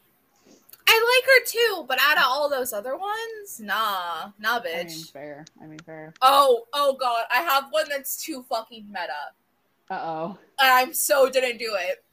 I 0.94 1.22
like 1.24 1.26
her 1.26 1.46
too, 1.46 1.86
but 1.88 2.00
out 2.02 2.18
of 2.18 2.24
all 2.28 2.50
those 2.50 2.74
other 2.74 2.98
ones, 2.98 3.62
nah, 3.62 4.32
nah, 4.38 4.60
bitch. 4.60 4.82
I 4.82 4.84
mean, 4.84 5.04
fair. 5.06 5.46
I 5.62 5.66
mean, 5.66 5.80
fair. 5.80 6.14
Oh, 6.22 6.66
oh 6.74 6.98
god, 7.00 7.24
I 7.34 7.42
have 7.44 7.68
one 7.72 7.86
that's 7.88 8.22
too 8.22 8.44
fucking 8.50 8.88
meta. 8.90 9.32
Uh 9.90 10.02
oh. 10.04 10.38
I'm 10.60 10.94
so 10.94 11.30
didn't 11.30 11.60
do 11.60 11.78
it. 11.80 12.04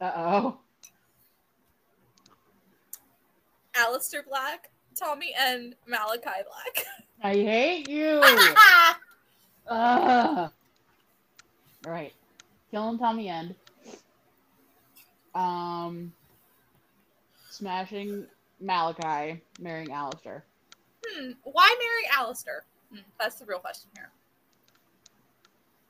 Uh 0.00 0.12
oh. 0.14 0.58
Aleister 3.74 4.24
Black, 4.28 4.70
Tommy, 4.94 5.34
and 5.36 5.74
Malachi 5.88 6.22
Black. 6.22 6.86
I 7.24 7.34
hate 7.34 7.88
you. 7.88 8.22
Ugh. 9.68 10.50
All 11.86 11.92
right. 11.92 12.12
Killing 12.70 12.98
Tommy 12.98 13.28
End. 13.28 13.56
Um. 15.34 16.12
Smashing 17.60 18.26
Malachi, 18.58 19.42
marrying 19.60 19.88
Aleister. 19.88 20.42
hmm, 21.06 21.32
why 21.44 21.76
marry 21.78 22.26
Aleister? 22.26 22.60
Hmm, 22.90 23.00
that's 23.18 23.36
the 23.36 23.44
real 23.44 23.58
question 23.58 23.90
here. 23.94 24.10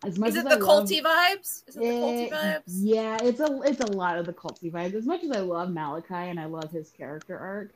As 0.04 0.18
much 0.18 0.30
Is 0.30 0.36
it 0.36 0.38
as 0.40 0.44
the 0.46 0.50
I 0.50 0.54
love- 0.56 0.84
culty 0.88 1.00
vibes? 1.02 1.62
Is 1.68 1.76
it 1.76 1.80
the 1.80 1.84
culty 1.86 2.30
vibes? 2.32 2.62
Yeah, 2.66 3.18
it's 3.22 3.38
a 3.38 3.60
it's 3.62 3.80
a 3.80 3.86
lot 3.92 4.18
of 4.18 4.26
the 4.26 4.32
culty 4.32 4.72
vibes. 4.72 4.94
As 4.94 5.06
much 5.06 5.22
as 5.22 5.30
I 5.30 5.40
love 5.40 5.70
Malachi 5.70 6.14
and 6.14 6.40
I 6.40 6.46
love 6.46 6.72
his 6.72 6.90
character 6.90 7.38
arc, 7.38 7.70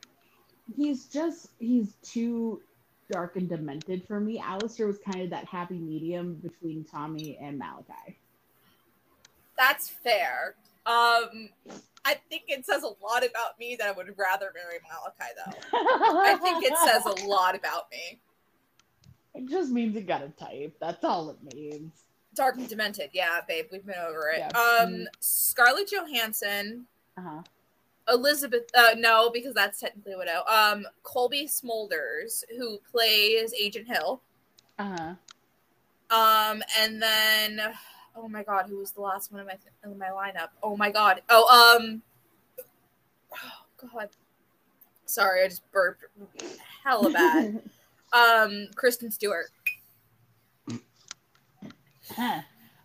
he's 0.77 1.05
just 1.05 1.51
he's 1.61 1.95
too 2.03 2.61
dark 3.13 3.37
and 3.37 3.49
demented 3.49 4.05
for 4.09 4.19
me. 4.19 4.41
Aleister 4.41 4.87
was 4.89 4.99
kind 4.99 5.21
of 5.23 5.31
that 5.31 5.45
happy 5.45 5.79
medium 5.79 6.35
between 6.43 6.83
Tommy 6.85 7.39
and 7.41 7.59
Malachi. 7.59 8.19
That's 9.57 9.89
fair. 9.89 10.57
Um, 10.87 11.49
I 12.05 12.15
think 12.29 12.45
it 12.49 12.67
says 12.67 12.83
a 12.83 12.89
lot 13.03 13.25
about 13.25 13.59
me 13.59 13.77
that 13.79 13.89
I 13.89 13.93
would 13.93 14.09
rather 14.19 14.53
marry 14.55 14.79
Malachi, 14.83 15.33
though. 15.37 15.79
I 16.21 16.37
think 16.43 16.63
it 16.65 16.75
says 16.87 17.05
a 17.07 17.27
lot 17.27 17.55
about 17.57 17.91
me. 17.91 18.21
It 19.35 19.49
just 19.49 19.71
means 19.71 19.95
you 19.95 20.03
got 20.03 20.23
a 20.23 20.29
type. 20.29 20.77
That's 20.81 21.03
all 21.05 21.31
it 21.31 21.55
means. 21.55 21.93
Dark 22.35 22.57
and 22.57 22.69
demented, 22.69 23.11
yeah, 23.13 23.41
babe. 23.49 23.67
We've 23.73 23.85
been 23.87 23.95
over 23.99 24.29
it. 24.31 24.39
Yeah. 24.41 24.49
Um. 24.59 25.07
Scarlett 25.21 25.91
Johansson, 25.91 26.85
Uh 27.17 27.23
huh. 27.23 27.43
Elizabeth. 28.09 28.65
Uh, 28.77 28.91
no, 28.99 29.31
because 29.31 29.55
that's 29.55 29.81
technically 29.81 30.13
a 30.13 30.19
widow. 30.19 30.43
Um, 30.47 30.85
Colby 31.05 31.47
Smulders, 31.47 32.45
who 32.59 32.79
plays 32.91 33.55
Agent 33.59 33.87
Hill. 33.89 34.21
Uh 34.79 34.97
huh. 34.99 35.15
Um, 36.11 36.63
and 36.79 37.01
then, 37.01 37.61
oh 38.17 38.29
my 38.29 38.43
god, 38.43 38.67
who 38.69 38.79
was 38.79 38.93
the 38.93 39.01
last 39.01 39.33
one 39.33 39.41
in 39.41 39.47
my 39.47 39.57
in 39.85 39.99
my 39.99 40.09
lineup? 40.09 40.49
Oh 40.63 40.77
my 40.77 40.91
god. 40.91 41.23
Oh, 41.29 41.79
um, 41.79 42.03
oh 43.33 43.89
god. 43.93 44.09
Sorry, 45.07 45.45
I 45.45 45.49
just 45.49 45.71
burped 45.73 46.05
hella 46.85 47.11
bad. 47.11 47.63
um, 48.13 48.69
Kristen 48.75 49.11
Stewart. 49.11 49.51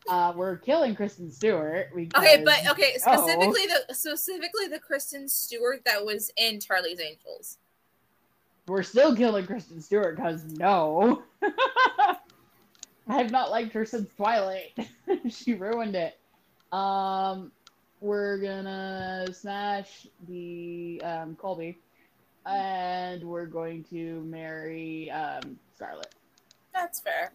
uh, 0.10 0.34
we're 0.36 0.58
killing 0.58 0.96
Kristen 0.96 1.32
Stewart. 1.32 1.88
Okay, 1.94 2.06
because- 2.06 2.40
but 2.46 2.72
okay, 2.72 2.98
Oh. 3.06 3.16
specifically 3.26 3.68
the 3.68 3.94
specifically 3.94 4.68
the 4.68 4.80
Kristen 4.80 5.28
Stewart 5.28 5.82
that 5.86 6.04
was 6.06 6.32
in 6.38 6.60
Charlie's 6.60 7.00
Angels. 7.00 7.58
we're 8.68 8.84
still 8.84 9.16
killing 9.16 9.46
Kristen 9.48 9.82
Stewart 9.82 10.16
because 10.16 10.44
no. 10.46 11.24
I 13.10 13.18
have 13.18 13.32
not 13.32 13.50
liked 13.50 13.74
her 13.74 13.86
since 13.86 14.08
Twilight. 14.16 14.78
she 15.30 15.56
ruined 15.56 15.96
it. 15.96 16.18
Um, 16.72 17.52
we're 18.02 18.38
gonna 18.38 19.28
smash 19.34 20.08
the 20.28 21.02
um, 21.04 21.36
Colby, 21.36 21.78
and 22.46 23.24
we're 23.24 23.48
going 23.48 23.84
to 23.86 24.22
marry 24.26 25.10
um, 25.12 25.58
Scarlett. 25.76 26.14
That's 26.74 27.00
fair. 27.00 27.32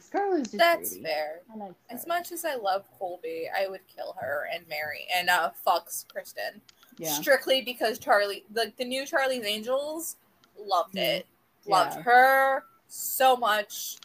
Scarlett's 0.00 0.50
just 0.52 0.58
That's 0.58 0.96
fair. 0.96 1.40
Like 1.54 1.72
As 1.90 2.06
much 2.06 2.32
as 2.32 2.46
I 2.46 2.54
love 2.54 2.84
Colby, 2.98 3.48
I 3.54 3.68
would 3.68 3.86
kill 3.94 4.16
her 4.18 4.48
and 4.54 4.66
marry 4.66 5.06
and 5.14 5.28
uh 5.28 5.50
fucks 5.66 6.08
Kristen. 6.08 6.62
Yeah. 6.96 7.12
Strictly 7.12 7.60
because 7.60 7.98
Charlie 7.98 8.44
like 8.54 8.74
the 8.78 8.84
new 8.86 9.04
Charlie's 9.04 9.44
Angels 9.44 10.16
loved 10.58 10.94
Mhm. 10.94 11.18
it. 11.18 11.26
Loved 11.66 11.96
Yeah. 11.96 12.02
her 12.02 12.64
so 12.88 13.36
much. 13.36 13.98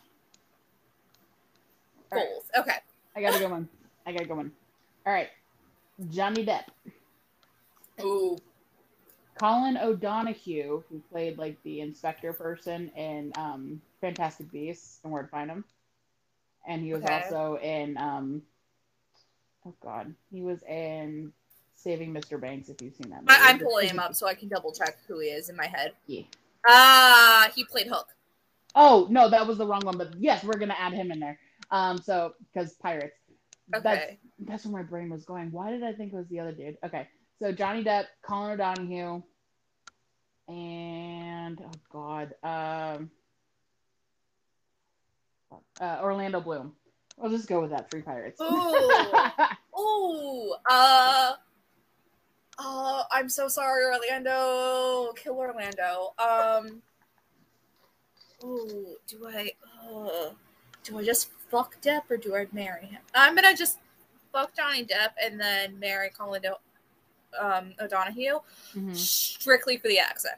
All 2.11 2.17
right. 2.17 2.27
Goals. 2.27 2.43
Okay. 2.57 2.77
I 3.15 3.21
got 3.21 3.35
a 3.35 3.39
good 3.39 3.51
one. 3.51 3.67
I 4.05 4.11
got 4.11 4.21
a 4.21 4.25
good 4.25 4.37
one. 4.37 4.51
All 5.05 5.13
right, 5.13 5.29
Johnny 6.09 6.45
Depp. 6.45 6.63
Ooh. 8.01 8.37
Colin 9.39 9.77
O'Donoghue, 9.77 10.83
who 10.89 11.01
played 11.11 11.37
like 11.37 11.55
the 11.63 11.79
inspector 11.81 12.33
person 12.33 12.89
in 12.95 13.31
um, 13.37 13.81
Fantastic 14.01 14.51
Beasts 14.51 14.99
and 15.03 15.13
Where 15.13 15.23
to 15.23 15.29
Find 15.29 15.49
Them, 15.49 15.63
and 16.67 16.81
he 16.83 16.93
was 16.93 17.03
Okay. 17.03 17.23
also 17.23 17.57
in 17.61 17.97
um, 17.97 18.41
oh 19.65 19.73
god, 19.81 20.13
he 20.31 20.41
was 20.41 20.61
in 20.63 21.31
Saving 21.75 22.13
Mr. 22.13 22.39
Banks. 22.39 22.67
If 22.69 22.81
you've 22.81 22.95
seen 22.95 23.11
that, 23.11 23.21
movie. 23.21 23.31
I, 23.31 23.49
I'm 23.49 23.59
pulling 23.59 23.87
him 23.87 23.99
up 23.99 24.13
so 24.13 24.27
I 24.27 24.33
can 24.33 24.49
double 24.49 24.73
check 24.73 24.97
who 25.07 25.19
he 25.19 25.27
is 25.27 25.49
in 25.49 25.55
my 25.55 25.67
head. 25.67 25.93
Yeah. 26.07 26.23
Ah, 26.67 27.49
he 27.55 27.63
played 27.63 27.87
Hook. 27.87 28.07
Oh 28.75 29.07
no, 29.09 29.29
that 29.29 29.47
was 29.47 29.57
the 29.57 29.65
wrong 29.65 29.81
one. 29.85 29.97
But 29.97 30.15
yes, 30.19 30.43
we're 30.43 30.57
gonna 30.59 30.75
add 30.77 30.93
him 30.93 31.11
in 31.11 31.19
there. 31.19 31.39
Um, 31.71 31.97
so 31.97 32.33
because 32.51 32.73
pirates. 32.73 33.15
That's 33.71 33.85
Okay. 33.85 34.19
that's 34.39 34.65
where 34.65 34.81
my 34.81 34.89
brain 34.89 35.09
was 35.09 35.25
going. 35.25 35.51
Why 35.51 35.69
did 35.69 35.83
I 35.83 35.93
think 35.93 36.11
it 36.11 36.15
was 36.15 36.27
the 36.29 36.39
other 36.39 36.51
dude? 36.51 36.77
Okay, 36.83 37.07
so 37.39 37.51
Johnny 37.51 37.83
Depp, 37.83 38.05
Colin 38.23 38.53
O'Donoghue, 38.53 39.21
and 40.47 41.61
oh 41.61 41.71
god, 41.91 42.33
um, 42.43 43.11
uh, 45.79 45.99
Orlando 46.01 46.41
Bloom. 46.41 46.73
We'll 47.17 47.31
just 47.31 47.47
go 47.47 47.61
with 47.61 47.71
that. 47.71 47.91
Three 47.91 48.01
pirates. 48.01 48.41
Ooh. 48.41 49.13
Ooh. 49.79 50.55
Uh. 50.69 51.33
Oh, 52.57 53.03
I'm 53.11 53.29
so 53.29 53.47
sorry, 53.47 53.85
Orlando. 53.85 55.13
Kill 55.13 55.35
Orlando. 55.35 56.13
Um. 56.17 56.81
Oh, 58.43 58.95
do 59.05 59.27
I? 59.27 59.51
Uh, 59.87 60.29
do 60.83 60.97
I 60.97 61.03
just 61.03 61.29
fuck 61.49 61.81
Depp 61.81 62.03
or 62.09 62.17
do 62.17 62.35
I 62.35 62.47
marry 62.51 62.85
him? 62.85 63.01
I'm 63.15 63.35
gonna 63.35 63.55
just 63.55 63.79
fuck 64.31 64.55
Johnny 64.55 64.85
Depp 64.85 65.09
and 65.23 65.39
then 65.39 65.77
marry 65.79 66.09
Colin 66.09 66.41
Do- 66.41 66.55
um, 67.39 67.73
O'Donoghue, 67.79 68.39
Mhm. 68.73 68.95
strictly 68.95 69.77
for 69.77 69.87
the 69.87 69.99
accent. 69.99 70.37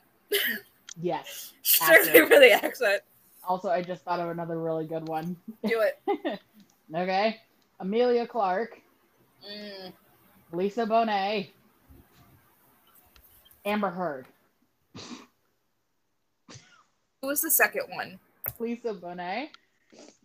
Yes. 1.02 1.54
Strictly 1.64 2.10
Accent. 2.22 2.28
for 2.34 2.40
the 2.40 2.52
accent. 2.52 3.02
Also, 3.48 3.70
I 3.70 3.82
just 3.82 4.04
thought 4.04 4.20
of 4.20 4.30
another 4.30 4.60
really 4.60 4.86
good 4.86 5.08
one. 5.08 5.36
Do 5.64 5.82
it. 5.82 6.40
Okay. 6.94 7.40
Amelia 7.80 8.28
Clarke, 8.28 8.82
Mm. 9.50 9.94
Lisa 10.52 10.86
Bonet, 10.86 11.50
Amber 13.66 13.90
Heard. 13.90 14.28
Who 17.22 17.28
was 17.28 17.42
the 17.42 17.50
second 17.52 17.84
one? 17.94 18.20
Lisa 18.60 18.94
Bonet, 18.94 19.50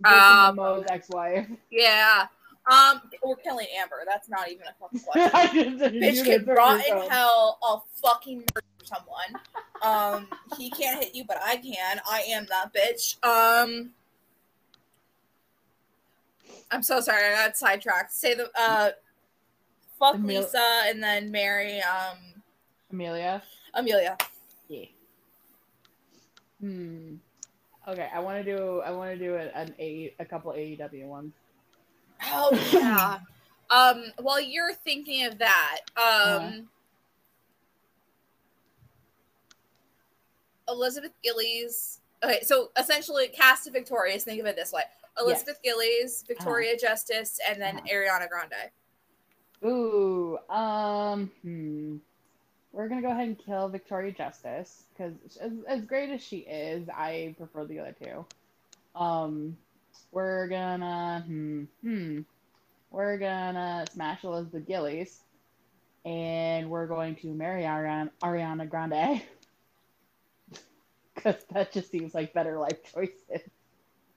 Um, 0.05 0.85
ex-wife. 0.89 1.49
Yeah. 1.71 2.27
Um, 2.71 3.01
we're 3.25 3.37
killing 3.37 3.67
Amber. 3.79 4.03
That's 4.07 4.29
not 4.29 4.51
even 4.51 4.67
a 4.67 4.75
fucking 4.81 5.01
question. 5.07 5.31
I 5.33 5.47
just 5.47 5.79
didn't 5.79 6.03
Bitch 6.03 6.25
can 6.25 6.45
rot 6.47 6.85
in 6.85 7.09
hell. 7.11 7.59
I'll 7.63 7.87
fucking 8.03 8.39
murder 8.39 8.67
someone. 8.83 9.41
Um, 9.83 10.29
he 10.59 10.71
can't 10.71 11.03
hit 11.03 11.15
you, 11.15 11.25
but 11.25 11.39
I 11.43 11.57
can. 11.57 12.01
I 12.11 12.23
am 12.29 12.47
that 12.51 12.73
bitch. 12.75 13.23
Um, 13.25 13.91
I'm 16.71 16.83
so 16.83 17.01
sorry. 17.01 17.25
I 17.25 17.47
got 17.47 17.57
sidetracked. 17.57 18.13
Say 18.13 18.35
the 18.35 18.51
uh, 18.59 18.91
fuck 19.99 20.17
Emil- 20.17 20.43
Lisa 20.43 20.83
and 20.87 21.01
then 21.03 21.31
marry 21.31 21.81
um 21.83 22.17
Amelia. 22.91 23.43
Amelia. 23.75 24.17
Yeah. 24.69 24.87
Hmm. 26.61 27.17
Okay, 27.89 28.09
I 28.13 28.19
want 28.19 28.45
to 28.45 28.57
do. 28.57 28.81
I 28.81 28.91
want 28.91 29.13
to 29.13 29.19
do 29.19 29.37
an, 29.37 29.75
a 29.79 30.13
a 30.19 30.25
couple 30.25 30.53
AEW 30.53 31.07
ones. 31.07 31.33
Oh 32.25 32.51
yeah. 32.73 33.19
um, 33.71 34.05
while 34.21 34.41
you're 34.41 34.73
thinking 34.75 35.25
of 35.25 35.39
that, 35.39 35.79
um. 35.97 36.03
Uh-huh. 36.05 36.51
Elizabeth 40.69 41.13
Gillies. 41.23 42.01
Okay, 42.25 42.41
so 42.43 42.71
essentially, 42.77 43.29
cast 43.29 43.69
of 43.69 43.73
Victorious. 43.73 44.25
Think 44.25 44.41
of 44.41 44.47
it 44.47 44.57
this 44.57 44.73
way: 44.73 44.83
Elizabeth 45.21 45.61
Gillies, 45.63 46.25
Victoria 46.27 46.77
Justice, 46.77 47.39
and 47.49 47.61
then 47.63 47.77
Uh-huh. 47.77 47.87
Ariana 47.93 48.29
Grande. 48.29 48.71
Ooh. 49.65 50.39
Um. 50.51 51.31
Hmm. 51.43 51.97
We're 52.77 52.89
gonna 52.89 53.01
go 53.01 53.11
ahead 53.11 53.27
and 53.27 53.39
kill 53.39 53.69
Victoria 53.69 54.13
Justice 54.13 54.85
because 54.93 55.15
as, 55.41 55.53
as 55.67 55.81
great 55.87 56.11
as 56.11 56.23
she 56.23 56.41
is, 56.41 56.87
I 56.91 57.35
prefer 57.39 57.65
the 57.65 57.81
other 57.81 57.97
two. 57.99 58.27
Um. 58.95 59.57
We're 60.13 60.47
gonna. 60.49 61.25
Hmm. 61.27 61.65
Hmm. 61.83 62.21
We're 62.91 63.17
gonna 63.19 63.87
smash 63.93 64.25
Elizabeth 64.25 64.67
Gillies, 64.67 65.21
and 66.05 66.69
we're 66.71 66.87
going 66.87 67.17
to 67.17 67.29
marry 67.29 67.63
Ariana, 67.63 68.11
Ariana 68.23 68.69
Grande. 68.69 69.23
Because 71.15 71.37
that 71.51 71.73
just 71.73 71.91
seems 71.91 72.15
like 72.15 72.35
better 72.35 72.59
life 72.59 72.77
choices. 72.93 73.17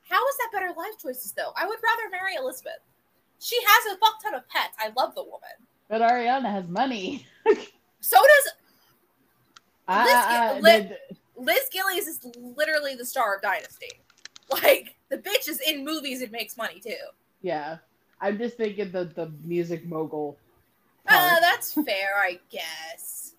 How 0.10 0.28
is 0.28 0.38
that 0.38 0.50
better 0.52 0.74
life 0.78 1.00
choices 1.02 1.32
though? 1.32 1.54
I 1.56 1.66
would 1.66 1.80
rather 1.82 2.10
marry 2.12 2.36
Elizabeth. 2.36 2.82
She 3.40 3.58
has 3.66 3.94
a 3.94 3.98
fuck 4.00 4.22
ton 4.22 4.36
of 4.36 4.48
pets. 4.50 4.76
I 4.78 4.92
love 4.98 5.16
the 5.16 5.24
woman. 5.24 5.40
But 5.88 6.02
Ariana 6.02 6.52
has 6.52 6.68
money. 6.68 7.26
So 8.02 8.18
does 8.18 8.54
I- 9.88 10.04
Liz- 10.06 10.14
I- 10.14 10.48
I- 10.56 10.60
Liz- 10.60 10.90
the- 10.90 11.42
Liz 11.42 11.70
Gillies 11.72 12.08
is 12.08 12.20
literally 12.58 12.96
the 12.96 13.06
star 13.06 13.36
of 13.36 13.42
Dynasty. 13.42 13.90
Like 14.52 14.96
the 15.10 15.18
bitch 15.18 15.48
is 15.48 15.60
in 15.68 15.86
movies 15.86 16.24
and 16.24 16.32
makes 16.32 16.58
money 16.58 16.80
too. 16.80 16.96
yeah. 17.42 17.78
I'm 18.20 18.38
just 18.40 18.58
thinking 18.58 18.92
the 18.92 19.06
the 19.06 19.32
music 19.46 19.86
mogul. 19.86 20.38
Uh, 21.08 21.40
that's 21.40 21.72
fair, 21.86 22.10
I 22.18 22.40
guess. 22.50 23.34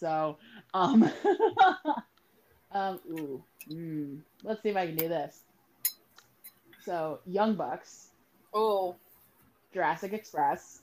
So, 0.00 0.38
um, 0.74 1.04
um, 2.72 3.00
ooh, 3.10 3.42
mm, 3.70 4.18
let's 4.42 4.62
see 4.62 4.70
if 4.70 4.76
I 4.76 4.86
can 4.86 4.96
do 4.96 5.08
this. 5.08 5.42
So, 6.84 7.20
Young 7.26 7.54
Bucks, 7.54 8.08
Oh, 8.54 8.96
Jurassic 9.74 10.12
Express, 10.14 10.80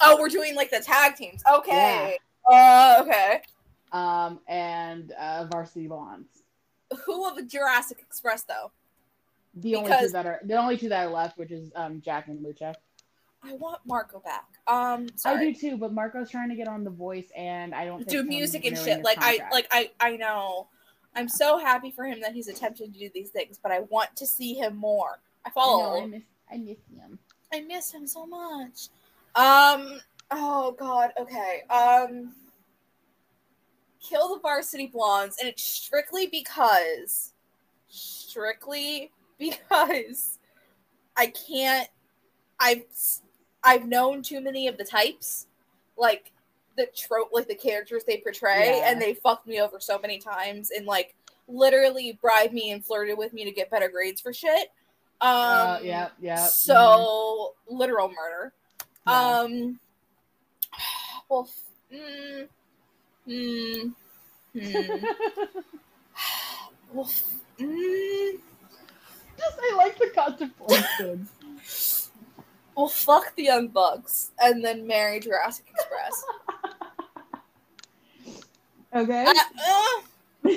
oh, 0.00 0.16
we're 0.20 0.28
doing 0.28 0.54
like 0.54 0.70
the 0.70 0.80
tag 0.80 1.16
teams. 1.16 1.42
Okay. 1.50 2.18
Uh, 2.50 2.98
okay. 3.02 3.42
um, 3.92 4.40
and 4.48 5.12
uh, 5.12 5.46
Varsity 5.50 5.86
Blondes. 5.86 6.42
Who 7.04 7.28
of 7.28 7.46
Jurassic 7.46 7.98
Express 8.00 8.42
though? 8.42 8.72
The 9.54 9.76
only 9.76 9.90
two 10.00 10.08
that 10.08 10.26
are 10.26 10.40
the 10.44 10.56
only 10.56 10.76
two 10.76 10.88
that 10.88 11.06
are 11.06 11.10
left, 11.10 11.36
which 11.38 11.50
is 11.50 11.70
um 11.74 12.00
Jack 12.00 12.28
and 12.28 12.44
Lucha. 12.44 12.74
I 13.42 13.54
want 13.54 13.80
Marco 13.86 14.20
back. 14.20 14.46
Um, 14.66 15.06
I 15.24 15.38
do 15.38 15.54
too, 15.54 15.76
but 15.76 15.92
Marco's 15.92 16.30
trying 16.30 16.50
to 16.50 16.54
get 16.54 16.68
on 16.68 16.84
The 16.84 16.90
Voice, 16.90 17.28
and 17.34 17.74
I 17.74 17.84
don't 17.86 17.98
think 17.98 18.10
do 18.10 18.22
music 18.22 18.64
and 18.64 18.76
shit. 18.76 19.02
Like 19.02 19.18
I 19.20 19.40
like 19.50 19.66
I 19.72 19.90
I 19.98 20.16
know. 20.16 20.68
I'm 21.16 21.28
so 21.28 21.58
happy 21.58 21.90
for 21.90 22.04
him 22.04 22.20
that 22.20 22.32
he's 22.32 22.46
attempting 22.46 22.92
to 22.92 22.98
do 22.98 23.10
these 23.12 23.30
things, 23.30 23.58
but 23.60 23.72
I 23.72 23.80
want 23.80 24.14
to 24.16 24.26
see 24.26 24.54
him 24.54 24.76
more. 24.76 25.18
I 25.44 25.48
I 25.48 25.52
follow. 25.52 25.96
know, 25.96 26.02
I 26.02 26.06
miss, 26.06 26.22
I 26.52 26.56
miss 26.58 26.78
him. 26.94 27.18
I 27.52 27.60
miss 27.62 27.92
him 27.92 28.06
so 28.06 28.26
much. 28.26 28.88
Um. 29.34 30.00
Oh 30.30 30.74
God. 30.78 31.10
Okay. 31.20 31.62
Um. 31.70 32.32
Kill 34.02 34.34
the 34.34 34.40
Varsity 34.40 34.86
Blondes, 34.86 35.36
and 35.38 35.48
it's 35.48 35.62
strictly 35.62 36.26
because, 36.26 37.34
strictly 37.88 39.10
because, 39.38 40.38
I 41.16 41.26
can't. 41.26 41.88
I've 42.58 42.84
I've 43.62 43.86
known 43.86 44.22
too 44.22 44.40
many 44.40 44.68
of 44.68 44.78
the 44.78 44.84
types, 44.84 45.46
like 45.98 46.32
the 46.76 46.86
trope, 46.96 47.30
like 47.32 47.46
the 47.48 47.54
characters 47.54 48.04
they 48.04 48.18
portray, 48.18 48.78
Yeah. 48.78 48.90
and 48.90 49.00
they 49.00 49.14
fucked 49.14 49.46
me 49.46 49.60
over 49.60 49.78
so 49.80 49.98
many 49.98 50.18
times, 50.18 50.70
and 50.70 50.86
like 50.86 51.14
literally 51.46 52.18
bribed 52.22 52.54
me 52.54 52.70
and 52.70 52.84
flirted 52.84 53.18
with 53.18 53.32
me 53.32 53.44
to 53.44 53.50
get 53.50 53.70
better 53.70 53.88
grades 53.88 54.20
for 54.20 54.32
shit. 54.32 54.68
Um, 55.20 55.30
uh, 55.30 55.78
yeah, 55.82 56.08
yeah. 56.20 56.46
so 56.46 57.54
literal 57.68 58.08
murder. 58.08 58.54
Yeah. 59.06 59.40
Um. 59.40 59.80
Well. 61.28 61.48
f- 61.48 61.64
Mm, 61.92 62.46
mm, 63.26 63.92
mm, 64.54 65.04
well. 66.92 67.10
Mm, 67.58 68.38
Just 69.36 69.58
I 69.60 69.74
like 69.76 69.98
the 69.98 70.10
contemplation. 70.14 71.28
well, 72.76 72.86
fuck 72.86 73.34
the 73.34 73.42
Young 73.42 73.66
Bucks 73.66 74.30
and 74.40 74.64
then 74.64 74.86
marry 74.86 75.18
Jurassic 75.18 75.66
Express. 75.74 76.24
okay. 78.94 79.24
Uh, 79.26 79.34
uh, 80.48 80.52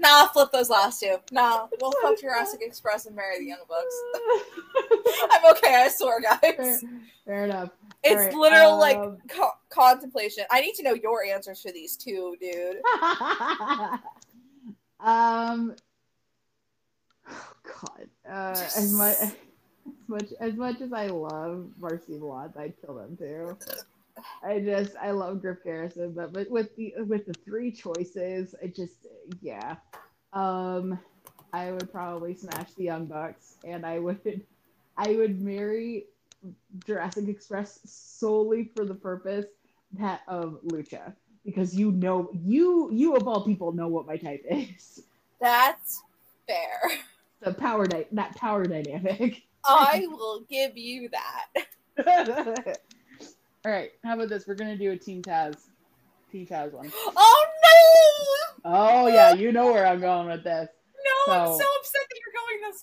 nah, 0.00 0.26
flip 0.28 0.50
those 0.52 0.70
last 0.70 1.00
two. 1.00 1.16
Nah, 1.30 1.68
we'll 1.80 1.92
fuck 2.02 2.18
Jurassic 2.20 2.60
Express 2.62 3.06
and 3.06 3.14
marry 3.14 3.38
the 3.38 3.46
Young 3.46 3.58
Bucks. 3.68 3.94
I'm 5.32 5.52
okay, 5.52 5.74
I 5.74 5.88
swear, 5.88 6.20
fair, 6.40 6.56
guys. 6.56 6.84
fair 7.24 7.44
enough. 7.44 7.70
It's 8.02 8.14
Alright, 8.14 8.34
literal 8.34 8.78
like 8.78 8.96
um, 8.96 9.18
co- 9.28 9.52
contemplation. 9.68 10.44
I 10.50 10.62
need 10.62 10.74
to 10.74 10.82
know 10.82 10.94
your 10.94 11.22
answers 11.22 11.60
for 11.60 11.70
these 11.70 11.96
two, 11.96 12.36
dude. 12.40 12.76
um. 15.00 15.76
Oh 17.28 17.52
God. 17.62 18.08
Uh, 18.28 18.66
as 18.76 18.92
much 18.92 19.16
as 19.20 19.34
much 20.08 20.32
as 20.40 20.54
much 20.54 20.80
as 20.80 20.92
I 20.92 21.08
love 21.08 21.66
Varsity 21.78 22.18
Blondes, 22.18 22.56
I'd 22.56 22.74
kill 22.84 22.94
them 22.94 23.16
too. 23.16 23.56
I 24.42 24.60
just 24.60 24.96
I 24.96 25.10
love 25.10 25.40
Griff 25.40 25.58
Garrison, 25.64 26.12
but 26.12 26.32
but 26.32 26.50
with 26.50 26.74
the 26.76 26.94
with 27.06 27.26
the 27.26 27.34
three 27.34 27.70
choices, 27.70 28.54
it 28.62 28.74
just 28.74 29.06
yeah. 29.40 29.76
Um, 30.32 30.98
I 31.52 31.72
would 31.72 31.90
probably 31.90 32.34
smash 32.34 32.72
the 32.74 32.84
Young 32.84 33.06
Bucks, 33.06 33.56
and 33.64 33.84
I 33.84 33.98
would 33.98 34.42
I 34.96 35.16
would 35.16 35.40
marry 35.40 36.06
Jurassic 36.86 37.28
Express 37.28 37.80
solely 37.84 38.70
for 38.74 38.84
the 38.84 38.94
purpose 38.94 39.46
that 39.98 40.22
of 40.28 40.60
Lucha, 40.66 41.14
because 41.44 41.74
you 41.74 41.92
know 41.92 42.30
you 42.32 42.90
you 42.92 43.16
of 43.16 43.26
all 43.26 43.44
people 43.44 43.72
know 43.72 43.88
what 43.88 44.06
my 44.06 44.16
type 44.16 44.44
is. 44.48 45.02
That's 45.40 46.02
fair. 46.46 46.98
The 47.40 47.54
power 47.54 47.86
dy- 47.86 48.06
that 48.12 48.36
power 48.36 48.64
dynamic. 48.64 49.42
I 49.64 50.06
will 50.10 50.44
give 50.48 50.76
you 50.76 51.08
that. 51.10 52.76
all 53.64 53.72
right, 53.72 53.90
how 54.04 54.14
about 54.14 54.28
this? 54.28 54.46
We're 54.46 54.54
gonna 54.54 54.76
do 54.76 54.90
a 54.92 54.96
Team 54.96 55.22
Taz, 55.22 55.56
Team 56.32 56.46
Taz 56.46 56.72
one. 56.72 56.90
Oh 57.16 57.46
no! 58.64 58.72
Oh 58.72 59.06
yeah, 59.08 59.34
you 59.34 59.52
know 59.52 59.66
where 59.72 59.86
I'm 59.86 60.00
going 60.00 60.28
with 60.28 60.44
this. 60.44 60.68
no! 61.26 61.32
No, 61.34 61.40
I'm 61.40 61.46
So- 61.48 61.58
so 61.58 61.64
upset 61.80 62.06
that 62.08 62.20
you're 62.20 62.34
going 62.40 62.60
this 62.70 62.82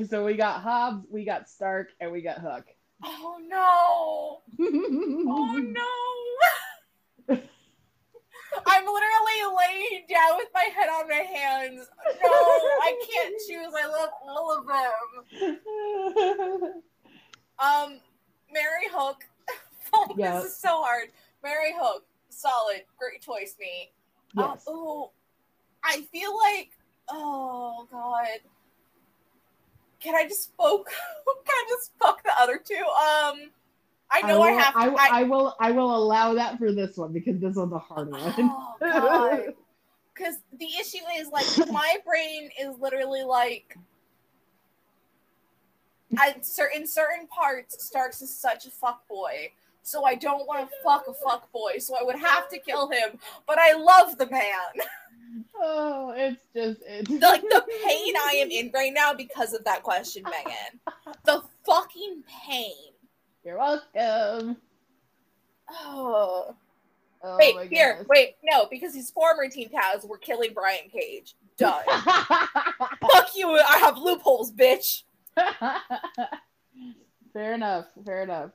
way. 0.00 0.06
so 0.08 0.24
we 0.24 0.34
got 0.34 0.60
Hobbs, 0.62 1.06
we 1.10 1.24
got 1.24 1.48
Stark, 1.48 1.88
and 2.00 2.12
we 2.12 2.20
got 2.22 2.38
Hook. 2.38 2.64
Oh 3.04 3.38
no! 3.46 4.42
Oh 5.30 5.56
no! 5.56 7.38
I'm 8.66 8.84
literally 8.84 9.56
laying 9.58 10.04
down 10.08 10.36
with 10.38 10.48
my 10.54 10.64
head 10.74 10.88
on 10.88 11.06
my 11.08 11.14
hands. 11.16 11.86
No, 12.06 12.30
I 12.30 12.98
can't 13.10 13.34
choose. 13.46 13.72
I 13.78 13.86
love 13.86 14.10
all 14.22 14.58
of 14.58 14.66
them. 16.60 16.82
Um, 17.60 17.98
Marry 18.52 18.86
Hook. 18.92 19.24
Oh, 19.98 20.06
Yeah. 20.16 20.40
This 20.40 20.52
is 20.52 20.56
so 20.56 20.82
hard. 20.82 21.08
Marry 21.42 21.74
Hook, 21.78 22.04
solid, 22.28 22.82
great 22.98 23.22
choice, 23.22 23.56
me. 23.60 23.90
yes. 24.34 24.64
oh, 24.66 25.10
I 25.84 26.02
feel 26.12 26.36
like, 26.36 26.70
oh 27.08 27.86
god, 27.90 28.40
can 30.00 30.14
I 30.14 30.24
just 30.24 30.44
spoke? 30.44 30.86
can 31.44 31.54
I 31.54 31.64
just 31.68 31.92
fuck 31.98 32.22
the 32.22 32.32
other 32.40 32.60
two? 32.64 32.74
Um, 32.74 33.50
I 34.10 34.22
know 34.22 34.42
I, 34.42 34.50
will, 34.50 34.58
have 34.58 34.72
to. 34.72 34.78
I, 34.78 34.86
I, 34.86 35.08
I 35.20 35.22
will. 35.24 35.56
I 35.60 35.70
will 35.70 35.94
allow 35.94 36.34
that 36.34 36.58
for 36.58 36.72
this 36.72 36.96
one 36.96 37.12
because 37.12 37.38
this 37.40 37.56
one's 37.56 37.72
a 37.72 37.78
hard 37.78 38.10
one. 38.10 38.20
oh 38.38 38.74
god, 38.80 39.54
because 40.14 40.36
the 40.58 40.66
issue 40.80 41.04
is 41.18 41.28
like 41.28 41.46
my 41.70 41.96
brain 42.04 42.50
is 42.60 42.78
literally 42.78 43.22
like. 43.22 43.76
At 46.18 46.46
certain 46.46 46.86
certain 46.86 47.26
parts, 47.26 47.84
Starks 47.84 48.22
is 48.22 48.34
such 48.34 48.64
a 48.64 48.70
fuck 48.70 49.06
boy, 49.08 49.50
so 49.82 50.04
I 50.04 50.14
don't 50.14 50.46
want 50.46 50.68
to 50.68 50.76
fuck 50.84 51.04
a 51.08 51.14
fuck 51.14 51.50
boy, 51.52 51.78
so 51.78 51.96
I 51.98 52.02
would 52.02 52.18
have 52.18 52.48
to 52.50 52.58
kill 52.58 52.90
him. 52.90 53.18
But 53.46 53.58
I 53.58 53.74
love 53.74 54.18
the 54.18 54.28
man. 54.28 54.86
oh, 55.60 56.12
it's 56.16 56.40
just 56.54 56.80
it's 56.86 57.10
like 57.10 57.42
the 57.42 57.64
pain 57.86 58.14
I 58.16 58.34
am 58.42 58.50
in 58.50 58.70
right 58.74 58.92
now 58.92 59.14
because 59.14 59.52
of 59.54 59.64
that 59.64 59.82
question, 59.82 60.22
Megan. 60.24 60.80
The 61.24 61.42
fucking 61.66 62.22
pain. 62.46 62.92
You're 63.44 63.58
welcome. 63.58 64.56
Oh. 65.70 66.54
Oh 67.22 67.36
Wait, 67.36 67.56
my 67.56 67.64
here, 67.66 67.90
goodness. 67.94 68.08
wait, 68.08 68.36
no, 68.44 68.66
because 68.70 68.94
these 68.94 69.10
former 69.10 69.48
Team 69.48 69.68
Taz 69.70 70.06
were 70.06 70.18
killing 70.18 70.52
Brian 70.54 70.88
Cage. 70.88 71.34
Done. 71.56 71.82
Fuck 71.88 73.30
you, 73.34 73.50
I 73.50 73.78
have 73.80 73.98
loopholes, 73.98 74.52
bitch. 74.52 75.02
fair 77.32 77.54
enough. 77.54 77.86
Fair 78.06 78.22
enough. 78.22 78.50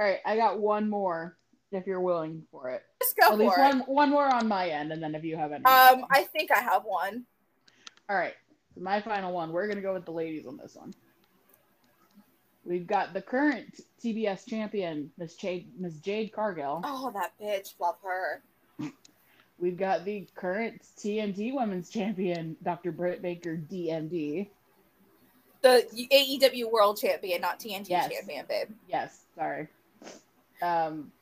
All 0.00 0.06
right, 0.06 0.18
I 0.24 0.34
got 0.36 0.58
one 0.58 0.88
more. 0.88 1.36
If 1.72 1.86
you're 1.86 2.00
willing 2.00 2.42
for 2.50 2.70
it, 2.70 2.82
Just 3.00 3.16
go 3.16 3.30
at 3.32 3.38
least 3.38 3.56
it. 3.56 3.60
one 3.60 3.78
one 3.80 4.10
more 4.10 4.26
on 4.26 4.48
my 4.48 4.70
end, 4.70 4.92
and 4.92 5.00
then 5.02 5.14
if 5.14 5.22
you 5.22 5.36
have 5.36 5.52
any. 5.52 5.64
Um, 5.66 6.04
I 6.10 6.22
think 6.32 6.50
I 6.50 6.58
have 6.58 6.82
one. 6.84 7.26
All 8.08 8.16
right, 8.16 8.32
so 8.74 8.80
my 8.80 9.00
final 9.02 9.32
one. 9.32 9.52
We're 9.52 9.68
gonna 9.68 9.82
go 9.82 9.92
with 9.92 10.06
the 10.06 10.10
ladies 10.10 10.46
on 10.46 10.56
this 10.56 10.74
one. 10.74 10.92
We've 12.64 12.86
got 12.86 13.12
the 13.12 13.20
current 13.22 13.78
TBS 14.02 14.46
champion, 14.48 15.12
Miss 15.18 15.34
Jade, 15.36 15.70
Miss 15.78 15.94
Jade 15.98 16.32
Cargill. 16.32 16.80
Oh, 16.82 17.12
that 17.14 17.32
bitch, 17.40 17.74
love 17.78 17.96
her. 18.02 18.42
We've 19.58 19.76
got 19.76 20.06
the 20.06 20.26
current 20.34 20.80
TNT 20.98 21.54
Women's 21.54 21.90
Champion, 21.90 22.56
Dr. 22.62 22.92
Britt 22.92 23.20
Baker, 23.20 23.58
DMD. 23.58 24.48
The 25.60 25.86
AEW 26.10 26.72
World 26.72 26.98
Champion, 26.98 27.42
not 27.42 27.60
TNT 27.60 27.90
Yes. 27.90 28.10
Champion, 28.10 28.46
babe. 28.48 28.68
Yes, 28.88 29.24
sorry. 29.34 29.68
Um, 30.62 31.12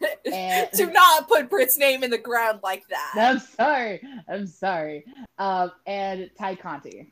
And- 0.32 0.68
Do 0.76 0.90
not 0.90 1.28
put 1.28 1.48
Britt's 1.48 1.78
name 1.78 2.02
in 2.04 2.10
the 2.10 2.18
ground 2.18 2.60
like 2.62 2.86
that. 2.88 3.12
I'm 3.16 3.38
sorry. 3.38 4.02
I'm 4.28 4.46
sorry. 4.46 5.04
Um, 5.38 5.72
and 5.86 6.30
Ty 6.38 6.56
Conti. 6.56 7.10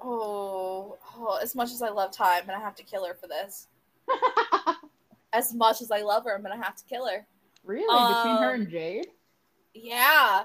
Oh, 0.00 0.98
oh, 1.16 1.38
as 1.42 1.54
much 1.54 1.72
as 1.72 1.80
I 1.82 1.88
love 1.88 2.12
Ty, 2.12 2.38
I'm 2.38 2.46
gonna 2.46 2.60
have 2.60 2.74
to 2.76 2.82
kill 2.84 3.04
her 3.06 3.14
for 3.14 3.26
this. 3.26 3.68
As 5.32 5.52
much 5.52 5.80
as 5.82 5.90
I 5.90 6.02
love 6.02 6.24
her, 6.26 6.34
I'm 6.36 6.42
gonna 6.42 6.62
have 6.62 6.76
to 6.76 6.84
kill 6.84 7.08
her. 7.08 7.26
really? 7.64 7.82
Between 7.86 8.36
her 8.36 8.54
Um, 8.54 8.60
and 8.60 8.70
Jade? 8.70 9.08
Yeah. 9.72 10.44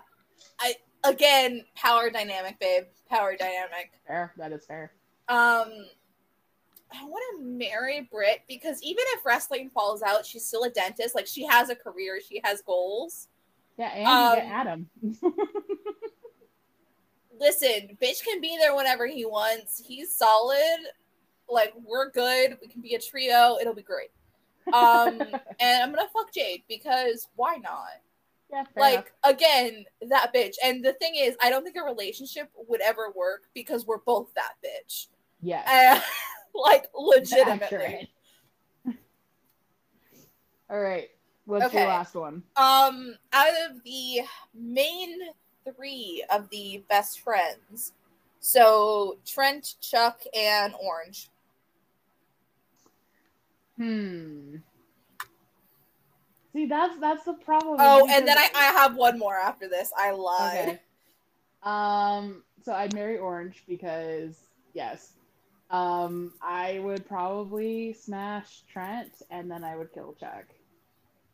I 0.60 0.74
again, 1.04 1.64
power 1.76 2.10
dynamic, 2.10 2.58
babe. 2.60 2.86
Power 3.08 3.36
dynamic. 3.38 3.92
Fair. 4.08 4.34
That 4.38 4.52
is 4.54 4.66
fair. 4.66 4.94
Um 5.28 5.72
I 6.92 7.06
want 7.06 7.24
to 7.38 7.44
marry 7.46 8.08
Britt 8.12 8.42
because 8.48 8.82
even 8.82 9.04
if 9.10 9.26
wrestling 9.26 9.70
falls 9.70 10.02
out, 10.02 10.26
she's 10.26 10.46
still 10.46 10.64
a 10.64 10.70
dentist. 10.70 11.14
Like 11.16 11.28
she 11.28 11.46
has 11.46 11.70
a 11.70 11.76
career, 11.76 12.20
she 12.28 12.42
has 12.44 12.62
goals. 12.62 13.28
Yeah, 13.78 13.90
and 13.94 14.40
you 14.40 14.44
get 14.44 14.52
Um, 14.52 14.52
Adam. 14.60 14.90
Listen, 17.40 17.98
bitch 18.02 18.24
can 18.24 18.42
be 18.42 18.58
there 18.60 18.76
whenever 18.76 19.08
he 19.08 19.26
wants. 19.26 19.82
He's 19.86 20.14
solid. 20.14 20.80
Like 21.48 21.74
we're 21.86 22.10
good. 22.12 22.58
We 22.62 22.68
can 22.68 22.82
be 22.82 22.96
a 22.96 23.00
trio. 23.00 23.58
It'll 23.62 23.74
be 23.74 23.82
great. 23.82 24.10
Um 24.74 25.22
and 25.60 25.84
I'm 25.84 25.92
gonna 25.94 26.10
fuck 26.14 26.34
Jade 26.34 26.64
because 26.68 27.28
why 27.36 27.58
not? 27.58 28.02
yeah, 28.52 28.64
like 28.76 29.14
enough. 29.24 29.36
again 29.36 29.86
that 30.10 30.34
bitch 30.34 30.56
and 30.66 30.84
the 30.84 30.94
thing 30.94 31.14
is 31.16 31.36
i 31.40 31.52
don't 31.52 31.64
think 31.64 31.76
a 31.76 31.84
relationship 31.84 32.50
would 32.68 32.82
ever 32.82 33.12
work 33.16 33.44
because 33.54 33.86
we're 33.86 34.00
both 34.00 34.34
that 34.34 34.54
bitch 34.66 35.06
Yeah. 35.40 35.62
Uh, 35.68 36.02
like 36.56 36.88
legitimately 36.94 37.64
Accurate. 37.64 38.08
All 40.70 40.80
right. 40.80 41.10
What's 41.46 41.66
Okay. 41.66 41.80
your 41.80 41.88
last 41.88 42.14
one? 42.16 42.44
um 42.58 43.16
out 43.34 43.54
of 43.70 43.84
the 43.84 44.22
main 44.54 45.18
three 45.76 46.24
of 46.32 46.50
the 46.50 46.84
best 46.90 47.20
friends 47.22 47.94
so 48.40 49.18
trent 49.26 49.76
chuck 49.82 50.22
and 50.36 50.74
orange 50.82 51.30
Hmm. 53.78 54.58
See, 56.54 56.66
that's 56.66 57.00
that's 57.00 57.24
the 57.24 57.34
problem. 57.34 57.78
oh 57.80 58.08
and 58.10 58.28
then 58.28 58.38
i 58.38 58.50
i 58.56 58.64
have 58.66 58.96
one 58.96 59.18
more 59.20 59.36
after 59.38 59.68
this 59.70 59.92
i 59.98 60.12
lied 60.12 60.58
Okay. 60.70 60.80
Um, 61.62 62.44
so 62.64 62.72
I'd 62.74 62.94
marry 62.94 63.18
Orange 63.18 63.64
because 63.68 64.38
yes. 64.74 65.12
Um, 65.70 66.34
I 66.42 66.80
would 66.80 67.08
probably 67.08 67.94
smash 67.94 68.62
Trent 68.72 69.12
and 69.30 69.50
then 69.50 69.64
I 69.64 69.76
would 69.76 69.94
kill 69.94 70.16
Chuck. 70.20 70.46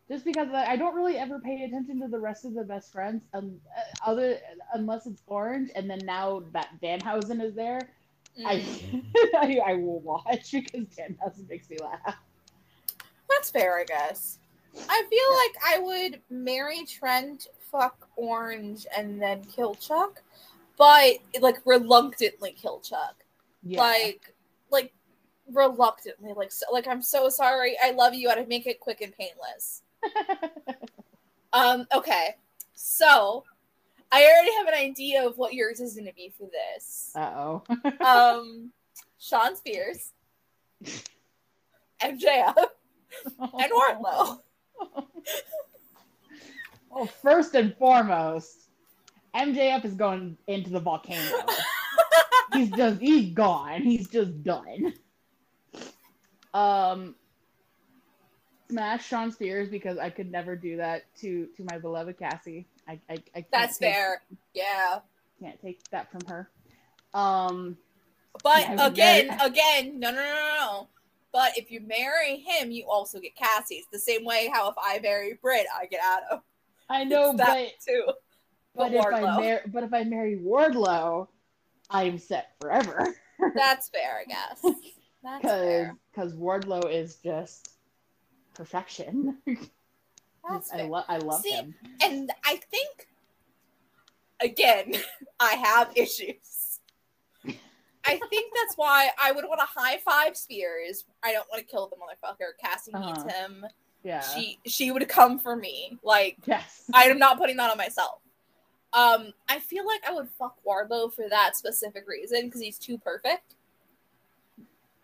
Just 0.08 0.24
because 0.24 0.50
I 0.54 0.76
don't 0.76 0.94
really 0.94 1.18
ever 1.18 1.40
pay 1.40 1.64
attention 1.64 2.00
to 2.02 2.08
the 2.08 2.20
rest 2.20 2.46
of 2.46 2.54
the 2.54 2.64
best 2.64 2.92
friends, 2.92 3.24
um, 3.34 3.60
uh, 3.76 4.10
other 4.10 4.38
unless 4.74 5.08
it's 5.08 5.24
Orange, 5.26 5.72
and 5.76 5.90
then 5.90 6.00
now 6.04 6.44
that 6.54 6.70
Danhausen 6.80 7.44
is 7.44 7.56
there, 7.56 7.90
Mm. 8.40 8.46
I, 8.46 9.38
I 9.38 9.72
I 9.72 9.74
will 9.76 10.00
watch 10.02 10.52
because 10.52 10.88
Danhausen 10.96 11.48
makes 11.50 11.70
me 11.70 11.78
laugh. 11.82 12.16
That's 13.30 13.50
fair, 13.50 13.80
I 13.80 13.84
guess. 13.86 14.40
I 14.90 15.04
feel 15.10 15.36
like 15.36 15.74
I 15.74 15.80
would 15.80 16.22
marry 16.30 16.84
Trent, 16.86 17.48
fuck 17.72 18.10
Orange, 18.18 18.86
and 18.96 19.22
then 19.22 19.44
kill 19.46 19.76
Chuck, 19.76 20.22
but 20.78 21.16
like 21.40 21.58
reluctantly 21.66 22.52
kill 22.52 22.82
Chuck. 22.82 23.25
Yeah. 23.66 23.80
Like, 23.82 24.34
like 24.72 24.94
reluctantly. 25.52 26.32
Like, 26.36 26.52
so, 26.52 26.66
like 26.72 26.88
I'm 26.88 27.02
so 27.02 27.28
sorry. 27.30 27.76
I 27.84 27.92
love 27.92 28.14
you. 28.14 28.30
I'd 28.30 28.48
make 28.48 28.68
it 28.68 28.80
quick 28.80 29.02
and 29.02 29.14
painless. 29.18 29.82
Um. 31.54 31.88
Okay. 31.96 32.36
So, 32.74 33.46
I 34.12 34.24
already 34.26 34.54
have 34.58 34.68
an 34.68 34.74
idea 34.74 35.26
of 35.26 35.38
what 35.38 35.54
yours 35.54 35.80
is 35.80 35.94
going 35.94 36.06
to 36.06 36.14
be 36.14 36.34
for 36.38 36.48
this. 36.52 37.12
uh 37.16 37.32
oh. 37.34 37.64
Um, 38.06 38.72
Shawn 39.18 39.56
Spears, 39.56 40.12
MJF, 42.04 42.58
and 43.40 43.72
Wardlow. 43.72 44.40
Well, 46.90 47.06
first 47.22 47.56
and 47.56 47.74
foremost, 47.78 48.70
MJF 49.34 49.86
is 49.86 49.94
going 49.94 50.38
into 50.48 50.70
the 50.72 50.80
volcano. 50.82 51.22
He's 52.56 52.72
just 52.72 53.00
he's 53.02 53.34
gone. 53.34 53.82
He's 53.82 54.08
just 54.08 54.44
done. 54.44 54.94
Um 56.54 57.16
smash 58.70 59.06
Shawn 59.06 59.32
Spears 59.32 59.70
because 59.70 59.98
I 59.98 60.10
could 60.10 60.32
never 60.32 60.56
do 60.56 60.78
that 60.78 61.04
to 61.22 61.48
to 61.58 61.64
my 61.70 61.78
beloved 61.78 62.18
Cassie. 62.18 62.66
I 62.88 63.00
I, 63.10 63.14
I 63.14 63.18
can't 63.42 63.46
That's 63.52 63.78
take, 63.78 63.94
fair. 63.94 64.22
Yeah. 64.54 65.00
Can't 65.40 65.62
take 65.62 65.84
that 65.92 66.12
from 66.12 66.22
her. 66.28 66.50
Um 67.14 67.78
But 68.44 68.66
again, 68.80 69.28
marry- 69.28 69.40
again, 69.42 70.00
no, 70.00 70.12
no, 70.12 70.18
no, 70.18 70.24
no, 70.24 70.54
no. 70.60 70.88
But 71.32 71.58
if 71.58 71.70
you 71.70 71.82
marry 71.82 72.38
him, 72.38 72.72
you 72.72 72.86
also 72.90 73.20
get 73.20 73.36
Cassie. 73.36 73.76
It's 73.76 73.88
the 73.92 74.00
same 74.00 74.24
way 74.24 74.50
how 74.54 74.70
if 74.70 74.76
I 74.82 75.00
marry 75.00 75.38
Britt, 75.42 75.66
I 75.78 75.86
get 75.86 76.00
Adam. 76.02 76.42
I 76.90 77.04
know, 77.04 77.34
but 77.34 77.72
too. 77.86 78.04
but 78.74 78.92
But 78.92 78.94
if 78.94 79.06
I 79.06 79.22
mar- 79.22 79.62
but 79.68 79.84
if 79.84 79.94
I 79.94 80.04
marry 80.06 80.38
Wardlow, 80.38 81.28
I'm 81.96 82.18
set 82.18 82.52
forever. 82.60 83.16
That's 83.56 83.90
fair, 83.90 84.20
I 84.22 84.26
guess. 84.26 84.76
Because 85.42 85.88
because 86.14 86.36
Wardlow 86.36 86.88
is 86.88 87.16
just 87.16 87.72
perfection. 88.54 89.40
That's 90.48 90.72
I 90.72 90.84
love 90.84 91.06
I 91.08 91.18
love 91.18 91.42
See, 91.42 91.50
him. 91.50 91.74
And 92.04 92.32
I 92.46 92.58
think, 92.58 93.08
again, 94.40 94.94
I 95.40 95.54
have 95.56 95.92
issues. 95.96 96.80
I 97.48 98.20
think 98.30 98.54
that's 98.56 98.74
why 98.76 99.10
I 99.20 99.32
would 99.32 99.46
want 99.46 99.62
to 99.62 99.66
high 99.66 99.98
five 99.98 100.38
Spears. 100.38 101.06
I 101.24 101.34
don't 101.34 101.48
want 101.52 101.66
to 101.66 101.72
kill 101.72 101.90
the 101.90 101.96
motherfucker. 101.96 102.52
Cassie 102.62 102.94
Uh-huh. 102.94 103.08
needs 103.24 103.34
him. 103.34 103.66
Yeah. 104.04 104.22
She 104.22 104.60
she 104.68 104.92
would 104.92 105.10
come 105.10 105.40
for 105.40 105.56
me. 105.56 105.98
Like 106.04 106.38
yes. 106.46 106.84
I 106.94 107.06
am 107.06 107.18
not 107.18 107.40
putting 107.40 107.58
that 107.58 107.72
on 107.72 107.78
myself. 107.78 108.20
Um, 108.96 109.34
I 109.50 109.60
feel 109.60 109.86
like 109.86 110.02
I 110.08 110.14
would 110.14 110.30
fuck 110.40 110.56
Wardlow 110.66 111.14
for 111.14 111.28
that 111.30 111.58
specific 111.58 112.08
reason 112.08 112.46
because 112.46 112.62
he's 112.62 112.80
too 112.80 112.98
perfect. 112.98 113.56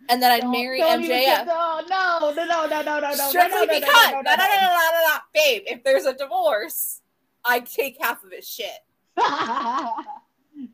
And 0.09 0.21
then 0.21 0.31
I'd 0.31 0.49
marry 0.49 0.79
don't 0.79 1.03
MJF. 1.03 1.45
No, 1.45 1.81
no, 1.89 2.33
no, 2.33 2.45
no, 2.45 2.67
no, 2.67 2.81
no, 2.81 2.99
no, 2.99 3.11
no. 3.11 3.29
Strictly 3.29 3.51
no, 3.51 3.65
no, 3.65 3.73
no, 3.73 3.79
because 3.79 4.11
no, 4.11 4.21
no, 4.21 4.21
no, 4.21 4.35
no, 4.35 4.45
no, 4.45 4.55
no, 4.55 4.89
no, 4.91 5.07
no, 5.07 5.17
babe. 5.33 5.63
If 5.67 5.83
there's 5.83 6.05
a 6.05 6.13
divorce, 6.13 7.01
I 7.43 7.59
take 7.59 7.97
half 7.99 8.23
of 8.23 8.31
his 8.31 8.47
shit. 8.47 8.69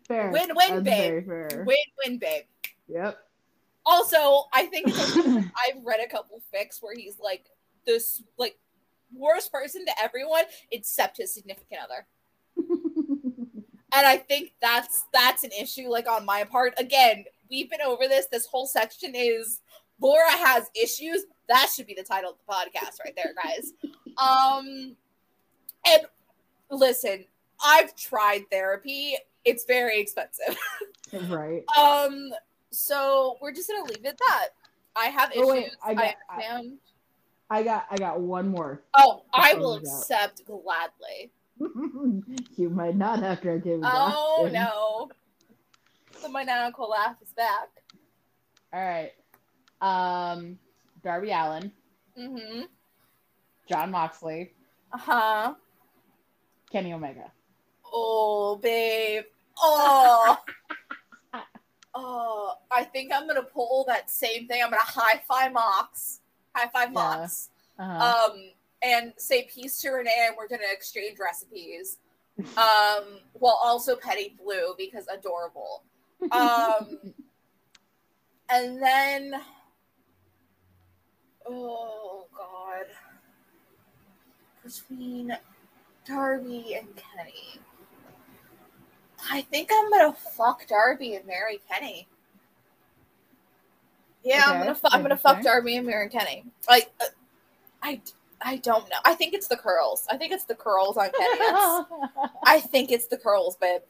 fair. 0.07 0.29
Win, 0.31 0.51
win, 0.55 0.83
babe. 0.83 1.27
Win, 1.27 1.65
win, 2.05 2.17
babe. 2.19 2.43
Yep. 2.87 3.17
Also, 3.85 4.43
I 4.53 4.67
think. 4.67 4.87
I've 4.95 5.83
read 5.83 5.99
a 6.05 6.07
couple 6.07 6.41
fics 6.53 6.81
where 6.81 6.95
he's 6.95 7.19
like 7.19 7.45
this, 7.85 8.21
like 8.37 8.57
worst 9.15 9.51
person 9.51 9.85
to 9.85 9.91
everyone 10.01 10.43
except 10.71 11.17
his 11.17 11.33
significant 11.33 11.81
other. 11.83 12.05
And 13.93 14.05
I 14.05 14.17
think 14.17 14.53
that's 14.61 15.05
that's 15.13 15.43
an 15.43 15.51
issue 15.51 15.87
like 15.89 16.07
on 16.09 16.25
my 16.25 16.43
part. 16.43 16.73
Again, 16.77 17.23
we've 17.49 17.69
been 17.69 17.81
over 17.85 18.07
this. 18.07 18.25
This 18.27 18.45
whole 18.45 18.67
section 18.67 19.13
is 19.15 19.61
Laura 20.01 20.29
has 20.29 20.69
issues. 20.75 21.25
That 21.47 21.69
should 21.73 21.87
be 21.87 21.93
the 21.93 22.03
title 22.03 22.31
of 22.31 22.37
the 22.45 22.53
podcast 22.53 22.99
right 23.03 23.15
there, 23.15 23.33
guys. 23.41 23.71
Um 24.17 24.95
and 25.87 26.01
listen, 26.69 27.25
I've 27.63 27.95
tried 27.95 28.43
therapy. 28.51 29.15
It's 29.45 29.63
very 29.63 29.99
expensive. 30.01 30.57
right. 31.29 31.63
Um 31.77 32.31
so 32.71 33.37
we're 33.41 33.53
just 33.53 33.69
gonna 33.69 33.85
leave 33.85 34.03
it 34.03 34.07
at 34.07 34.17
that. 34.17 34.47
I 34.95 35.05
have 35.05 35.31
issues. 35.31 35.43
Oh, 35.45 35.51
wait, 35.51 35.69
I 35.83 35.91
I, 35.91 35.93
got- 35.93 36.03
I- 36.29 36.33
understand. 36.33 36.77
I 37.49 37.63
got 37.63 37.85
I 37.89 37.95
got 37.95 38.19
one 38.19 38.49
more. 38.49 38.81
oh, 38.97 39.23
I 39.33 39.53
will 39.53 39.75
accept 39.75 40.43
gladly. 40.45 41.31
You 41.59 42.69
might 42.69 42.95
not 42.95 43.23
after 43.23 43.53
I 43.53 43.57
give 43.57 43.81
Oh 43.83 44.49
no. 44.51 45.09
So 46.19 46.29
my 46.29 46.45
The 46.45 46.51
uncle 46.53 46.89
laugh 46.89 47.15
is 47.21 47.31
back. 47.33 47.69
All 48.73 48.81
right. 48.81 49.11
Um 49.81 50.57
Darby 51.03 51.31
Allin, 51.31 51.71
Mm-hmm. 52.17 52.61
Jon 53.69 53.91
Moxley, 53.91 54.51
Uh-huh. 54.93 55.53
Kenny 56.71 56.93
Omega. 56.93 57.31
Oh, 57.93 58.57
babe. 58.61 59.23
Oh. 59.59 60.37
oh, 61.95 62.53
I 62.71 62.83
think 62.83 63.11
I'm 63.13 63.27
gonna 63.27 63.43
pull 63.43 63.85
that 63.87 64.09
same 64.09 64.47
thing. 64.47 64.61
I'm 64.63 64.69
gonna 64.69 64.81
high 64.81 65.21
five 65.27 65.53
Mox. 65.53 66.19
High 66.55 66.67
five 66.69 66.89
Yeah. 66.89 67.17
Mox. 67.17 67.49
Uh-huh. 67.79 68.31
Um, 68.33 68.49
and 68.87 69.13
say 69.17 69.49
peace 69.53 69.81
to 69.81 69.89
Renee, 69.89 70.27
and 70.27 70.35
we're 70.37 70.47
gonna 70.47 70.63
exchange 70.71 71.17
recipes. 71.19 71.97
Um, 72.55 73.19
while 73.33 73.59
also 73.63 73.95
petting 73.95 74.37
Blue 74.43 74.75
because 74.77 75.07
adorable. 75.07 75.83
Um, 76.31 76.99
and 78.49 78.81
then, 78.81 79.33
oh 81.47 82.27
god, 82.37 82.85
between 84.63 85.35
Darby 86.05 86.75
and 86.75 86.87
Kenny, 86.95 87.59
I 89.31 89.41
think 89.41 89.71
I'm 89.73 89.89
gonna 89.89 90.13
fuck 90.13 90.67
Darby 90.67 91.15
and 91.15 91.25
marry 91.25 91.59
Kenny. 91.69 92.07
Yeah, 94.23 94.43
I'm 94.45 94.59
gonna 94.59 94.75
fu- 94.75 94.87
I'm 94.91 95.01
gonna 95.01 95.17
fuck. 95.17 95.41
Darby 95.41 95.77
and 95.77 95.87
marry 95.87 96.09
Kenny. 96.09 96.45
Like, 96.69 96.91
uh, 97.01 97.05
I 97.81 98.01
I 98.41 98.57
don't 98.57 98.87
know. 98.89 98.97
I 99.05 99.13
think 99.15 99.33
it's 99.33 99.47
the 99.47 99.57
curls. 99.57 100.05
I 100.09 100.17
think 100.17 100.31
it's 100.31 100.45
the 100.45 100.55
curls 100.55 100.97
on 100.97 101.09
Kenny. 101.17 101.39
I 102.43 102.59
think 102.59 102.91
it's 102.91 103.07
the 103.07 103.17
curls, 103.17 103.55
babe. 103.55 103.81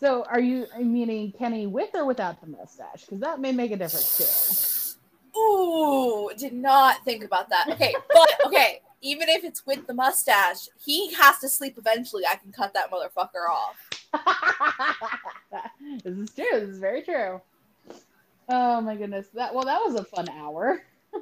so 0.00 0.24
are 0.24 0.40
you 0.40 0.66
meaning 0.78 1.32
Kenny 1.32 1.66
with 1.66 1.90
or 1.94 2.04
without 2.04 2.40
the 2.40 2.46
mustache? 2.46 3.04
Because 3.04 3.20
that 3.20 3.40
may 3.40 3.52
make 3.52 3.70
a 3.70 3.76
difference 3.76 4.96
too. 5.34 5.38
Ooh, 5.38 6.30
did 6.36 6.52
not 6.52 7.04
think 7.04 7.24
about 7.24 7.48
that. 7.50 7.68
Okay, 7.70 7.94
but 8.12 8.30
okay, 8.46 8.80
even 9.02 9.28
if 9.28 9.44
it's 9.44 9.64
with 9.66 9.86
the 9.86 9.94
mustache, 9.94 10.68
he 10.84 11.12
has 11.14 11.38
to 11.38 11.48
sleep 11.48 11.76
eventually. 11.78 12.24
I 12.26 12.34
can 12.36 12.50
cut 12.52 12.74
that 12.74 12.90
motherfucker 12.90 13.48
off. 13.48 13.76
this 16.04 16.16
is 16.16 16.30
true. 16.30 16.44
This 16.52 16.68
is 16.70 16.78
very 16.78 17.02
true. 17.02 17.40
Oh 18.48 18.80
my 18.80 18.96
goodness. 18.96 19.28
That 19.34 19.54
well, 19.54 19.64
that 19.64 19.80
was 19.84 19.94
a 19.94 20.04
fun 20.04 20.28
hour. 20.30 20.82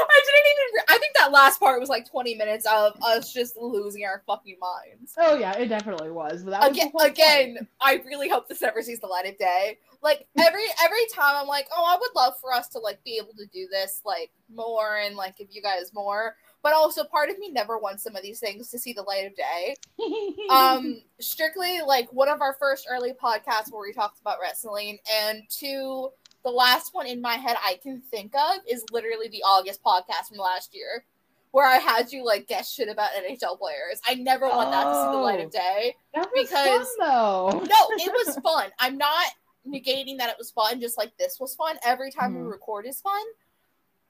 I 0.00 0.20
didn't 0.24 0.52
even. 0.52 0.84
I 0.88 0.98
think 0.98 1.14
that 1.18 1.32
last 1.32 1.58
part 1.60 1.80
was 1.80 1.88
like 1.88 2.08
20 2.08 2.34
minutes 2.36 2.66
of 2.66 2.94
us 3.02 3.32
just 3.32 3.56
losing 3.56 4.04
our 4.04 4.22
fucking 4.26 4.56
minds. 4.60 5.14
Oh 5.18 5.36
yeah, 5.36 5.52
it 5.56 5.66
definitely 5.68 6.10
was. 6.10 6.42
But 6.44 6.52
that 6.52 6.60
was 6.60 6.70
Again, 6.70 6.90
point. 6.90 7.06
again, 7.06 7.68
I 7.80 8.02
really 8.06 8.28
hope 8.28 8.48
this 8.48 8.62
never 8.62 8.82
sees 8.82 9.00
the 9.00 9.06
light 9.06 9.26
of 9.26 9.36
day. 9.38 9.78
Like 10.02 10.26
every 10.38 10.62
every 10.84 11.06
time, 11.12 11.34
I'm 11.36 11.48
like, 11.48 11.66
oh, 11.76 11.84
I 11.86 11.96
would 11.98 12.10
love 12.14 12.34
for 12.40 12.52
us 12.52 12.68
to 12.68 12.78
like 12.78 13.02
be 13.04 13.18
able 13.18 13.32
to 13.38 13.46
do 13.52 13.66
this 13.70 14.02
like 14.04 14.30
more 14.54 14.96
and 14.98 15.16
like 15.16 15.36
give 15.36 15.48
you 15.50 15.62
guys 15.62 15.92
more. 15.92 16.36
But 16.62 16.72
also, 16.72 17.04
part 17.04 17.30
of 17.30 17.38
me 17.38 17.50
never 17.50 17.78
wants 17.78 18.02
some 18.02 18.16
of 18.16 18.22
these 18.22 18.40
things 18.40 18.68
to 18.70 18.78
see 18.78 18.92
the 18.92 19.02
light 19.02 19.26
of 19.26 19.36
day. 19.36 19.76
um 20.50 21.02
strictly 21.20 21.80
like 21.86 22.12
one 22.12 22.28
of 22.28 22.40
our 22.40 22.54
first 22.58 22.86
early 22.90 23.12
podcasts 23.12 23.70
where 23.72 23.82
we 23.82 23.92
talked 23.92 24.20
about 24.20 24.38
wrestling 24.40 24.98
and 25.22 25.42
two 25.48 26.10
the 26.48 26.54
last 26.56 26.94
one 26.94 27.06
in 27.06 27.20
my 27.20 27.34
head 27.34 27.56
i 27.62 27.78
can 27.82 28.00
think 28.10 28.34
of 28.34 28.58
is 28.66 28.82
literally 28.90 29.28
the 29.28 29.42
august 29.42 29.82
podcast 29.82 30.28
from 30.28 30.38
last 30.38 30.74
year 30.74 31.04
where 31.50 31.66
i 31.66 31.76
had 31.76 32.10
you 32.10 32.24
like 32.24 32.46
guess 32.48 32.72
shit 32.72 32.88
about 32.88 33.10
nhl 33.10 33.58
players 33.58 34.00
i 34.06 34.14
never 34.14 34.48
want 34.48 34.70
that 34.70 34.84
to 34.84 34.94
see 34.94 35.10
the 35.10 35.16
light 35.18 35.40
of 35.40 35.46
Oh. 35.48 35.50
day 35.50 35.94
that 36.14 36.28
was 36.34 36.48
because- 36.48 36.88
fun 36.98 37.08
though. 37.08 37.50
no 37.50 37.96
it 38.04 38.12
was 38.26 38.36
fun 38.42 38.70
i'm 38.78 38.96
not 38.96 39.26
negating 39.66 40.16
that 40.18 40.30
it 40.30 40.36
was 40.38 40.50
fun 40.50 40.80
just 40.80 40.96
like 40.96 41.12
this 41.18 41.38
was 41.38 41.54
fun 41.54 41.76
every 41.84 42.10
time 42.10 42.34
we 42.34 42.40
Mhm. 42.40 42.50
record 42.50 42.86
is 42.86 43.00
fun 43.02 43.24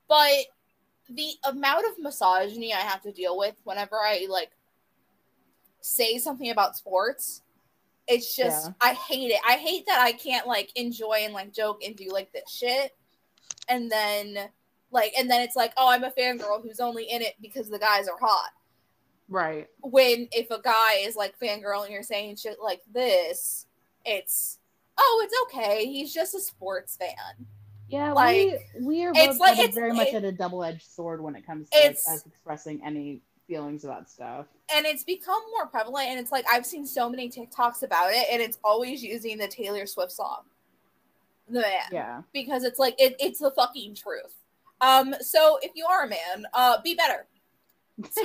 but 0.08 0.46
the 1.08 1.30
amount 1.44 1.84
of 1.86 1.98
misogyny 1.98 2.72
i 2.72 2.78
have 2.78 3.02
to 3.02 3.10
deal 3.10 3.36
with 3.36 3.56
whenever 3.64 3.96
i 3.96 4.26
like 4.30 4.50
say 5.80 6.18
something 6.18 6.50
about 6.50 6.76
sports 6.76 7.42
it's 8.08 8.34
just 8.34 8.66
Yeah. 8.68 8.72
i 8.80 8.94
hate 8.94 9.30
it 9.30 9.40
i 9.46 9.52
hate 9.54 9.86
that 9.86 10.00
i 10.00 10.12
can't 10.12 10.46
like 10.46 10.70
enjoy 10.76 11.18
and 11.22 11.34
like 11.34 11.52
joke 11.52 11.82
and 11.84 11.94
do 11.94 12.08
like 12.10 12.32
this 12.32 12.50
shit 12.50 12.96
and 13.68 13.90
then 13.90 14.48
like 14.90 15.12
and 15.18 15.30
then 15.30 15.42
it's 15.42 15.56
like 15.56 15.72
oh 15.76 15.88
i'm 15.90 16.04
a 16.04 16.10
fangirl 16.10 16.62
who's 16.62 16.80
only 16.80 17.04
in 17.04 17.20
it 17.22 17.34
because 17.42 17.68
the 17.68 17.78
guys 17.78 18.08
are 18.08 18.18
hot 18.18 18.50
Right. 19.30 19.68
when 19.82 20.26
if 20.32 20.50
a 20.50 20.60
guy 20.62 21.00
is 21.00 21.14
like 21.16 21.38
fangirl 21.38 21.84
and 21.84 21.92
you're 21.92 22.02
saying 22.02 22.36
shit 22.36 22.56
like 22.62 22.80
this, 22.90 23.66
it's 24.06 24.58
oh, 24.96 25.20
it's 25.22 25.34
okay. 25.54 25.84
He's 25.84 26.14
just 26.14 26.34
a 26.34 26.40
sports 26.40 26.96
fan. 26.96 27.46
Yeah, 27.90 28.12
Like, 28.14 28.66
we 28.80 28.86
we 28.86 29.04
are 29.04 29.12
it's 29.14 29.34
both 29.36 29.40
like- 29.40 29.58
it's- 29.58 29.74
very 29.74 29.92
much 29.92 30.08
it- 30.08 30.14
at 30.14 30.24
a 30.24 30.32
double 30.32 30.64
edged 30.64 30.90
sword 30.90 31.20
when 31.20 31.36
it 31.36 31.44
comes 31.44 31.68
to 31.68 31.78
like, 31.78 31.90
us 31.90 32.24
expressing 32.26 32.82
any 32.82 33.20
feelings 33.46 33.84
about 33.84 34.08
stuff. 34.08 34.46
And 34.74 34.84
it's 34.86 35.04
become 35.04 35.40
more 35.56 35.66
prevalent 35.66 36.08
and 36.08 36.20
it's 36.20 36.30
like 36.32 36.44
I've 36.50 36.66
seen 36.66 36.86
so 36.86 37.08
many 37.08 37.30
TikToks 37.30 37.82
about 37.82 38.10
it 38.12 38.26
and 38.30 38.42
it's 38.42 38.58
always 38.62 39.02
using 39.02 39.38
the 39.38 39.48
Taylor 39.48 39.86
Swift 39.86 40.12
song. 40.12 40.42
The 41.48 41.60
man. 41.60 41.88
Yeah. 41.90 42.22
Because 42.32 42.64
it's 42.64 42.78
like 42.78 42.94
it, 42.98 43.16
it's 43.18 43.38
the 43.40 43.50
fucking 43.50 43.94
truth. 43.94 44.34
Um, 44.80 45.14
so 45.20 45.58
if 45.62 45.72
you 45.74 45.86
are 45.86 46.04
a 46.04 46.08
man, 46.08 46.46
uh 46.52 46.80
be 46.82 46.94
better. 46.94 47.26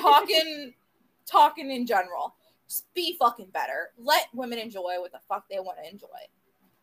Talking 0.02 0.74
talking 1.26 1.72
in 1.72 1.86
general. 1.86 2.36
Just 2.68 2.94
be 2.94 3.16
fucking 3.18 3.48
better. 3.54 3.92
Let 3.98 4.28
women 4.34 4.60
enjoy 4.60 5.00
what 5.00 5.12
the 5.12 5.20
fuck 5.30 5.46
they 5.50 5.60
want 5.60 5.78
to 5.84 5.90
enjoy. 5.90 6.08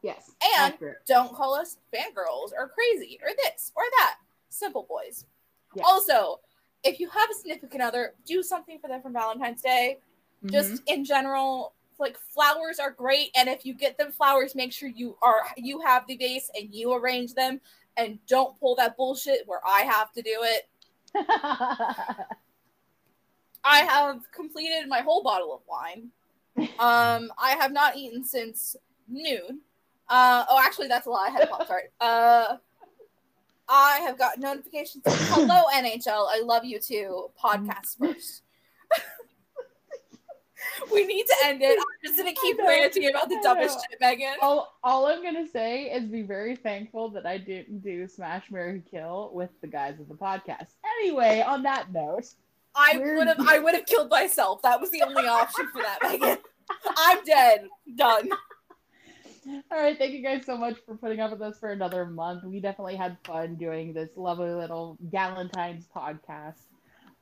Yes. 0.03 0.31
And- 0.57 0.73
accurate. 0.75 0.99
don't 1.07 1.35
call 1.35 1.55
us 1.55 1.77
fangirls 1.95 2.53
or 2.57 2.69
crazy 2.69 3.19
or 3.23 3.31
this 3.45 3.73
or 3.75 3.83
that. 3.99 4.17
Simple 4.49 4.87
boys. 4.89 5.27
Yeah. 5.75 5.85
Also, 5.87 6.41
if 6.83 7.01
you 7.01 7.09
have 7.11 7.31
a 7.31 7.35
significant 7.35 7.83
other, 7.83 8.15
do 8.25 8.43
something 8.43 8.79
for 8.79 8.89
them 8.89 9.03
for 9.03 9.11
Valentine's 9.11 9.63
Day. 9.63 9.99
Mhm. 10.45 10.51
Just 10.51 10.83
in 10.87 11.05
general, 11.05 11.75
like 11.99 12.17
flowers 12.17 12.79
are 12.79 12.91
great, 12.91 13.31
and 13.35 13.49
if 13.49 13.67
you 13.67 13.75
get 13.75 13.99
them 13.99 14.11
flowers, 14.13 14.55
make 14.55 14.73
sure 14.73 14.89
you 14.89 15.17
are 15.21 15.45
you 15.57 15.81
have 15.81 16.07
the 16.07 16.17
vase 16.17 16.51
and 16.59 16.75
you 16.75 16.93
arrange 16.95 17.35
them, 17.35 17.61
and 17.97 18.25
don't 18.27 18.59
pull 18.59 18.75
that 18.77 18.97
bullshit 18.97 19.47
where 19.47 19.61
I 19.67 19.83
have 19.83 20.11
to 20.13 20.23
do 20.23 20.39
it. 20.43 20.69
I 23.63 23.81
have 23.81 24.23
completed 24.33 24.89
my 24.89 25.01
whole 25.01 25.23
bottle 25.23 25.55
of 25.55 25.61
wine. 25.69 26.11
Um, 26.79 27.31
I 27.39 27.57
have 27.59 27.73
not 27.73 27.97
eaten 27.97 28.25
since 28.25 28.77
noon. 29.09 29.61
Uh, 30.09 30.45
oh, 30.49 30.59
actually, 30.59 30.89
that's 30.89 31.07
a 31.07 31.11
lie. 31.11 31.27
I 31.27 31.31
had 31.31 31.43
a 31.43 31.47
pop 31.47 31.67
tart. 31.69 31.93
Uh, 32.01 32.57
I 33.71 34.01
have 34.01 34.19
got 34.19 34.39
notifications. 34.39 35.05
Hello, 35.07 35.63
NHL. 35.75 36.27
I 36.29 36.43
love 36.45 36.65
you 36.65 36.81
too. 36.81 37.31
Podcast 37.43 37.97
mm-hmm. 37.97 38.13
first. 38.13 38.43
we 40.93 41.07
need 41.07 41.25
to 41.25 41.37
end 41.45 41.63
it. 41.63 41.79
I'm 41.79 41.85
just 42.05 42.19
gonna 42.19 42.35
keep 42.43 42.59
ranting 42.59 43.09
about 43.09 43.29
the 43.29 43.39
dumbest 43.43 43.79
shit, 43.89 44.01
Megan. 44.01 44.35
All, 44.43 44.77
all 44.83 45.07
I'm 45.07 45.23
gonna 45.23 45.47
say 45.47 45.85
is 45.85 46.07
be 46.07 46.23
very 46.23 46.57
thankful 46.57 47.11
that 47.11 47.27
I 47.27 47.39
didn't 47.39 47.81
do 47.81 48.09
Smash 48.09 48.51
Marry 48.51 48.83
Kill 48.91 49.31
with 49.33 49.51
the 49.61 49.69
guys 49.69 50.01
of 50.01 50.09
the 50.09 50.15
podcast. 50.15 50.75
Anyway, 50.99 51.45
on 51.47 51.63
that 51.63 51.93
note, 51.93 52.27
I 52.75 52.99
would 52.99 53.29
have 53.29 53.49
I 53.49 53.61
would 53.61 53.75
have 53.75 53.87
killed 53.87 54.11
myself. 54.11 54.63
That 54.63 54.81
was 54.81 54.91
the 54.91 55.03
only 55.03 55.29
option 55.29 55.69
for 55.73 55.81
that, 55.81 55.99
Megan. 56.03 56.39
I'm 56.97 57.25
dead. 57.25 57.69
Done. 57.97 58.31
All 59.47 59.79
right, 59.83 59.97
thank 59.99 60.13
you 60.13 60.23
guys 60.23 60.45
so 60.45 60.57
much 60.57 60.77
for 60.87 60.97
putting 60.97 61.21
up 61.21 61.31
with 61.31 61.43
us 61.43 61.59
for 61.59 61.71
another 61.71 62.07
month. 62.07 62.45
We 62.45 62.61
definitely 62.61 62.97
had 62.97 63.17
fun 63.25 63.57
doing 63.57 63.93
this 63.93 64.11
lovely 64.17 64.51
little 64.51 64.99
Galentine's 65.11 65.87
podcast. 65.95 66.57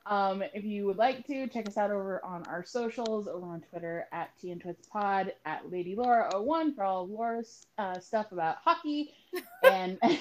Um, 0.05 0.41
if 0.53 0.63
you 0.63 0.85
would 0.87 0.97
like 0.97 1.25
to, 1.27 1.47
check 1.47 1.67
us 1.67 1.77
out 1.77 1.91
over 1.91 2.23
on 2.25 2.43
our 2.47 2.63
socials, 2.65 3.27
over 3.27 3.45
on 3.45 3.61
Twitter 3.69 4.07
at 4.11 4.31
T 4.39 4.51
and 4.51 4.59
Twits 4.59 4.87
Pod, 4.87 5.33
at 5.45 5.71
Lady 5.71 5.95
Laura01 5.95 6.75
for 6.75 6.83
all 6.83 7.03
of 7.03 7.09
Laura's 7.11 7.67
uh, 7.77 7.99
stuff 7.99 8.31
about 8.31 8.57
hockey, 8.63 9.13
and, 9.63 9.99
And 10.03 10.19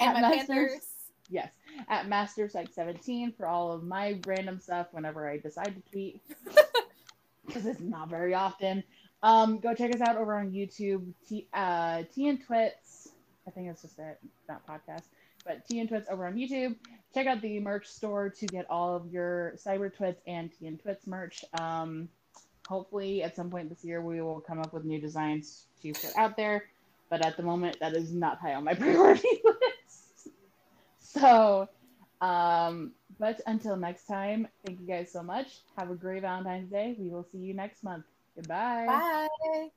at 0.00 0.14
my 0.14 0.20
Masters- 0.22 0.46
Panthers. 0.48 0.86
Yes, 1.30 1.50
at 1.88 2.06
Master 2.08 2.48
Psych 2.48 2.68
17 2.72 3.32
for 3.36 3.46
all 3.46 3.72
of 3.72 3.82
my 3.82 4.20
random 4.26 4.60
stuff 4.60 4.88
whenever 4.92 5.28
I 5.28 5.38
decide 5.38 5.74
to 5.74 5.90
tweet, 5.90 6.20
because 7.46 7.64
it's 7.66 7.80
not 7.80 8.10
very 8.10 8.34
often. 8.34 8.84
Um, 9.24 9.58
go 9.58 9.72
check 9.72 9.94
us 9.94 10.02
out 10.02 10.18
over 10.18 10.36
on 10.36 10.50
YouTube, 10.50 11.02
T, 11.26 11.46
uh, 11.54 12.02
T 12.14 12.28
and 12.28 12.44
Twits. 12.44 13.08
I 13.48 13.50
think 13.50 13.68
it's 13.70 13.80
just 13.80 13.98
a 13.98 14.16
not 14.50 14.66
podcast, 14.66 15.04
but 15.46 15.66
T 15.66 15.80
and 15.80 15.88
Twits 15.88 16.10
over 16.10 16.26
on 16.26 16.34
YouTube. 16.34 16.76
Check 17.14 17.26
out 17.26 17.40
the 17.40 17.58
merch 17.58 17.86
store 17.86 18.28
to 18.28 18.46
get 18.46 18.66
all 18.68 18.94
of 18.94 19.10
your 19.10 19.54
Cyber 19.56 19.92
Twits 19.94 20.20
and 20.26 20.50
T 20.52 20.66
and 20.66 20.78
Twits 20.78 21.06
merch. 21.06 21.42
Um, 21.58 22.10
hopefully, 22.68 23.22
at 23.22 23.34
some 23.34 23.50
point 23.50 23.70
this 23.70 23.82
year, 23.82 24.02
we 24.02 24.20
will 24.20 24.40
come 24.40 24.60
up 24.60 24.74
with 24.74 24.84
new 24.84 25.00
designs 25.00 25.64
to 25.80 25.94
put 25.94 26.14
out 26.18 26.36
there. 26.36 26.64
But 27.08 27.24
at 27.24 27.38
the 27.38 27.42
moment, 27.42 27.78
that 27.80 27.94
is 27.94 28.12
not 28.12 28.40
high 28.40 28.52
on 28.52 28.64
my 28.64 28.74
priority 28.74 29.40
list. 29.42 30.28
So, 30.98 31.66
um, 32.20 32.92
but 33.18 33.40
until 33.46 33.76
next 33.76 34.04
time, 34.04 34.48
thank 34.66 34.80
you 34.82 34.86
guys 34.86 35.10
so 35.10 35.22
much. 35.22 35.60
Have 35.78 35.90
a 35.90 35.94
great 35.94 36.20
Valentine's 36.20 36.70
Day. 36.70 36.94
We 36.98 37.08
will 37.08 37.24
see 37.32 37.38
you 37.38 37.54
next 37.54 37.82
month. 37.82 38.04
Goodbye. 38.36 38.86
Bye. 38.86 39.70